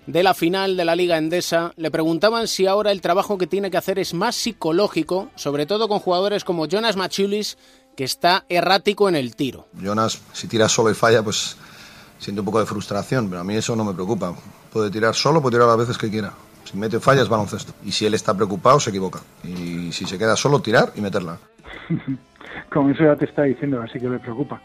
de 0.05 0.21
la 0.21 0.35
final 0.35 0.77
de 0.77 0.85
la 0.85 0.95
Liga 0.95 1.17
Endesa. 1.17 1.73
Le 1.75 1.89
preguntaban 1.89 2.47
si 2.47 2.67
ahora 2.67 2.91
el 2.91 3.01
trabajo 3.01 3.39
que 3.39 3.47
tiene 3.47 3.71
que 3.71 3.77
hacer 3.77 3.97
es 3.97 4.13
más 4.13 4.35
psicológico, 4.35 5.31
sobre 5.33 5.65
todo 5.65 5.87
con 5.87 5.97
jugadores 5.97 6.43
como 6.43 6.67
Jonas 6.67 6.97
Machulis, 6.97 7.57
que 7.97 8.03
está 8.03 8.45
errático 8.47 9.09
en 9.09 9.15
el 9.15 9.35
tiro. 9.35 9.67
Jonas, 9.73 10.21
si 10.33 10.47
tira 10.47 10.69
solo 10.69 10.91
y 10.91 10.93
falla, 10.93 11.23
pues 11.23 11.57
siente 12.21 12.39
un 12.41 12.45
poco 12.45 12.59
de 12.59 12.65
frustración, 12.65 13.27
pero 13.29 13.41
a 13.41 13.43
mí 13.43 13.55
eso 13.55 13.75
no 13.75 13.83
me 13.83 13.93
preocupa. 13.93 14.33
Puede 14.71 14.89
tirar 14.91 15.15
solo, 15.15 15.41
puede 15.41 15.55
tirar 15.55 15.67
las 15.67 15.77
veces 15.77 15.97
que 15.97 16.09
quiera. 16.09 16.31
Si 16.63 16.77
mete 16.77 16.97
o 16.97 17.01
falla 17.01 17.21
es 17.23 17.27
baloncesto. 17.29 17.73
Y 17.83 17.91
si 17.91 18.05
él 18.05 18.13
está 18.13 18.33
preocupado, 18.35 18.79
se 18.79 18.91
equivoca. 18.91 19.19
Y 19.43 19.91
si 19.91 20.05
se 20.05 20.17
queda 20.17 20.35
solo, 20.35 20.61
tirar 20.61 20.91
y 20.95 21.01
meterla. 21.01 21.37
Con 22.71 22.91
eso 22.91 23.03
ya 23.03 23.15
te 23.15 23.25
está 23.25 23.43
diciendo, 23.43 23.81
así 23.81 23.99
que 23.99 24.07
le 24.09 24.19
preocupa. 24.19 24.61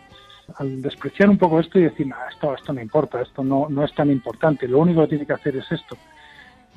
Al 0.58 0.80
despreciar 0.82 1.28
un 1.28 1.38
poco 1.38 1.58
esto 1.58 1.78
y 1.78 1.84
decir, 1.84 2.06
"Nah, 2.06 2.28
esto, 2.32 2.54
esto 2.54 2.72
no 2.72 2.80
importa, 2.80 3.20
esto 3.20 3.42
no, 3.42 3.66
no 3.68 3.84
es 3.84 3.92
tan 3.94 4.10
importante, 4.10 4.68
lo 4.68 4.78
único 4.78 5.00
que 5.02 5.08
tiene 5.08 5.26
que 5.26 5.32
hacer 5.32 5.56
es 5.56 5.64
esto. 5.72 5.96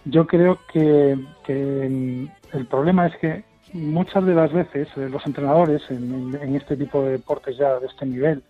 Yo 0.06 0.26
creo 0.26 0.60
que, 0.74 1.20
que 1.46 2.30
el 2.54 2.66
problema 2.68 3.06
es 3.08 3.16
que 3.18 3.44
muchas 3.74 4.26
de 4.26 4.34
las 4.34 4.52
veces 4.52 4.88
eh, 4.98 5.08
los 5.10 5.24
entrenadores 5.28 5.84
en, 5.90 6.34
en- 6.34 6.42
en 6.42 6.56
este 6.56 6.76
tipo 6.78 7.04
de 7.04 7.12
deportes 7.12 7.58
ya 7.58 7.80
de 7.80 7.86
este 7.88 8.06
nivel 8.08 8.42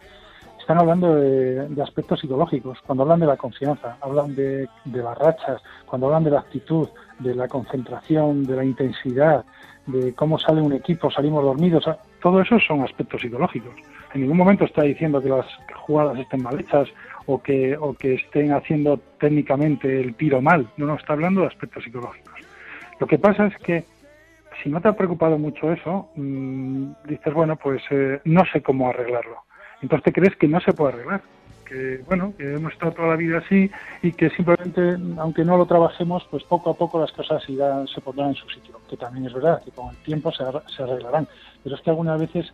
están 0.69 0.81
hablando 0.81 1.15
de, 1.15 1.81
aspectos 1.81 2.19
psicológicos, 2.19 2.77
cuando 2.85 3.01
hablan 3.01 3.21
de 3.21 3.25
la 3.25 3.37
confianza, 3.37 3.97
hablan 4.01 4.35
de, 4.35 4.67
de 4.85 5.01
las 5.01 5.17
rachas, 5.17 5.63
cuando 5.87 6.05
hablan 6.05 6.25
de 6.25 6.29
la 6.29 6.41
actitud, 6.41 6.87
de 7.17 7.33
la 7.33 7.47
concentración, 7.47 8.43
de 8.43 8.55
la 8.55 8.63
intensidad, 8.63 9.43
de 9.87 10.13
cómo 10.13 10.37
sale 10.37 10.61
un 10.61 10.73
equipo, 10.73 11.09
salimos 11.09 11.43
dormidos, 11.43 11.89
todo 12.21 12.39
eso 12.39 12.59
son 12.59 12.83
aspectos 12.83 13.19
psicológicos. 13.19 13.73
En 14.13 14.21
ningún 14.21 14.37
momento 14.37 14.65
está 14.65 14.83
diciendo 14.83 15.19
que 15.19 15.29
las 15.29 15.47
jugadas 15.87 16.19
estén 16.19 16.43
mal 16.43 16.59
hechas 16.59 16.87
o 17.25 17.41
que, 17.41 17.75
estén 18.03 18.53
haciendo 18.53 18.99
técnicamente 19.19 19.99
el 19.99 20.13
tiro 20.13 20.39
mal, 20.39 20.67
no, 20.77 20.85
no, 20.85 20.97
está 20.97 21.13
hablando 21.13 21.41
de 21.41 21.47
aspectos 21.47 21.83
psicológicos. 21.83 22.35
Lo 22.99 23.07
que 23.07 23.17
pasa 23.17 23.47
es 23.47 23.57
que 23.57 23.85
si 24.61 24.69
no 24.69 24.79
te 24.81 24.89
ha 24.89 24.93
preocupado 24.93 25.39
mucho 25.39 25.71
eso, 25.71 26.11
mm, 26.15 26.91
dices, 27.07 27.33
bueno, 27.33 27.55
pues 27.55 27.81
eh, 27.89 28.21
no 28.25 28.43
sé 28.53 28.61
cómo 28.61 28.87
arreglarlo. 28.87 29.48
Entonces 29.81 30.03
te 30.03 30.13
crees 30.13 30.35
que 30.35 30.47
no 30.47 30.59
se 30.59 30.73
puede 30.73 30.93
arreglar, 30.93 31.21
que 31.65 32.01
bueno, 32.07 32.33
que 32.37 32.55
hemos 32.55 32.73
estado 32.73 32.93
toda 32.93 33.07
la 33.09 33.15
vida 33.15 33.37
así 33.39 33.69
y 34.01 34.11
que 34.11 34.29
simplemente, 34.31 34.97
aunque 35.17 35.45
no 35.45 35.57
lo 35.57 35.65
trabajemos, 35.65 36.27
pues 36.29 36.43
poco 36.43 36.71
a 36.71 36.73
poco 36.73 36.99
las 36.99 37.11
cosas 37.11 37.47
irán, 37.49 37.87
se 37.87 38.01
pondrán 38.01 38.29
en 38.29 38.35
su 38.35 38.49
sitio, 38.49 38.79
que 38.89 38.97
también 38.97 39.25
es 39.25 39.33
verdad, 39.33 39.63
que 39.63 39.71
con 39.71 39.89
el 39.89 39.97
tiempo 39.97 40.31
se, 40.31 40.43
se 40.75 40.83
arreglarán. 40.83 41.27
Pero 41.63 41.75
es 41.75 41.81
que 41.81 41.89
algunas 41.89 42.19
veces 42.19 42.51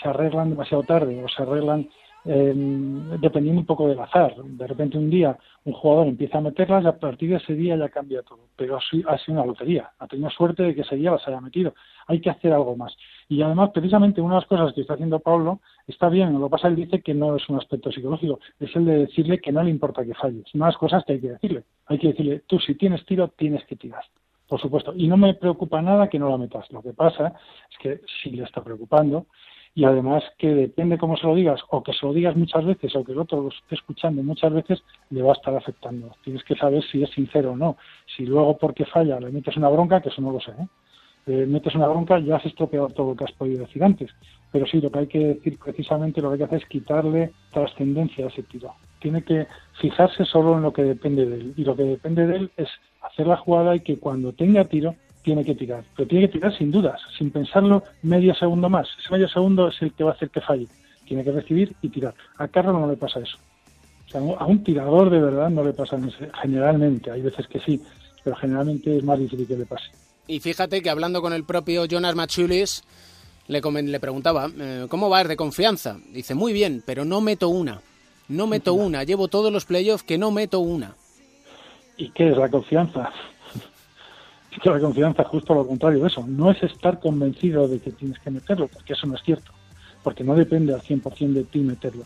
se 0.00 0.08
arreglan 0.08 0.50
demasiado 0.50 0.82
tarde 0.82 1.22
o 1.22 1.28
se 1.28 1.42
arreglan 1.42 1.88
eh, 2.24 2.52
dependiendo 3.20 3.60
un 3.60 3.66
poco 3.66 3.88
del 3.88 3.98
azar. 3.98 4.34
De 4.36 4.66
repente 4.66 4.96
un 4.96 5.10
día 5.10 5.36
un 5.64 5.72
jugador 5.72 6.06
empieza 6.06 6.38
a 6.38 6.40
meterlas 6.40 6.84
y 6.84 6.86
a 6.86 6.98
partir 6.98 7.30
de 7.30 7.36
ese 7.36 7.54
día 7.54 7.76
ya 7.76 7.88
cambia 7.88 8.22
todo. 8.22 8.40
Pero 8.56 8.76
ha 8.76 9.18
sido 9.18 9.38
una 9.38 9.46
lotería. 9.46 9.90
Ha 9.98 10.06
tenido 10.06 10.30
suerte 10.30 10.62
de 10.62 10.74
que 10.74 10.82
ese 10.82 10.96
día 10.96 11.10
las 11.10 11.26
haya 11.26 11.40
metido. 11.40 11.74
Hay 12.06 12.20
que 12.20 12.30
hacer 12.30 12.52
algo 12.52 12.76
más. 12.76 12.96
Y 13.28 13.42
además, 13.42 13.70
precisamente 13.72 14.20
una 14.20 14.34
de 14.34 14.40
las 14.40 14.48
cosas 14.48 14.72
que 14.72 14.82
está 14.82 14.94
haciendo 14.94 15.20
Pablo 15.20 15.60
está 15.86 16.08
bien. 16.08 16.32
Lo 16.32 16.46
que 16.46 16.50
pasa, 16.50 16.68
él 16.68 16.76
dice 16.76 17.00
que 17.00 17.14
no 17.14 17.36
es 17.36 17.48
un 17.48 17.56
aspecto 17.56 17.90
psicológico. 17.90 18.40
Es 18.60 18.74
el 18.76 18.84
de 18.84 18.98
decirle 18.98 19.38
que 19.40 19.52
no 19.52 19.62
le 19.62 19.70
importa 19.70 20.04
que 20.04 20.14
falles. 20.14 20.44
Una 20.54 20.68
de 20.68 20.74
cosas 20.74 21.04
que 21.04 21.14
hay 21.14 21.20
que 21.20 21.30
decirle. 21.30 21.64
Hay 21.86 21.98
que 21.98 22.08
decirle, 22.08 22.42
tú 22.46 22.58
si 22.58 22.74
tienes 22.74 23.04
tiro, 23.04 23.28
tienes 23.28 23.64
que 23.66 23.76
tirar. 23.76 24.04
Por 24.48 24.60
supuesto. 24.60 24.92
Y 24.94 25.08
no 25.08 25.16
me 25.16 25.34
preocupa 25.34 25.80
nada 25.80 26.08
que 26.08 26.18
no 26.18 26.28
la 26.28 26.36
metas. 26.36 26.70
Lo 26.72 26.82
que 26.82 26.92
pasa 26.92 27.34
es 27.70 27.78
que 27.78 28.00
sí 28.22 28.30
le 28.30 28.44
está 28.44 28.62
preocupando 28.62 29.26
y 29.74 29.84
además 29.84 30.22
que 30.38 30.48
depende 30.48 30.98
cómo 30.98 31.16
se 31.16 31.26
lo 31.26 31.34
digas 31.34 31.60
o 31.70 31.82
que 31.82 31.92
se 31.92 32.04
lo 32.04 32.12
digas 32.12 32.36
muchas 32.36 32.64
veces 32.64 32.94
o 32.94 33.04
que 33.04 33.12
el 33.12 33.18
otro 33.18 33.42
lo 33.42 33.48
esté 33.48 33.74
escuchando 33.74 34.22
muchas 34.22 34.52
veces 34.52 34.82
le 35.10 35.22
va 35.22 35.30
a 35.30 35.36
estar 35.36 35.54
afectando 35.56 36.14
tienes 36.22 36.44
que 36.44 36.54
saber 36.56 36.82
si 36.84 37.02
es 37.02 37.10
sincero 37.10 37.52
o 37.52 37.56
no 37.56 37.76
si 38.16 38.26
luego 38.26 38.58
porque 38.58 38.84
falla 38.84 39.18
le 39.18 39.30
metes 39.30 39.56
una 39.56 39.68
bronca 39.68 40.00
que 40.00 40.10
eso 40.10 40.20
no 40.20 40.32
lo 40.32 40.40
sé 40.40 40.50
¿eh? 40.50 40.66
eh, 41.26 41.46
metes 41.46 41.74
una 41.74 41.86
bronca, 41.86 42.18
ya 42.18 42.36
has 42.36 42.46
estropeado 42.46 42.88
todo 42.88 43.10
lo 43.10 43.16
que 43.16 43.24
has 43.24 43.32
podido 43.32 43.60
decir 43.60 43.82
antes. 43.84 44.10
Pero 44.50 44.66
sí, 44.66 44.80
lo 44.80 44.90
que 44.90 44.98
hay 44.98 45.06
que 45.06 45.18
decir 45.18 45.58
precisamente, 45.58 46.20
lo 46.20 46.28
que 46.28 46.34
hay 46.34 46.38
que 46.38 46.44
hacer 46.44 46.62
es 46.62 46.68
quitarle 46.68 47.32
trascendencia 47.52 48.24
a 48.24 48.28
ese 48.28 48.42
tiro. 48.42 48.74
Tiene 49.00 49.22
que 49.22 49.46
fijarse 49.80 50.24
solo 50.24 50.56
en 50.56 50.62
lo 50.62 50.72
que 50.72 50.82
depende 50.82 51.26
de 51.26 51.36
él. 51.36 51.54
Y 51.56 51.64
lo 51.64 51.76
que 51.76 51.84
depende 51.84 52.26
de 52.26 52.36
él 52.36 52.50
es 52.56 52.68
hacer 53.02 53.26
la 53.26 53.36
jugada 53.36 53.76
y 53.76 53.80
que 53.80 53.98
cuando 53.98 54.32
tenga 54.32 54.64
tiro, 54.64 54.94
tiene 55.22 55.44
que 55.44 55.54
tirar. 55.54 55.84
Pero 55.96 56.08
tiene 56.08 56.26
que 56.26 56.34
tirar 56.34 56.56
sin 56.56 56.70
dudas, 56.70 57.00
sin 57.16 57.30
pensarlo 57.30 57.82
medio 58.02 58.34
segundo 58.34 58.68
más. 58.68 58.88
Ese 58.98 59.12
medio 59.12 59.28
segundo 59.28 59.68
es 59.68 59.80
el 59.82 59.92
que 59.92 60.04
va 60.04 60.10
a 60.10 60.14
hacer 60.14 60.30
que 60.30 60.40
falle. 60.40 60.66
Tiene 61.06 61.24
que 61.24 61.32
recibir 61.32 61.74
y 61.82 61.88
tirar. 61.88 62.14
A 62.38 62.48
Carlos 62.48 62.74
no 62.74 62.88
le 62.88 62.96
pasa 62.96 63.20
eso. 63.20 63.36
O 64.06 64.10
sea, 64.10 64.20
a 64.20 64.46
un 64.46 64.62
tirador 64.62 65.10
de 65.10 65.20
verdad 65.20 65.50
no 65.50 65.64
le 65.64 65.72
pasa 65.72 65.98
generalmente. 66.42 67.10
Hay 67.10 67.22
veces 67.22 67.46
que 67.46 67.60
sí, 67.60 67.80
pero 68.22 68.36
generalmente 68.36 68.96
es 68.96 69.04
más 69.04 69.18
difícil 69.18 69.46
que 69.46 69.56
le 69.56 69.66
pase. 69.66 69.86
Y 70.26 70.40
fíjate 70.40 70.82
que 70.82 70.90
hablando 70.90 71.20
con 71.20 71.32
el 71.32 71.44
propio 71.44 71.84
Jonas 71.86 72.14
Machulis, 72.14 72.84
le, 73.48 73.60
le 73.60 74.00
preguntaba, 74.00 74.50
eh, 74.58 74.86
¿cómo 74.88 75.08
vas 75.08 75.28
de 75.28 75.36
confianza? 75.36 75.98
Dice, 76.12 76.34
muy 76.34 76.52
bien, 76.52 76.82
pero 76.86 77.04
no 77.04 77.20
meto 77.20 77.48
una. 77.48 77.80
No 78.28 78.46
meto 78.46 78.74
una. 78.74 79.04
Llevo 79.04 79.28
todos 79.28 79.52
los 79.52 79.64
playoffs 79.64 80.04
que 80.04 80.18
no 80.18 80.30
meto 80.30 80.60
una. 80.60 80.94
¿Y 81.96 82.10
qué 82.10 82.30
es 82.30 82.36
la 82.36 82.48
confianza? 82.48 83.10
Que 84.60 84.70
la 84.70 84.80
confianza 84.80 85.22
es 85.22 85.28
justo 85.28 85.54
lo 85.54 85.66
contrario 85.66 86.00
de 86.00 86.08
eso. 86.08 86.24
No 86.26 86.50
es 86.50 86.62
estar 86.62 87.00
convencido 87.00 87.66
de 87.66 87.80
que 87.80 87.90
tienes 87.90 88.18
que 88.18 88.30
meterlo, 88.30 88.68
porque 88.68 88.92
eso 88.92 89.06
no 89.06 89.14
es 89.14 89.22
cierto. 89.22 89.50
Porque 90.02 90.24
no 90.24 90.34
depende 90.34 90.74
al 90.74 90.82
100% 90.82 91.32
de 91.32 91.44
ti 91.44 91.60
meterlo. 91.60 92.04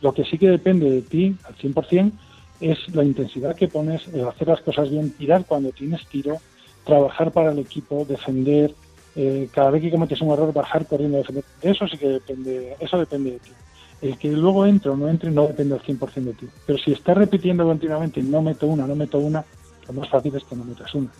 Lo 0.00 0.12
que 0.12 0.24
sí 0.24 0.38
que 0.38 0.48
depende 0.48 0.90
de 0.90 1.02
ti 1.02 1.36
al 1.44 1.54
100% 1.56 2.12
es 2.60 2.94
la 2.94 3.04
intensidad 3.04 3.54
que 3.54 3.68
pones, 3.68 4.06
el 4.08 4.26
hacer 4.26 4.48
las 4.48 4.60
cosas 4.60 4.90
bien, 4.90 5.10
tirar 5.10 5.44
cuando 5.44 5.70
tienes 5.70 6.06
tiro, 6.06 6.38
trabajar 6.84 7.30
para 7.30 7.52
el 7.52 7.58
equipo, 7.58 8.04
defender, 8.04 8.74
eh, 9.14 9.48
cada 9.52 9.70
vez 9.70 9.82
que 9.82 9.90
cometes 9.90 10.20
un 10.20 10.30
error, 10.30 10.52
bajar 10.52 10.86
corriendo 10.86 11.18
a 11.18 11.20
defender. 11.20 11.44
Eso 11.60 11.86
sí 11.86 11.98
que 11.98 12.08
depende, 12.08 12.76
eso 12.80 12.98
depende 12.98 13.32
de 13.32 13.38
ti. 13.38 13.50
El 14.00 14.18
que 14.18 14.32
luego 14.32 14.66
entre 14.66 14.90
o 14.90 14.96
no 14.96 15.08
entre 15.08 15.30
no 15.30 15.46
depende 15.46 15.74
al 15.74 15.82
100% 15.82 16.14
de 16.24 16.34
ti. 16.34 16.48
Pero 16.66 16.78
si 16.78 16.92
estás 16.92 17.16
repitiendo 17.16 17.64
continuamente, 17.64 18.22
no 18.22 18.42
meto 18.42 18.66
una, 18.66 18.86
no 18.86 18.96
meto 18.96 19.18
una, 19.18 19.44
lo 19.86 19.92
más 19.92 20.08
fácil 20.08 20.34
es 20.34 20.44
que 20.44 20.56
no 20.56 20.64
metas 20.64 20.92
una. 20.94 21.10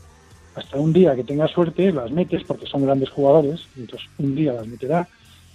Hasta 0.55 0.77
un 0.77 0.93
día 0.93 1.15
que 1.15 1.25
tengas 1.25 1.51
suerte, 1.51 1.93
las 1.93 2.11
metes 2.11 2.45
porque 2.45 2.67
son 2.67 2.85
grandes 2.85 3.11
jugadores, 3.11 3.61
entonces 3.77 4.09
un 4.19 4.35
día 4.35 4.53
las 4.53 4.67
meterá 4.67 5.09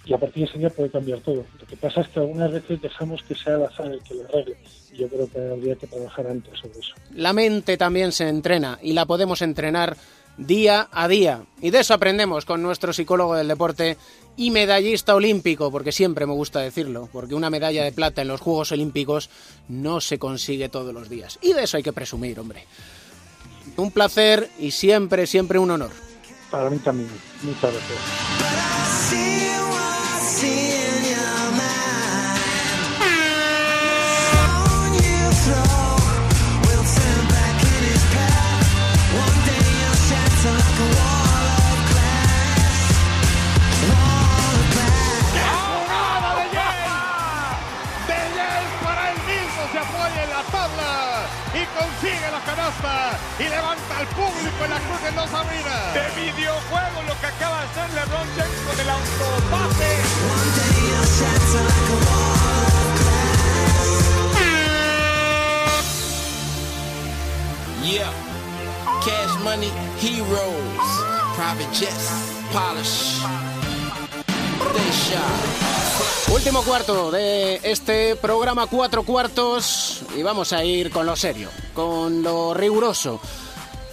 y 0.04 0.14
a 0.14 0.18
partir 0.18 0.44
de 0.44 0.50
ese 0.50 0.58
día 0.58 0.70
puede 0.70 0.90
cambiar 0.90 1.20
todo. 1.20 1.44
Lo 1.60 1.66
que 1.66 1.76
pasa 1.76 2.00
es 2.00 2.08
que 2.08 2.20
algunas 2.20 2.50
veces 2.50 2.80
dejamos 2.80 3.22
que 3.22 3.34
sea 3.34 3.56
el 3.56 3.64
azar 3.64 3.86
el 3.86 4.02
que 4.02 4.14
lo 4.14 4.24
arregle. 4.24 4.56
Y 4.92 4.96
yo 4.96 5.08
creo 5.08 5.30
que 5.30 5.38
habría 5.38 5.76
que 5.76 5.86
trabajar 5.86 6.26
antes 6.26 6.58
sobre 6.58 6.78
eso. 6.78 6.94
La 7.14 7.32
mente 7.34 7.76
también 7.76 8.12
se 8.12 8.26
entrena 8.26 8.78
y 8.82 8.94
la 8.94 9.04
podemos 9.04 9.42
entrenar 9.42 9.96
día 10.38 10.88
a 10.92 11.08
día. 11.08 11.42
Y 11.60 11.70
de 11.70 11.80
eso 11.80 11.92
aprendemos 11.92 12.46
con 12.46 12.62
nuestro 12.62 12.92
psicólogo 12.92 13.34
del 13.34 13.48
deporte 13.48 13.98
y 14.36 14.50
medallista 14.50 15.14
olímpico, 15.14 15.70
porque 15.70 15.92
siempre 15.92 16.24
me 16.24 16.32
gusta 16.32 16.60
decirlo, 16.60 17.08
porque 17.12 17.34
una 17.34 17.50
medalla 17.50 17.84
de 17.84 17.92
plata 17.92 18.22
en 18.22 18.28
los 18.28 18.40
Juegos 18.40 18.72
Olímpicos 18.72 19.28
no 19.68 20.00
se 20.00 20.18
consigue 20.18 20.68
todos 20.68 20.94
los 20.94 21.10
días. 21.10 21.38
Y 21.42 21.52
de 21.52 21.64
eso 21.64 21.76
hay 21.76 21.82
que 21.82 21.92
presumir, 21.92 22.38
hombre. 22.40 22.64
Un 23.76 23.90
placer 23.90 24.50
y 24.58 24.70
siempre, 24.70 25.26
siempre 25.26 25.58
un 25.58 25.70
honor. 25.70 25.90
Para 26.50 26.70
mí 26.70 26.78
también. 26.78 27.10
Muchas 27.42 27.72
gracias. 27.72 28.57
Y 52.68 53.44
levanta 53.44 53.96
al 53.96 54.06
público 54.08 54.64
en 54.64 54.70
la 54.70 54.78
cruz 54.80 55.02
de 55.02 55.10
dos 55.12 55.32
abridas. 55.32 55.94
De 55.94 56.20
videojuego 56.20 57.02
lo 57.06 57.18
que 57.18 57.26
acaba 57.26 57.60
de 57.60 57.66
hacer 57.66 57.90
LeBron 57.94 58.28
James 58.36 58.60
con 58.66 58.80
el 58.80 58.90
autopase. 58.90 59.96
Yeah. 67.82 68.12
Cash 69.02 69.42
money, 69.42 69.72
heroes, 69.96 70.88
private 71.36 71.72
jets, 71.72 72.12
polish. 72.52 73.47
Último 76.32 76.62
cuarto 76.62 77.10
de 77.10 77.60
este 77.62 78.16
programa 78.16 78.66
Cuatro 78.66 79.02
Cuartos 79.02 80.02
y 80.16 80.22
vamos 80.22 80.52
a 80.52 80.64
ir 80.64 80.90
con 80.90 81.04
lo 81.06 81.16
serio, 81.16 81.48
con 81.74 82.22
lo 82.22 82.54
riguroso, 82.54 83.20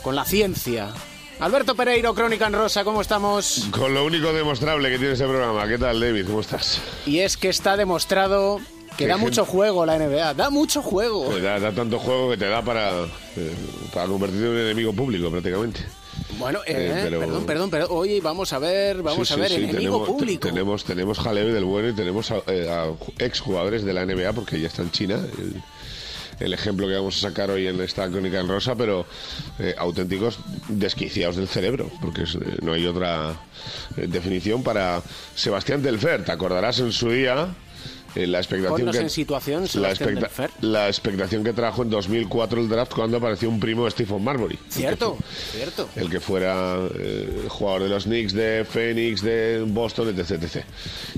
con 0.04 0.16
la 0.16 0.26
ciencia. 0.26 0.94
Alberto 1.40 1.76
Pereiro, 1.76 2.14
Crónica 2.14 2.48
en 2.48 2.54
Rosa, 2.54 2.84
¿cómo 2.84 3.02
estamos? 3.02 3.68
Con 3.72 3.94
lo 3.94 4.06
único 4.06 4.32
demostrable 4.32 4.90
que 4.90 4.98
tiene 4.98 5.14
ese 5.14 5.26
programa. 5.26 5.68
¿Qué 5.68 5.78
tal, 5.78 6.00
David? 6.00 6.28
¿Cómo 6.28 6.40
estás? 6.42 6.80
Y 7.06 7.20
es 7.20 7.36
que 7.36 7.50
está 7.50 7.76
demostrado 7.76 8.60
que 8.98 9.08
da 9.08 9.16
gente. 9.16 9.26
mucho 9.26 9.46
juego 9.46 9.86
la 9.86 9.98
NBA, 9.98 10.34
da 10.36 10.50
mucho 10.50 10.82
juego. 10.82 11.26
Pues 11.26 11.44
da, 11.44 11.60
da 11.60 11.72
tanto 11.72 12.00
juego 12.00 12.30
que 12.30 12.38
te 12.38 12.48
da 12.48 12.62
para, 12.62 13.04
eh, 13.36 13.54
para 13.94 14.08
convertirte 14.08 14.46
en 14.46 14.52
un 14.52 14.60
enemigo 14.60 14.94
público, 14.94 15.30
prácticamente. 15.30 15.82
Bueno, 16.38 16.60
eh, 16.66 16.92
Eh, 16.94 17.00
pero- 17.04 17.20
perdón, 17.20 17.46
perdón, 17.46 17.70
pero 17.70 17.88
hoy 17.90 18.20
vamos 18.20 18.52
a 18.54 18.60
ver, 18.60 19.02
vamos 19.02 19.28
Sí, 19.28 19.34
a 19.34 19.38
ver, 19.38 19.50
sí, 19.50 19.56
enemigo 19.56 19.78
tenemos, 19.80 20.08
público. 20.10 20.48
Tenemos, 20.48 20.84
tenemos 20.84 21.20
jaleo 21.20 21.54
del 21.54 21.64
bueno 21.66 21.90
y 21.90 21.94
tenemos 21.94 22.32
a, 22.32 22.42
eh, 22.48 22.70
a 22.70 22.88
exjugadores 23.24 23.84
de 23.84 23.94
la 23.94 24.06
NBA 24.06 24.34
porque 24.34 24.60
ya 24.60 24.68
está 24.68 24.82
en 24.82 24.92
China. 24.92 25.16
El, 25.38 25.62
el 26.38 26.54
ejemplo 26.54 26.86
que 26.88 26.96
vamos 26.96 27.16
a 27.18 27.30
sacar 27.30 27.50
hoy 27.50 27.66
en 27.68 27.80
esta 27.80 28.10
crónica 28.10 28.42
en 28.42 28.50
rosa, 28.50 28.76
pero 28.76 29.06
eh, 29.60 29.74
auténticos 29.78 30.40
desquiciados 30.68 31.38
del 31.38 31.48
cerebro, 31.48 31.90
porque 32.02 32.24
es- 32.24 32.36
eh, 32.36 32.40
no 32.62 32.74
hay 32.74 32.86
otra 32.86 33.32
eh, 33.96 34.08
definición 34.08 34.62
para 34.62 35.02
Sebastián 35.36 35.82
Telfer. 35.82 36.26
Te 36.26 36.34
acordarás 36.34 36.80
en 36.80 36.92
su 36.92 37.10
día 37.10 37.56
eh, 38.16 38.28
la 38.28 38.40
expectación 38.40 38.92
que 38.92 38.98
en 38.98 39.10
situación, 39.10 39.68
la, 39.76 39.92
expecta- 39.92 40.88
expectación 40.88 41.44
que 41.44 41.54
trajo 41.54 41.84
en 41.84 41.90
2004 41.90 42.62
el 42.62 42.70
draft 42.70 42.94
cuando 42.94 43.18
apareció 43.18 43.50
un 43.50 43.60
primo 43.60 43.86
de 43.86 43.92
Stephen 43.92 44.24
Marbury. 44.24 44.58
Cierto, 44.70 45.18
cierto. 45.52 45.90
El 45.96 46.10
que 46.10 46.20
fuera 46.20 46.78
eh, 46.98 47.46
jugador 47.50 47.84
de 47.84 47.90
los 47.90 48.04
Knicks, 48.06 48.34
de 48.34 48.66
Phoenix, 48.70 49.22
de 49.22 49.64
Boston, 49.68 50.10
etc, 50.18 50.32
etc. 50.44 50.64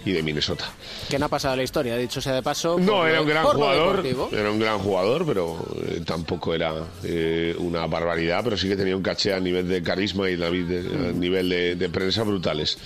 Y 0.06 0.12
de 0.12 0.24
Minnesota. 0.24 0.66
Que 1.10 1.18
no 1.20 1.26
ha 1.26 1.30
pasado 1.30 1.56
la 1.56 1.64
historia, 1.64 1.96
dicho 1.98 2.22
sea 2.22 2.34
de 2.34 2.44
paso. 2.44 2.78
No, 2.80 3.06
era 3.08 3.22
un 3.22 3.28
gran 3.28 3.44
jugador. 3.46 4.04
Era 4.32 4.52
un 4.52 4.60
gran 4.60 4.80
jugador, 4.80 5.26
pero 5.26 5.58
eh, 5.88 6.02
tampoco 6.06 6.54
era 6.54 6.74
eh, 7.04 7.56
una 7.60 7.86
barbaridad, 7.88 8.42
pero 8.44 8.58
sí 8.58 8.68
que 8.68 8.76
tenía 8.76 8.96
un 8.96 9.04
caché 9.04 9.34
a 9.34 9.40
nivel 9.40 9.68
de 9.68 9.82
carisma 9.84 10.30
y 10.30 10.34
a 10.34 10.50
nivel- 10.50 11.10
a 11.10 11.12
nivel 11.14 11.50
de, 11.50 11.76
de 11.76 11.90
prensa 11.90 12.24
brutales. 12.24 12.78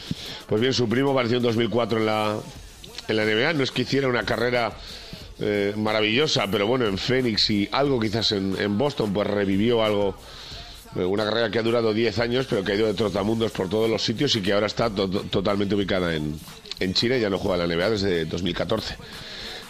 Pues 0.48 0.60
bien, 0.62 0.74
su 0.74 0.88
primo 0.90 1.12
apareció 1.12 1.38
en 1.38 1.44
2004 1.44 2.00
en 2.00 2.06
la, 2.06 2.38
en 3.12 3.18
la 3.18 3.26
NBA. 3.26 3.54
No 3.54 3.64
es 3.64 3.72
que 3.72 3.84
hiciera 3.84 4.08
una 4.08 4.24
carrera 4.24 4.74
eh, 5.40 5.74
maravillosa, 5.78 6.48
pero 6.52 6.68
bueno, 6.68 6.86
en 6.86 6.98
Phoenix 6.98 7.50
y 7.50 7.70
algo 7.72 8.00
quizás 8.00 8.32
en, 8.32 8.78
Boston, 8.78 9.14
pues 9.14 9.28
revivió 9.28 9.84
algo. 9.84 10.16
eh, 10.96 11.04
Una 11.04 11.26
carrera 11.26 11.50
que 11.52 11.60
ha 11.60 11.64
durado 11.64 11.94
10 11.94 12.20
años, 12.20 12.48
pero 12.50 12.64
que 12.64 12.72
ha 12.74 12.76
ido 12.76 12.88
de 12.88 12.94
trotamundos 12.94 13.52
por 13.52 13.70
todos 13.70 13.90
los 13.90 14.04
sitios 14.04 14.36
y 14.36 14.42
que 14.42 14.54
ahora 14.54 14.68
está 14.68 14.90
to- 14.90 15.10
to- 15.10 15.22
totalmente 15.24 15.76
ubicada 15.76 16.16
en, 16.16 16.40
en 16.80 16.94
China 16.94 17.18
y 17.18 17.22
ya 17.22 17.30
no 17.30 17.38
juega 17.38 17.66
la 17.66 17.74
NBA 17.76 17.90
desde 17.92 18.26
2014. 18.26 18.96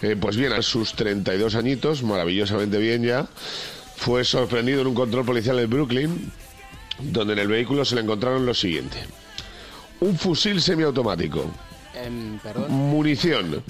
Eh, 0.02 0.16
pues 0.20 0.36
bien, 0.36 0.52
a 0.52 0.62
sus 0.62 0.94
32 0.94 1.54
añitos, 1.54 2.02
maravillosamente 2.02 2.78
bien 2.78 3.04
ya, 3.04 3.28
fue 3.96 4.24
sorprendido 4.24 4.80
en 4.80 4.88
un 4.88 4.94
control 4.94 5.24
policial 5.24 5.58
en 5.60 5.70
Brooklyn, 5.70 6.32
donde 6.98 7.34
en 7.34 7.38
el 7.38 7.46
vehículo 7.48 7.84
se 7.84 7.94
le 7.94 8.00
encontraron 8.00 8.44
lo 8.44 8.52
siguiente. 8.52 8.98
Un 10.00 10.18
fusil 10.18 10.60
semiautomático, 10.60 11.48
Em, 12.06 12.38
perdón. 12.38 12.70
munición, 12.70 13.62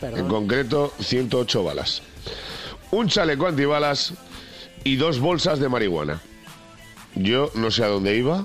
Perdón. 0.00 0.20
en 0.20 0.28
concreto 0.28 0.92
108 1.00 1.62
balas, 1.64 2.02
un 2.90 3.08
chaleco 3.08 3.46
antibalas 3.46 4.14
y 4.84 4.96
dos 4.96 5.18
bolsas 5.20 5.58
de 5.58 5.68
marihuana. 5.68 6.20
Yo 7.14 7.50
no 7.54 7.70
sé 7.70 7.84
a 7.84 7.88
dónde 7.88 8.16
iba, 8.16 8.44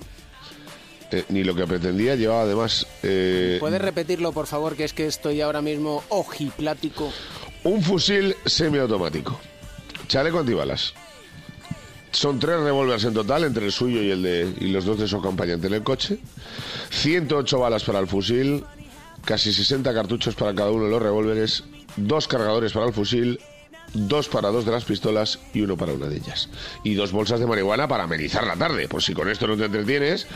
eh, 1.12 1.24
ni 1.30 1.44
lo 1.44 1.56
que 1.56 1.66
pretendía, 1.66 2.16
llevaba 2.16 2.44
además... 2.44 2.86
eh, 3.04 3.58
¿Puedes 3.60 3.82
repetirlo, 3.82 4.32
por 4.32 4.46
favor, 4.48 4.76
que 4.76 4.84
es 4.84 4.94
que 4.94 5.08
estoy 5.08 5.42
ahora 5.42 5.62
mismo 5.62 6.04
ojiplático? 6.10 7.12
Un 7.64 7.82
fusil 7.82 8.36
semiautomático. 8.46 9.40
Chaleco 10.08 10.40
antibalas. 10.40 10.94
Son 12.12 12.40
tres 12.40 12.60
revólveres 12.60 13.04
en 13.04 13.14
total, 13.14 13.44
entre 13.44 13.66
el 13.66 13.72
suyo 13.72 14.02
y 14.02 14.10
el 14.12 14.24
de 14.24 14.54
y 14.60 14.68
los 14.70 14.86
dos 14.86 14.98
de 15.00 15.08
su 15.08 15.18
acompañante 15.18 15.68
en 15.68 15.74
el 15.74 15.84
coche. 15.84 16.18
108 16.90 17.60
balas 17.60 17.84
para 17.84 18.00
el 18.00 18.08
fusil, 18.08 18.64
casi 19.30 19.54
60 19.54 19.94
cartuchos 19.94 20.34
para 20.34 20.56
cada 20.56 20.72
uno 20.72 20.86
de 20.86 20.90
los 20.90 21.04
revólveres, 21.04 21.64
dos 21.98 22.28
cargadores 22.28 22.74
para 22.74 22.88
el 22.88 22.94
fusil, 22.94 23.40
dos 23.94 24.28
para 24.30 24.50
dos 24.50 24.66
de 24.66 24.72
las 24.72 24.84
pistolas 24.86 25.40
y 25.54 25.62
uno 25.62 25.78
para 25.78 25.94
una 25.94 26.08
de 26.08 26.18
ellas. 26.18 26.50
Y 26.84 26.94
dos 26.96 27.12
bolsas 27.12 27.40
de 27.40 27.46
marihuana 27.48 27.88
para 27.88 28.04
amenizar 28.04 28.46
la 28.46 28.56
tarde. 28.56 28.88
Pues 28.88 29.06
si 29.06 29.14
con 29.14 29.30
esto 29.30 29.48
no 29.48 29.58
te 29.58 29.66
entretienes, 29.66 30.28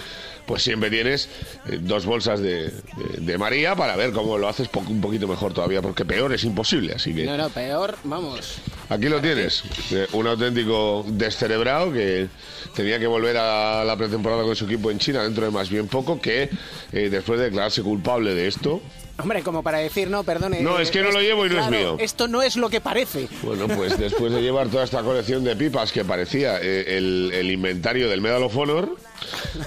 pues 0.46 0.64
siempre 0.64 0.90
tienes 0.90 1.30
eh, 1.68 1.80
dos 1.82 2.06
bolsas 2.06 2.40
de, 2.42 2.66
de- 2.70 2.74
de 3.20 3.38
María 3.38 3.76
para 3.76 3.96
ver 3.96 4.12
cómo 4.12 4.38
lo 4.38 4.48
haces 4.50 4.68
po- 4.68 4.80
un 4.82 5.00
poquito 5.02 5.28
mejor 5.28 5.54
todavía, 5.54 5.82
porque 5.82 6.04
peor 6.06 6.34
es 6.34 6.44
imposible. 6.44 6.94
Así 6.94 7.14
que 7.16 7.26
No, 7.26 7.38
no, 7.38 7.50
peor, 7.50 7.96
vamos. 8.04 8.56
aquí 8.90 9.08
lo 9.08 9.22
tienes. 9.22 9.64
Eh, 9.92 10.08
Un 10.14 10.28
auténtico 10.28 11.06
descerebrado 11.08 11.94
que 11.94 12.28
tenía 12.76 13.00
que 13.00 13.08
volver 13.08 13.38
a 13.38 13.84
la 13.86 13.96
pretemporada 13.96 14.44
con 14.44 14.56
su 14.56 14.66
equipo 14.66 14.92
en 14.92 15.00
China 15.00 15.24
dentro 15.24 15.46
de 15.46 15.52
más 15.52 15.70
bien 15.70 15.88
poco, 15.88 16.20
que 16.20 16.50
eh, 16.92 17.10
después 17.10 17.40
de 17.40 17.46
declararse 17.46 17.82
culpable 17.82 18.34
de 18.34 18.48
esto, 18.48 18.82
Hombre, 19.18 19.44
como 19.44 19.62
para 19.62 19.78
decir, 19.78 20.10
no, 20.10 20.24
perdone. 20.24 20.62
No, 20.62 20.80
es 20.80 20.90
que 20.90 21.02
no 21.02 21.12
lo 21.12 21.22
llevo 21.22 21.46
y 21.46 21.50
no 21.50 21.64
es 21.64 21.70
mío. 21.70 21.98
Esto 22.00 22.28
no 22.28 22.42
es 22.42 22.56
lo 22.56 22.70
que 22.70 22.82
parece. 22.82 23.28
Bueno, 23.44 23.68
pues 23.68 23.98
después 24.00 24.34
de 24.34 24.42
llevar 24.42 24.70
toda 24.70 24.84
esta 24.84 25.04
colección 25.04 25.44
de 25.44 25.56
pipas 25.56 25.92
que 25.92 26.04
parecía 26.04 26.60
eh, 26.60 26.98
el, 26.98 27.32
el 27.34 27.52
inventario 27.52 28.10
del 28.10 28.22
Medal 28.22 28.44
of 28.44 28.58
Honor, 28.58 28.96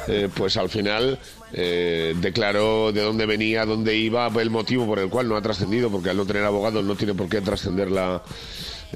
eh, 0.09 0.29
pues 0.35 0.57
al 0.57 0.69
final 0.69 1.19
eh, 1.53 2.15
declaró 2.21 2.93
de 2.93 3.03
dónde 3.03 3.25
venía, 3.25 3.65
dónde 3.65 3.97
iba, 3.97 4.27
el 4.27 4.51
motivo 4.51 4.85
por 4.85 4.99
el 4.99 5.09
cual 5.09 5.29
no 5.29 5.37
ha 5.37 5.43
trascendido, 5.43 5.91
porque 5.91 6.11
al 6.11 6.17
no 6.17 6.27
tener 6.27 6.45
abogado 6.45 6.83
no 6.83 6.97
tiene 6.97 7.15
por 7.15 7.29
qué 7.29 7.41
trascender 7.41 7.91
la, 7.91 8.23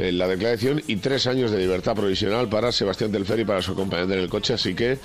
eh, 0.00 0.12
la 0.12 0.26
declaración, 0.26 0.82
y 0.86 0.96
tres 0.96 1.26
años 1.26 1.50
de 1.50 1.58
libertad 1.58 1.94
provisional 1.94 2.48
para 2.48 2.72
Sebastián 2.72 3.12
Telfer 3.12 3.40
y 3.40 3.44
para 3.44 3.60
su 3.60 3.72
acompañante 3.72 4.14
en 4.14 4.20
el 4.20 4.30
coche. 4.30 4.54
Así 4.54 4.74
que 4.74 4.98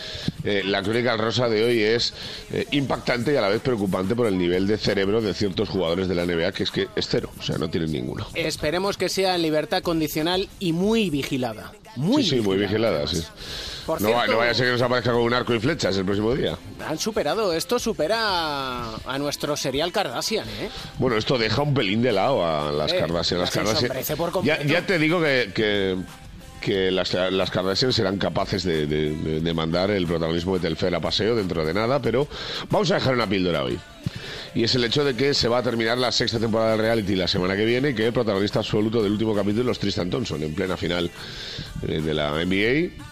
eh, 0.46 0.62
la 0.64 0.82
crónica 0.82 1.18
rosa 1.18 1.50
de 1.50 1.66
hoy 1.66 1.82
es 1.82 2.14
eh, 2.54 2.66
impactante 2.72 3.34
y 3.34 3.36
a 3.36 3.42
la 3.42 3.50
vez 3.50 3.62
preocupante 3.62 4.16
por 4.16 4.28
el 4.28 4.38
nivel 4.38 4.68
de 4.68 4.78
cerebro 4.78 5.20
de 5.22 5.34
ciertos 5.34 5.68
jugadores 5.68 6.08
de 6.08 6.16
la 6.16 6.26
NBA, 6.26 6.54
que 6.54 6.64
es 6.64 6.72
que 6.72 6.88
es 6.96 7.10
cero, 7.10 7.30
o 7.38 7.44
sea, 7.44 7.58
no 7.58 7.70
tienen 7.70 7.92
ninguno. 7.92 8.26
Esperemos 8.36 8.96
que 8.98 9.10
sea 9.10 9.36
en 9.36 9.42
libertad 9.42 9.82
condicional 9.82 10.48
y 10.60 10.72
muy 10.72 11.10
vigilada. 11.10 11.74
Muy 11.96 12.24
sí, 12.24 12.30
sí, 12.32 12.42
muy 12.42 12.58
vigilada, 12.58 13.08
sí. 13.08 13.24
Por 13.86 14.02
no, 14.02 14.08
cierto- 14.08 14.32
no 14.32 14.38
vaya 14.40 14.52
a 14.52 14.54
ser 14.56 14.66
que 14.66 14.72
nos 14.72 14.82
aparezca 14.82 15.12
con 15.12 15.22
un 15.22 15.34
arco 15.34 15.54
y 15.54 15.60
flechas 15.60 15.96
el 15.98 16.06
próximo 16.06 16.34
día. 16.34 16.58
Han 16.88 16.98
superado, 16.98 17.54
esto 17.54 17.78
supera 17.78 18.96
a 18.96 19.18
nuestro 19.20 19.56
serial 19.56 19.92
Kardashian, 19.92 20.48
¿eh? 20.50 20.70
Bueno, 20.98 21.18
esto 21.18 21.38
deja 21.38 21.62
un 21.62 21.74
pelín 21.74 22.02
de 22.02 22.12
lado 22.12 22.44
a 22.46 22.72
las 22.72 22.92
Eh, 22.92 22.98
Kardashian. 22.98 23.40
Las 23.42 23.52
ya, 24.66 24.86
te 24.86 24.98
digo 24.98 25.22
que, 25.22 25.52
que, 25.54 25.98
que 26.62 26.90
las, 26.92 27.14
las 27.14 27.52
Kardashian 27.52 27.94
serán 27.94 28.18
capaces 28.18 28.64
de, 28.64 28.88
de- 28.88 29.16
de- 29.16 29.40
de 29.42 29.54
mandar 29.54 29.92
el 29.92 30.08
protagonismo 30.08 30.56
de 30.58 30.62
Telfer 30.68 30.96
a 30.96 31.00
paseo 31.00 31.36
dentro 31.36 31.64
de 31.64 31.74
nada, 31.74 32.02
pero 32.02 32.28
vamos 32.72 32.90
a 32.92 32.96
dejar 32.96 33.14
una 33.14 33.28
píldora 33.28 33.64
hoy. 33.64 33.80
Y 34.56 34.64
es 34.64 34.74
el 34.74 34.86
hecho 34.86 35.04
de 35.04 35.16
que 35.16 35.34
se 35.34 35.50
va 35.50 35.58
a 35.58 35.64
terminar 35.64 35.98
la 35.98 36.14
sexta 36.14 36.40
temporada 36.40 36.72
del 36.72 36.80
reality 36.80 37.16
la 37.16 37.28
semana 37.28 37.58
que 37.58 37.66
viene 37.66 37.94
que 37.94 38.08
el 38.08 38.14
protagonista 38.14 38.60
absoluto 38.60 39.04
del 39.04 39.12
último 39.12 39.36
capítulo 39.36 39.70
es 39.74 39.80
Tristan 39.80 40.10
Thompson, 40.10 40.42
en 40.44 40.56
plena 40.56 40.78
final 40.78 41.12
eh, 41.86 42.02
de 42.02 42.14
la 42.14 42.32
NBA. 42.46 43.05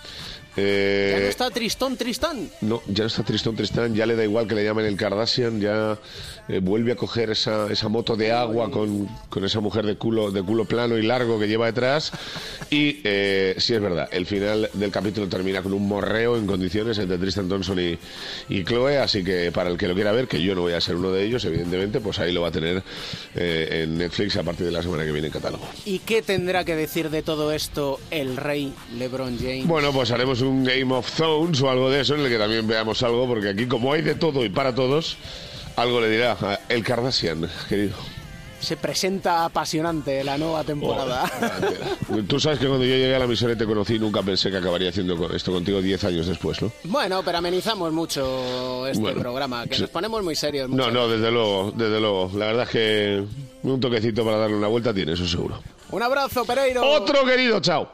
Eh, 0.55 1.11
Ya 1.15 1.19
no 1.21 1.25
está 1.29 1.49
Tristón 1.49 1.97
Tristán. 1.97 2.49
no, 2.61 2.81
ya 2.87 3.03
no 3.03 3.07
está 3.07 3.23
Tristón 3.23 3.55
Tristán, 3.55 3.95
ya 3.95 4.05
le 4.05 4.15
da 4.15 4.23
igual 4.23 4.47
que 4.47 4.55
le 4.55 4.63
llamen 4.63 4.85
el 4.85 4.95
Kardashian, 4.97 5.59
ya 5.59 5.97
eh, 6.47 6.59
vuelve 6.59 6.91
a 6.91 6.95
coger 6.95 7.31
esa, 7.31 7.71
esa 7.71 7.87
moto 7.89 8.15
de 8.15 8.31
agua 8.31 8.69
con, 8.69 9.07
con 9.29 9.43
esa 9.45 9.59
mujer 9.61 9.85
de 9.85 9.95
culo, 9.95 10.29
de 10.31 10.43
culo 10.43 10.65
plano 10.65 10.97
y 10.97 11.01
largo 11.03 11.39
que 11.39 11.47
lleva 11.47 11.65
detrás. 11.65 12.11
Y 12.69 13.01
eh, 13.03 13.55
sí 13.57 13.73
es 13.73 13.81
verdad, 13.81 14.07
el 14.11 14.25
final 14.25 14.69
del 14.73 14.91
capítulo 14.91 15.27
termina 15.27 15.61
con 15.63 15.73
un 15.73 15.87
morreo 15.87 16.37
en 16.37 16.45
condiciones 16.45 16.97
entre 16.99 17.17
Tristan 17.17 17.49
Thompson 17.49 17.79
y, 17.79 17.97
y 18.49 18.63
Chloe, 18.63 18.97
así 18.99 19.23
que 19.23 19.51
para 19.51 19.69
el 19.69 19.77
que 19.77 19.87
lo 19.87 19.95
quiera 19.95 20.11
ver, 20.11 20.27
que 20.27 20.41
yo 20.41 20.53
no 20.55 20.61
voy 20.61 20.73
a 20.73 20.81
ser 20.81 20.95
uno 20.95 21.11
de 21.11 21.23
ellos, 21.25 21.43
evidentemente, 21.45 21.99
pues 21.99 22.19
ahí 22.19 22.31
lo 22.31 22.41
va 22.41 22.49
a 22.49 22.51
tener 22.51 22.83
en 23.35 23.97
Netflix 23.97 24.35
a 24.37 24.43
partir 24.43 24.65
de 24.67 24.71
la 24.71 24.83
semana 24.83 25.03
que 25.03 25.11
viene 25.11 25.27
en 25.27 25.33
catálogo. 25.33 25.63
¿Y 25.85 25.99
qué 25.99 26.21
tendrá 26.21 26.63
que 26.63 26.75
decir 26.75 27.09
de 27.09 27.21
todo 27.23 27.51
esto 27.51 27.99
el 28.11 28.37
rey 28.37 28.73
LeBron 28.97 29.37
James? 29.39 29.65
Bueno, 29.65 29.91
pues 29.91 30.11
haremos 30.11 30.42
un 30.43 30.63
Game 30.63 30.93
of 30.93 31.11
Thrones 31.13 31.61
o 31.61 31.69
algo 31.69 31.89
de 31.89 32.01
eso 32.01 32.15
en 32.15 32.21
el 32.21 32.29
que 32.29 32.37
también 32.37 32.67
veamos 32.67 33.01
algo, 33.03 33.27
porque 33.27 33.49
aquí 33.49 33.65
como 33.67 33.93
hay 33.93 34.01
de 34.01 34.15
todo 34.15 34.43
y 34.45 34.49
para 34.49 34.73
todos, 34.75 35.17
algo 35.75 35.99
le 36.01 36.09
dirá 36.09 36.37
a 36.39 36.59
el 36.69 36.83
Kardashian, 36.83 37.49
querido. 37.69 37.95
Se 38.59 38.77
presenta 38.77 39.43
apasionante 39.43 40.23
la 40.23 40.37
nueva 40.37 40.63
temporada. 40.63 41.29
Tú 42.29 42.39
sabes 42.39 42.59
que 42.59 42.67
cuando 42.67 42.85
yo 42.85 42.91
llegué 42.95 43.13
a 43.13 43.19
la 43.19 43.25
emisora 43.25 43.51
y 43.51 43.55
te 43.57 43.65
conocí, 43.65 43.99
nunca 43.99 44.23
pensé 44.23 44.49
que 44.51 44.55
acabaría 44.55 44.87
haciendo 44.89 45.29
esto 45.35 45.51
contigo 45.51 45.81
10 45.81 46.01
años 46.05 46.27
después, 46.27 46.61
¿no? 46.61 46.71
bueno, 46.85 47.21
pero 47.25 47.39
amenizamos 47.39 47.91
mucho 47.91 48.87
este 48.87 49.01
Bueno, 49.01 49.19
programa, 49.19 49.67
que 49.67 49.75
sí. 49.75 49.81
nos 49.81 49.89
ponemos 49.89 50.23
muy 50.23 50.35
serios. 50.37 50.69
No, 50.69 50.89
no, 50.91 51.09
desde 51.09 51.29
luego, 51.29 51.73
desde 51.75 51.99
luego. 51.99 52.31
La 52.37 52.45
verdad 52.45 52.63
es 52.63 52.69
que 52.69 53.23
un 53.63 53.79
toquecito 53.81 54.23
para 54.23 54.37
darle 54.37 54.55
una 54.55 54.67
vuelta 54.67 54.93
tiene, 54.93 55.11
eso 55.11 55.27
seguro. 55.27 55.61
Un 55.91 56.01
abrazo, 56.01 56.45
Pereiro. 56.45 56.89
Otro 56.89 57.25
querido, 57.25 57.59
chao. 57.59 57.89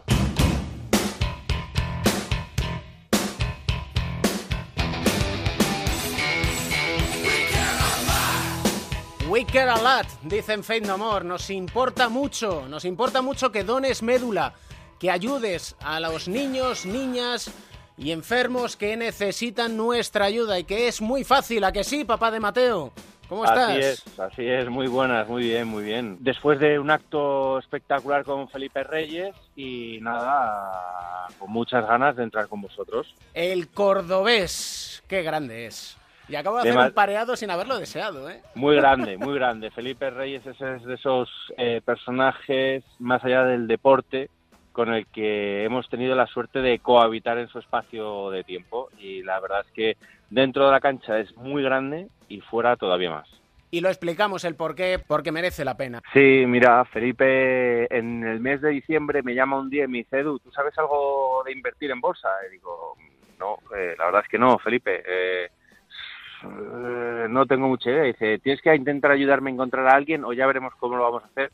We 9.39 9.45
care 9.45 9.69
a 9.69 9.77
lot, 9.77 10.05
dicen 10.23 10.65
Faith 10.65 10.85
No 10.85 10.97
More. 10.97 11.23
Nos 11.23 11.49
importa 11.49 12.09
mucho, 12.09 12.67
nos 12.67 12.83
importa 12.83 13.21
mucho 13.21 13.53
que 13.53 13.63
dones 13.63 14.03
médula, 14.03 14.53
que 14.99 15.09
ayudes 15.09 15.77
a 15.79 16.01
los 16.01 16.27
niños, 16.27 16.85
niñas 16.85 17.49
y 17.97 18.11
enfermos 18.11 18.75
que 18.75 18.97
necesitan 18.97 19.77
nuestra 19.77 20.25
ayuda 20.25 20.59
y 20.59 20.65
que 20.65 20.89
es 20.89 20.99
muy 20.99 21.23
fácil, 21.23 21.63
¿a 21.63 21.71
que 21.71 21.85
sí, 21.85 22.03
papá 22.03 22.31
de 22.31 22.41
Mateo? 22.41 22.91
¿Cómo 23.29 23.45
estás? 23.45 23.69
Así 23.69 23.79
es, 23.79 24.19
así 24.19 24.45
es, 24.45 24.67
muy 24.67 24.87
buenas, 24.87 25.25
muy 25.29 25.43
bien, 25.43 25.69
muy 25.69 25.85
bien. 25.85 26.17
Después 26.19 26.59
de 26.59 26.77
un 26.77 26.91
acto 26.91 27.59
espectacular 27.59 28.25
con 28.25 28.49
Felipe 28.49 28.83
Reyes 28.83 29.33
y 29.55 29.99
nada, 30.01 31.27
con 31.39 31.49
muchas 31.49 31.87
ganas 31.87 32.17
de 32.17 32.23
entrar 32.23 32.49
con 32.49 32.59
vosotros. 32.59 33.15
El 33.33 33.69
cordobés, 33.69 35.01
qué 35.07 35.23
grande 35.23 35.67
es. 35.67 35.95
Y 36.29 36.35
acabo 36.35 36.57
de 36.57 36.63
De 36.63 36.69
hacer 36.69 36.87
un 36.89 36.93
pareado 36.93 37.35
sin 37.35 37.49
haberlo 37.49 37.79
deseado, 37.79 38.29
¿eh? 38.29 38.41
Muy 38.55 38.75
grande, 38.75 39.17
muy 39.17 39.33
grande. 39.33 39.71
Felipe 39.71 40.09
Reyes 40.11 40.45
es, 40.45 40.61
es 40.61 40.83
de 40.83 40.93
esos 40.93 41.29
eh, 41.57 41.81
personajes 41.83 42.83
más 42.99 43.23
allá 43.25 43.43
del 43.43 43.67
deporte 43.67 44.29
con 44.71 44.93
el 44.93 45.07
que 45.07 45.63
hemos 45.65 45.89
tenido 45.89 46.15
la 46.15 46.27
suerte 46.27 46.59
de 46.61 46.79
cohabitar 46.79 47.37
en 47.39 47.47
su 47.47 47.59
espacio 47.59 48.29
de 48.29 48.43
tiempo 48.43 48.89
y 48.99 49.23
la 49.23 49.39
verdad 49.39 49.61
es 49.65 49.71
que 49.73 49.97
dentro 50.29 50.65
de 50.67 50.71
la 50.71 50.79
cancha 50.79 51.19
es 51.19 51.35
muy 51.35 51.63
grande 51.63 52.07
y 52.29 52.41
fuera 52.41 52.75
todavía 52.77 53.09
más. 53.09 53.27
Y 53.71 53.81
lo 53.81 53.89
explicamos 53.89 54.45
el 54.45 54.55
por 54.55 54.75
qué, 54.75 54.99
porque 55.05 55.31
merece 55.31 55.65
la 55.65 55.77
pena. 55.77 56.01
Sí, 56.13 56.43
mira, 56.47 56.85
Felipe 56.85 57.93
en 57.95 58.23
el 58.23 58.39
mes 58.39 58.61
de 58.61 58.69
diciembre 58.69 59.21
me 59.21 59.35
llama 59.35 59.59
un 59.59 59.69
día 59.69 59.83
y 59.83 59.87
me 59.87 59.97
dice, 59.99 60.19
Edu, 60.19 60.39
¿tú 60.39 60.51
sabes 60.51 60.77
algo 60.77 61.41
de 61.45 61.51
invertir 61.51 61.91
en 61.91 62.01
bolsa? 62.01 62.29
Y 62.47 62.53
digo, 62.53 62.95
no, 63.39 63.57
eh, 63.75 63.95
la 63.97 64.05
verdad 64.05 64.21
es 64.23 64.29
que 64.29 64.39
no, 64.39 64.57
Felipe. 64.59 65.03
eh, 65.05 65.49
eh, 66.43 67.27
no 67.29 67.45
tengo 67.45 67.67
mucha 67.67 67.89
idea. 67.89 68.03
Dice, 68.03 68.39
tienes 68.39 68.61
que 68.61 68.75
intentar 68.75 69.11
ayudarme 69.11 69.49
a 69.49 69.53
encontrar 69.53 69.87
a 69.87 69.95
alguien 69.95 70.23
o 70.25 70.33
ya 70.33 70.47
veremos 70.47 70.73
cómo 70.75 70.95
lo 70.95 71.03
vamos 71.03 71.23
a 71.23 71.27
hacer. 71.27 71.51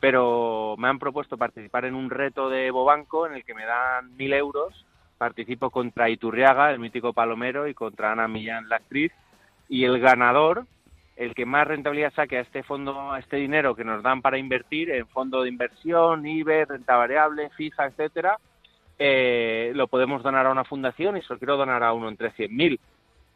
Pero 0.00 0.74
me 0.78 0.88
han 0.88 0.98
propuesto 0.98 1.36
participar 1.36 1.84
en 1.84 1.94
un 1.94 2.10
reto 2.10 2.50
de 2.50 2.70
Bobanco 2.70 3.26
en 3.26 3.34
el 3.34 3.44
que 3.44 3.54
me 3.54 3.64
dan 3.64 4.16
mil 4.16 4.32
euros. 4.32 4.86
Participo 5.16 5.70
contra 5.70 6.10
Iturriaga, 6.10 6.72
el 6.72 6.80
mítico 6.80 7.12
Palomero, 7.12 7.68
y 7.68 7.74
contra 7.74 8.10
Ana 8.10 8.26
Millán, 8.26 8.68
la 8.68 8.76
actriz. 8.76 9.12
Y 9.68 9.84
el 9.84 10.00
ganador, 10.00 10.66
el 11.16 11.34
que 11.34 11.46
más 11.46 11.66
rentabilidad 11.68 12.12
saque 12.14 12.38
a 12.38 12.40
este 12.40 12.64
fondo, 12.64 13.12
a 13.12 13.20
este 13.20 13.36
dinero 13.36 13.76
que 13.76 13.84
nos 13.84 14.02
dan 14.02 14.22
para 14.22 14.38
invertir 14.38 14.90
en 14.90 15.06
fondo 15.06 15.42
de 15.42 15.48
inversión, 15.48 16.26
IBE, 16.26 16.64
renta 16.64 16.96
variable, 16.96 17.50
fija, 17.50 17.86
etcétera, 17.86 18.38
eh, 18.98 19.72
lo 19.74 19.86
podemos 19.86 20.22
donar 20.22 20.46
a 20.46 20.50
una 20.50 20.64
fundación 20.64 21.16
y 21.16 21.22
solo 21.22 21.38
quiero 21.38 21.56
donar 21.56 21.82
a 21.84 21.92
uno 21.92 22.08
entre 22.08 22.32
100.000 22.32 22.78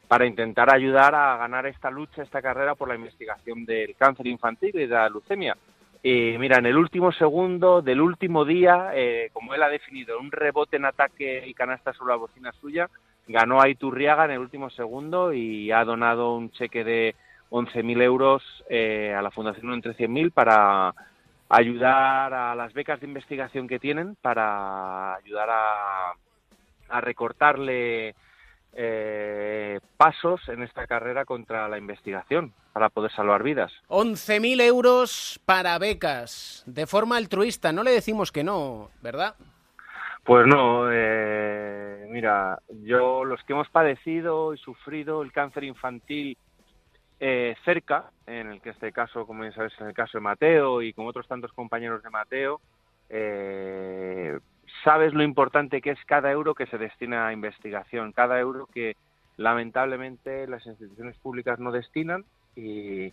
para 0.09 0.27
intentar 0.27 0.73
ayudar 0.73 1.15
a 1.15 1.37
ganar 1.37 1.67
esta 1.67 1.91
lucha, 1.91 2.23
esta 2.23 2.43
carrera 2.43 2.75
por 2.75 2.89
la 2.89 2.95
investigación 2.95 3.65
del 3.65 3.97
cáncer 3.97 4.27
infantil 4.27 4.71
y 4.75 4.87
de 4.87 4.95
la 4.95 5.09
leucemia. 5.09 5.57
Y 6.03 6.37
mira, 6.39 6.59
en 6.59 6.67
el 6.67 6.77
último 6.77 7.11
segundo 7.11 7.83
del 7.83 8.01
último 8.01 8.45
día, 8.45 8.91
eh, 8.95 9.31
como 9.33 9.55
él 9.55 9.63
ha 9.63 9.69
definido, 9.69 10.21
un 10.21 10.31
rebote 10.31 10.77
en 10.77 10.85
ataque 10.85 11.45
y 11.47 11.55
canasta 11.55 11.93
sobre 11.93 12.13
la 12.13 12.19
bocina 12.19 12.53
suya, 12.61 12.89
ganó 13.27 13.61
a 13.61 13.69
Iturriaga 13.69 14.27
en 14.27 14.33
el 14.33 14.39
último 14.39 14.71
segundo 14.71 15.33
y 15.33 15.73
ha 15.73 15.85
donado 15.85 16.37
un 16.37 16.53
cheque 16.53 16.85
de 16.85 17.17
11.000 17.51 18.03
euros 18.03 18.43
eh, 18.69 19.15
a 19.17 19.23
la 19.23 19.33
Fundación 19.33 19.73
Entre 19.73 19.97
100.000 19.97 20.33
para 20.33 20.95
ayudar 21.49 22.33
a 22.33 22.55
las 22.55 22.73
becas 22.73 23.01
de 23.01 23.07
investigación 23.07 23.67
que 23.67 23.81
tienen, 23.81 24.17
para 24.23 25.17
ayudar 25.17 25.49
a, 25.51 26.13
a 26.89 27.01
recortarle 27.01 28.15
eh, 28.77 29.81
pasos 29.97 30.41
en 30.49 30.63
esta 30.63 30.87
carrera 30.87 31.25
contra 31.25 31.69
la 31.69 31.79
investigación, 31.79 32.53
para 32.73 32.91
poder 32.91 33.11
salvar 33.13 33.43
vidas. 33.43 33.73
11.000 33.89 34.61
euros 34.61 35.41
para 35.47 35.79
becas, 35.79 36.63
de 36.67 36.87
forma 36.87 37.17
altruista. 37.17 37.73
No 37.73 37.83
le 37.83 37.91
decimos 37.91 38.31
que 38.31 38.45
no, 38.45 38.91
¿verdad? 39.01 39.35
Pues 40.25 40.47
no, 40.47 40.89
eh, 40.93 42.07
mira, 42.11 42.59
yo 42.83 43.25
los 43.25 43.43
que 43.45 43.55
hemos 43.55 43.71
padecido 43.71 44.53
y 44.53 44.59
sufrido 44.59 45.23
el 45.23 45.33
cáncer 45.33 45.65
infantil 45.65 46.37
eh, 47.19 47.55
cerca, 47.65 48.11
en 48.27 48.49
el 48.49 48.61
que 48.61 48.71
este 48.71 48.93
caso, 48.93 49.27
como 49.27 49.45
ya 49.45 49.53
sabes, 49.53 49.73
en 49.81 49.87
el 49.87 49.95
caso 49.95 50.19
de 50.19 50.23
Mateo 50.23 50.83
y 50.83 50.93
con 50.93 51.07
otros 51.07 51.27
tantos 51.27 51.53
compañeros 51.53 52.03
de 52.03 52.11
Mateo, 52.11 52.61
eh, 53.09 54.39
sabes 54.85 55.15
lo 55.15 55.23
importante 55.23 55.81
que 55.81 55.91
es 55.91 56.05
cada 56.07 56.31
euro 56.31 56.55
que 56.55 56.67
se 56.67 56.79
destina 56.79 57.27
a 57.27 57.33
investigación, 57.33 58.13
cada 58.13 58.39
euro 58.39 58.67
que 58.67 58.97
lamentablemente 59.37 60.47
las 60.47 60.65
instituciones 60.67 61.17
públicas 61.19 61.59
no 61.59 61.73
destinan 61.73 62.25
y, 62.55 63.13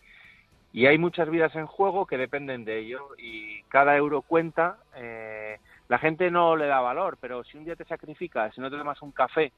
hay 0.75 0.97
muchas 0.97 1.29
vidas 1.29 1.55
en 1.55 1.67
juego 1.67 2.07
que 2.07 2.17
dependen 2.17 2.65
de 2.65 2.79
ello 2.79 3.09
y 3.19 3.61
cada 3.63 3.95
euro 3.95 4.23
cuenta. 4.23 4.77
Eh, 4.95 5.59
la 5.87 5.99
gente 5.99 6.31
no 6.31 6.55
le 6.55 6.65
da 6.65 6.81
valor, 6.81 7.19
pero 7.21 7.43
si 7.43 7.59
un 7.59 7.65
día 7.65 7.75
te 7.75 7.85
sacrificas, 7.85 8.55
si 8.55 8.61
no 8.61 8.71
te 8.71 8.77
tomas 8.77 8.99
un 9.03 9.11
café 9.11 9.51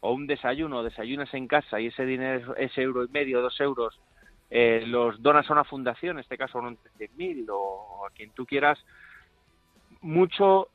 o 0.00 0.12
un 0.12 0.26
desayuno, 0.26 0.82
desayunas 0.82 1.32
en 1.34 1.48
casa 1.48 1.80
y 1.80 1.88
ese 1.88 2.06
dinero, 2.06 2.56
ese 2.56 2.80
euro 2.80 3.04
y 3.04 3.08
medio, 3.08 3.42
dos 3.42 3.60
euros, 3.60 4.00
eh, 4.50 4.84
los 4.86 5.22
donas 5.22 5.48
a 5.50 5.52
una 5.52 5.64
fundación, 5.64 6.16
en 6.16 6.20
este 6.20 6.38
caso 6.38 6.58
a 6.58 6.62
un 6.62 6.78
100.000 6.98 7.46
o 7.50 8.06
a 8.06 8.10
quien 8.10 8.30
tú 8.30 8.46
quieras, 8.46 8.82
mucho 10.00 10.68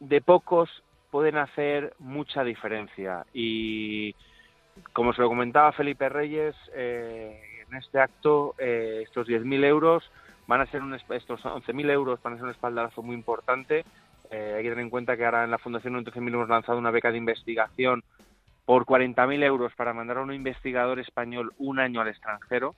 de 0.00 0.20
pocos 0.20 0.70
pueden 1.10 1.36
hacer 1.36 1.94
mucha 1.98 2.44
diferencia. 2.44 3.26
Y 3.32 4.14
como 4.92 5.12
se 5.12 5.22
lo 5.22 5.28
comentaba 5.28 5.72
Felipe 5.72 6.08
Reyes, 6.08 6.54
eh, 6.74 7.40
en 7.68 7.76
este 7.76 8.00
acto 8.00 8.54
eh, 8.58 9.02
estos 9.04 9.26
10.000 9.26 9.64
euros 9.64 10.10
van 10.46 10.60
a 10.60 10.66
ser 10.66 10.82
un, 10.82 10.94
estos 10.94 11.42
11.000 11.42 11.90
euros 11.90 12.22
van 12.22 12.34
a 12.34 12.36
ser 12.36 12.44
un 12.44 12.50
espaldarazo 12.50 13.02
muy 13.02 13.14
importante. 13.14 13.84
Eh, 14.30 14.54
hay 14.56 14.62
que 14.62 14.70
tener 14.70 14.84
en 14.84 14.90
cuenta 14.90 15.16
que 15.16 15.24
ahora 15.24 15.44
en 15.44 15.50
la 15.50 15.58
Fundación 15.58 15.94
13.000 16.04 16.28
hemos 16.28 16.48
lanzado 16.48 16.78
una 16.78 16.90
beca 16.90 17.10
de 17.10 17.18
investigación 17.18 18.02
por 18.64 18.84
40.000 18.84 19.42
euros 19.44 19.72
para 19.74 19.94
mandar 19.94 20.18
a 20.18 20.22
un 20.22 20.32
investigador 20.32 20.98
español 20.98 21.52
un 21.58 21.78
año 21.78 22.00
al 22.00 22.08
extranjero 22.08 22.74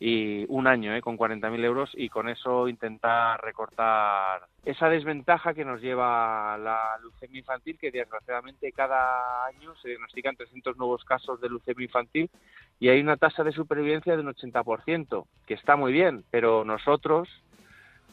y 0.00 0.44
un 0.48 0.66
año 0.66 0.94
¿eh? 0.94 1.00
con 1.00 1.18
40.000 1.18 1.64
euros 1.64 1.90
y 1.94 2.08
con 2.08 2.28
eso 2.28 2.68
intentar 2.68 3.40
recortar 3.42 4.42
esa 4.64 4.88
desventaja 4.88 5.54
que 5.54 5.64
nos 5.64 5.80
lleva 5.80 6.56
la 6.58 6.96
leucemia 7.00 7.40
infantil, 7.40 7.78
que 7.78 7.90
desgraciadamente 7.90 8.70
cada 8.72 9.46
año 9.46 9.74
se 9.76 9.88
diagnostican 9.88 10.36
300 10.36 10.76
nuevos 10.76 11.04
casos 11.04 11.40
de 11.40 11.48
leucemia 11.48 11.86
infantil 11.86 12.30
y 12.78 12.90
hay 12.90 13.00
una 13.00 13.16
tasa 13.16 13.42
de 13.42 13.52
supervivencia 13.52 14.14
de 14.14 14.22
un 14.22 14.32
80%, 14.32 15.26
que 15.46 15.54
está 15.54 15.74
muy 15.74 15.92
bien, 15.92 16.24
pero 16.30 16.64
nosotros 16.64 17.28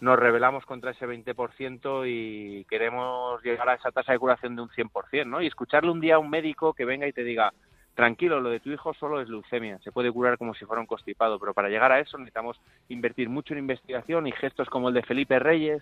nos 0.01 0.19
rebelamos 0.19 0.65
contra 0.65 0.91
ese 0.91 1.07
20% 1.07 2.03
y 2.07 2.65
queremos 2.65 3.41
llegar 3.43 3.69
a 3.69 3.75
esa 3.75 3.91
tasa 3.91 4.11
de 4.11 4.19
curación 4.19 4.55
de 4.55 4.63
un 4.63 4.69
100%, 4.69 5.25
¿no? 5.25 5.41
Y 5.41 5.47
escucharle 5.47 5.91
un 5.91 6.01
día 6.01 6.15
a 6.15 6.19
un 6.19 6.29
médico 6.29 6.73
que 6.73 6.83
venga 6.83 7.07
y 7.07 7.13
te 7.13 7.23
diga, 7.23 7.53
tranquilo, 7.95 8.39
lo 8.39 8.49
de 8.49 8.59
tu 8.59 8.69
hijo 8.69 8.93
solo 8.93 9.21
es 9.21 9.29
leucemia, 9.29 9.79
se 9.79 9.91
puede 9.91 10.11
curar 10.11 10.37
como 10.37 10.53
si 10.53 10.65
fuera 10.65 10.81
un 10.81 10.87
constipado, 10.87 11.39
pero 11.39 11.53
para 11.53 11.69
llegar 11.69 11.91
a 11.91 11.99
eso 11.99 12.17
necesitamos 12.17 12.59
invertir 12.89 13.29
mucho 13.29 13.53
en 13.53 13.59
investigación 13.59 14.27
y 14.27 14.31
gestos 14.33 14.69
como 14.69 14.89
el 14.89 14.93
de 14.93 15.03
Felipe 15.03 15.39
Reyes, 15.39 15.81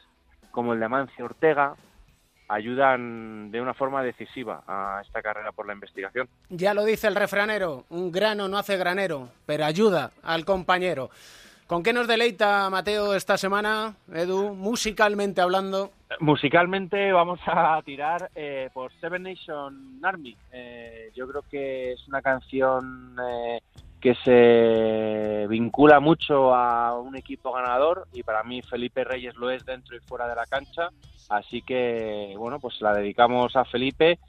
como 0.52 0.74
el 0.74 0.80
de 0.80 0.86
Amancio 0.86 1.26
Ortega, 1.26 1.76
ayudan 2.48 3.52
de 3.52 3.62
una 3.62 3.74
forma 3.74 4.04
decisiva 4.04 4.64
a 4.68 5.02
esta 5.04 5.22
carrera 5.22 5.52
por 5.52 5.66
la 5.66 5.74
investigación. 5.74 6.28
Ya 6.50 6.74
lo 6.74 6.86
dice 6.86 7.08
el 7.08 7.16
refranero, 7.16 7.86
un 7.90 8.12
grano 8.12 8.48
no 8.48 8.58
hace 8.58 8.78
granero, 8.78 9.30
pero 9.46 9.66
ayuda 9.66 10.12
al 10.22 10.46
compañero. 10.46 11.10
¿Con 11.74 11.82
qué 11.82 11.92
nos 11.92 12.08
deleita 12.08 12.70
Mateo 12.70 13.16
esta 13.16 13.36
semana, 13.36 13.96
Edu, 14.14 14.54
musicalmente 14.54 15.42
hablando? 15.42 15.90
Musicalmente 16.20 17.12
vamos 17.12 17.40
a 17.48 17.82
tirar 17.84 18.30
eh, 18.36 18.70
por 18.76 18.92
Seven 19.02 19.24
Nation 19.24 20.00
Army. 20.04 20.38
Eh, 20.52 21.10
yo 21.16 21.28
creo 21.28 21.42
que 21.50 21.94
es 21.94 22.08
una 22.08 22.22
canción 22.22 23.16
eh, 23.20 23.60
que 24.00 24.14
se 24.24 25.48
vincula 25.48 26.00
mucho 26.00 26.54
a 26.54 26.96
un 27.00 27.16
equipo 27.16 27.52
ganador 27.52 28.08
y 28.14 28.22
para 28.22 28.44
mí 28.44 28.62
Felipe 28.62 29.04
Reyes 29.04 29.36
lo 29.36 29.50
es 29.50 29.66
dentro 29.66 29.96
y 29.96 30.00
fuera 30.02 30.28
de 30.28 30.36
la 30.36 30.46
cancha. 30.46 30.90
Así 31.28 31.64
que, 31.64 32.36
bueno, 32.38 32.60
pues 32.60 32.80
la 32.82 32.94
dedicamos 32.94 33.56
a 33.56 33.66
Felipe, 33.66 34.20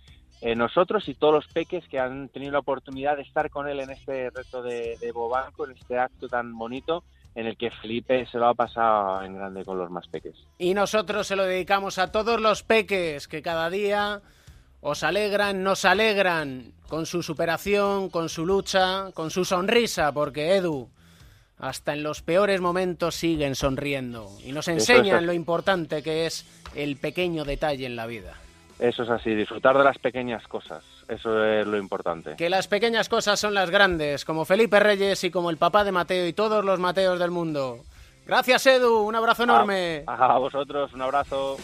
nosotros 0.56 1.06
y 1.10 1.14
todos 1.14 1.34
los 1.34 1.46
peques 1.48 1.86
que 1.88 2.00
han 2.00 2.30
tenido 2.30 2.52
la 2.52 2.60
oportunidad 2.60 3.16
de 3.16 3.22
estar 3.22 3.50
con 3.50 3.68
él 3.68 3.80
en 3.80 3.90
este 3.90 4.30
reto 4.30 4.62
de, 4.62 4.96
de 4.98 5.12
Bobanco, 5.12 5.66
en 5.66 5.72
este 5.72 5.98
acto 5.98 6.26
tan 6.26 6.56
bonito 6.56 7.04
en 7.34 7.46
el 7.46 7.56
que 7.56 7.70
Felipe 7.70 8.26
se 8.26 8.38
lo 8.38 8.48
ha 8.48 8.54
pasado 8.54 9.22
en 9.22 9.34
grande 9.34 9.64
con 9.64 9.78
los 9.78 9.90
más 9.90 10.06
peques. 10.08 10.34
Y 10.58 10.74
nosotros 10.74 11.26
se 11.26 11.36
lo 11.36 11.44
dedicamos 11.44 11.98
a 11.98 12.12
todos 12.12 12.40
los 12.40 12.62
peques 12.62 13.26
que 13.28 13.42
cada 13.42 13.70
día 13.70 14.20
os 14.80 15.02
alegran, 15.02 15.62
nos 15.62 15.84
alegran 15.84 16.72
con 16.88 17.06
su 17.06 17.22
superación, 17.22 18.10
con 18.10 18.28
su 18.28 18.46
lucha, 18.46 19.10
con 19.14 19.30
su 19.30 19.44
sonrisa, 19.44 20.12
porque 20.12 20.56
Edu, 20.56 20.88
hasta 21.58 21.94
en 21.94 22.02
los 22.02 22.22
peores 22.22 22.60
momentos 22.60 23.14
siguen 23.14 23.54
sonriendo 23.54 24.28
y 24.44 24.52
nos 24.52 24.68
enseñan 24.68 25.26
lo 25.26 25.32
importante 25.32 26.02
que 26.02 26.26
es 26.26 26.46
el 26.74 26.96
pequeño 26.96 27.44
detalle 27.44 27.86
en 27.86 27.96
la 27.96 28.06
vida. 28.06 28.34
Eso 28.78 29.04
es 29.04 29.08
así, 29.08 29.34
disfrutar 29.34 29.78
de 29.78 29.84
las 29.84 29.98
pequeñas 29.98 30.46
cosas, 30.48 30.84
eso 31.08 31.44
es 31.44 31.66
lo 31.66 31.76
importante. 31.76 32.36
Que 32.36 32.50
las 32.50 32.68
pequeñas 32.68 33.08
cosas 33.08 33.38
son 33.38 33.54
las 33.54 33.70
grandes, 33.70 34.24
como 34.24 34.44
Felipe 34.44 34.80
Reyes 34.80 35.24
y 35.24 35.30
como 35.30 35.50
el 35.50 35.56
papá 35.56 35.84
de 35.84 35.92
Mateo 35.92 36.26
y 36.26 36.32
todos 36.32 36.64
los 36.64 36.78
Mateos 36.78 37.18
del 37.18 37.30
mundo. 37.30 37.78
Gracias 38.26 38.66
Edu, 38.66 39.00
un 39.00 39.14
abrazo 39.14 39.42
enorme. 39.44 40.04
A, 40.06 40.34
a 40.34 40.38
vosotros, 40.38 40.92
un 40.94 41.02
abrazo. 41.02 41.56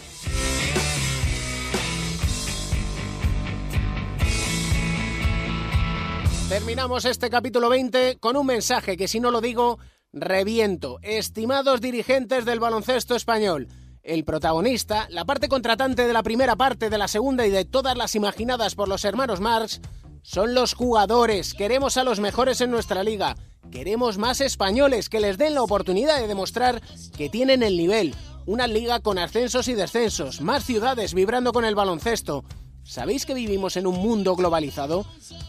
Terminamos 6.49 7.05
este 7.05 7.29
capítulo 7.29 7.69
20 7.69 8.17
con 8.19 8.35
un 8.35 8.45
mensaje 8.45 8.97
que 8.97 9.07
si 9.07 9.21
no 9.21 9.31
lo 9.31 9.39
digo, 9.39 9.79
reviento. 10.11 10.99
Estimados 11.01 11.79
dirigentes 11.79 12.43
del 12.43 12.59
baloncesto 12.59 13.15
español, 13.15 13.69
el 14.03 14.23
protagonista, 14.23 15.07
la 15.09 15.25
parte 15.25 15.47
contratante 15.47 16.07
de 16.07 16.13
la 16.13 16.23
primera 16.23 16.55
parte, 16.55 16.89
de 16.89 16.97
la 16.97 17.07
segunda 17.07 17.45
y 17.45 17.49
de 17.49 17.65
todas 17.65 17.97
las 17.97 18.15
imaginadas 18.15 18.75
por 18.75 18.87
los 18.87 19.05
hermanos 19.05 19.39
Marx, 19.39 19.81
son 20.23 20.53
los 20.53 20.73
jugadores. 20.73 21.53
Queremos 21.53 21.97
a 21.97 22.03
los 22.03 22.19
mejores 22.19 22.61
en 22.61 22.71
nuestra 22.71 23.03
liga. 23.03 23.35
Queremos 23.71 24.17
más 24.17 24.41
españoles 24.41 25.09
que 25.09 25.19
les 25.19 25.37
den 25.37 25.55
la 25.55 25.63
oportunidad 25.63 26.19
de 26.19 26.27
demostrar 26.27 26.81
que 27.15 27.29
tienen 27.29 27.63
el 27.63 27.77
nivel. 27.77 28.15
Una 28.45 28.67
liga 28.67 28.99
con 28.99 29.19
ascensos 29.19 29.67
y 29.67 29.73
descensos, 29.73 30.41
más 30.41 30.65
ciudades 30.65 31.13
vibrando 31.13 31.53
con 31.53 31.63
el 31.63 31.75
baloncesto. 31.75 32.43
¿Sabéis 32.83 33.25
que 33.25 33.35
vivimos 33.35 33.77
en 33.77 33.85
un 33.85 33.97
mundo 33.97 34.35
globalizado? 34.35 35.05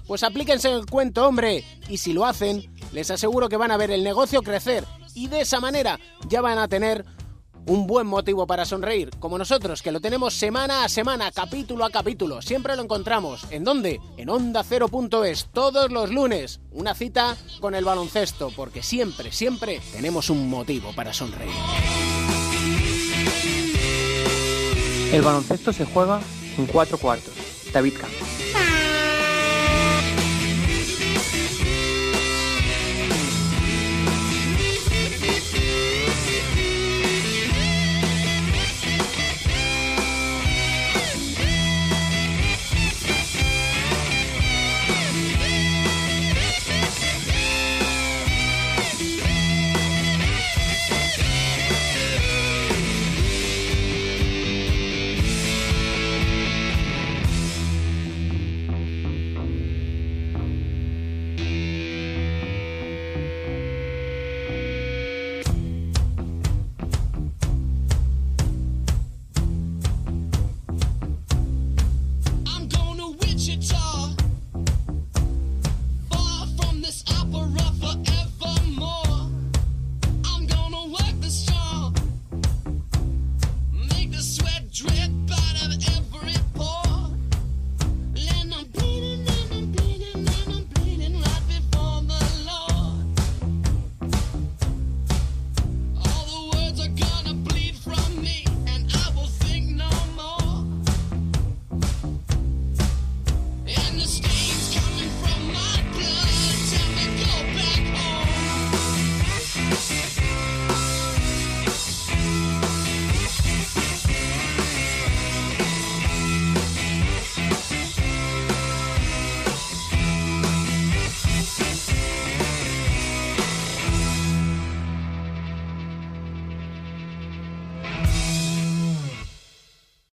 Pues 0.07 0.23
aplíquense 0.23 0.71
el 0.71 0.87
cuento, 0.87 1.27
hombre. 1.27 1.65
Y 1.89 1.97
si 1.97 2.13
lo 2.13 2.27
hacen, 2.27 2.71
les 2.93 3.11
aseguro 3.11 3.49
que 3.49 3.57
van 3.57 3.71
a 3.71 3.79
ver 3.79 3.91
el 3.91 4.05
negocio 4.05 4.43
crecer. 4.43 4.85
Y 5.15 5.29
de 5.29 5.41
esa 5.41 5.59
manera 5.59 5.99
ya 6.29 6.41
van 6.43 6.59
a 6.59 6.69
tener 6.69 7.05
un 7.67 7.87
buen 7.87 8.07
motivo 8.07 8.47
para 8.47 8.65
sonreír, 8.65 9.11
como 9.19 9.39
nosotros, 9.39 9.83
que 9.83 9.93
lo 9.93 10.01
tenemos 10.01 10.35
semana 10.35 10.85
a 10.85 10.89
semana, 10.89 11.31
capítulo 11.31 11.85
a 11.85 11.91
capítulo. 11.91 12.43
Siempre 12.43 12.77
lo 12.77 12.83
encontramos. 12.83 13.47
¿En 13.51 13.65
dónde? 13.65 14.01
En 14.17 14.29
onda 14.29 14.65
es 15.25 15.47
todos 15.53 15.91
los 15.91 16.11
lunes. 16.11 16.61
Una 16.73 16.95
cita 16.95 17.37
con 17.61 17.75
el 17.75 17.85
baloncesto, 17.85 18.51
porque 18.57 18.83
siempre, 18.83 19.33
siempre 19.33 19.81
tenemos 19.93 20.31
un 20.31 20.49
motivo 20.49 20.93
para 20.95 21.13
sonreír. 21.13 21.53
El 25.13 25.23
baloncesto 25.23 25.73
se 25.73 25.85
juega 25.85 26.21
en 26.57 26.67
cuatro 26.67 26.99
cuartos. 26.99 27.35
David 27.73 27.95
Camp. 28.01 28.32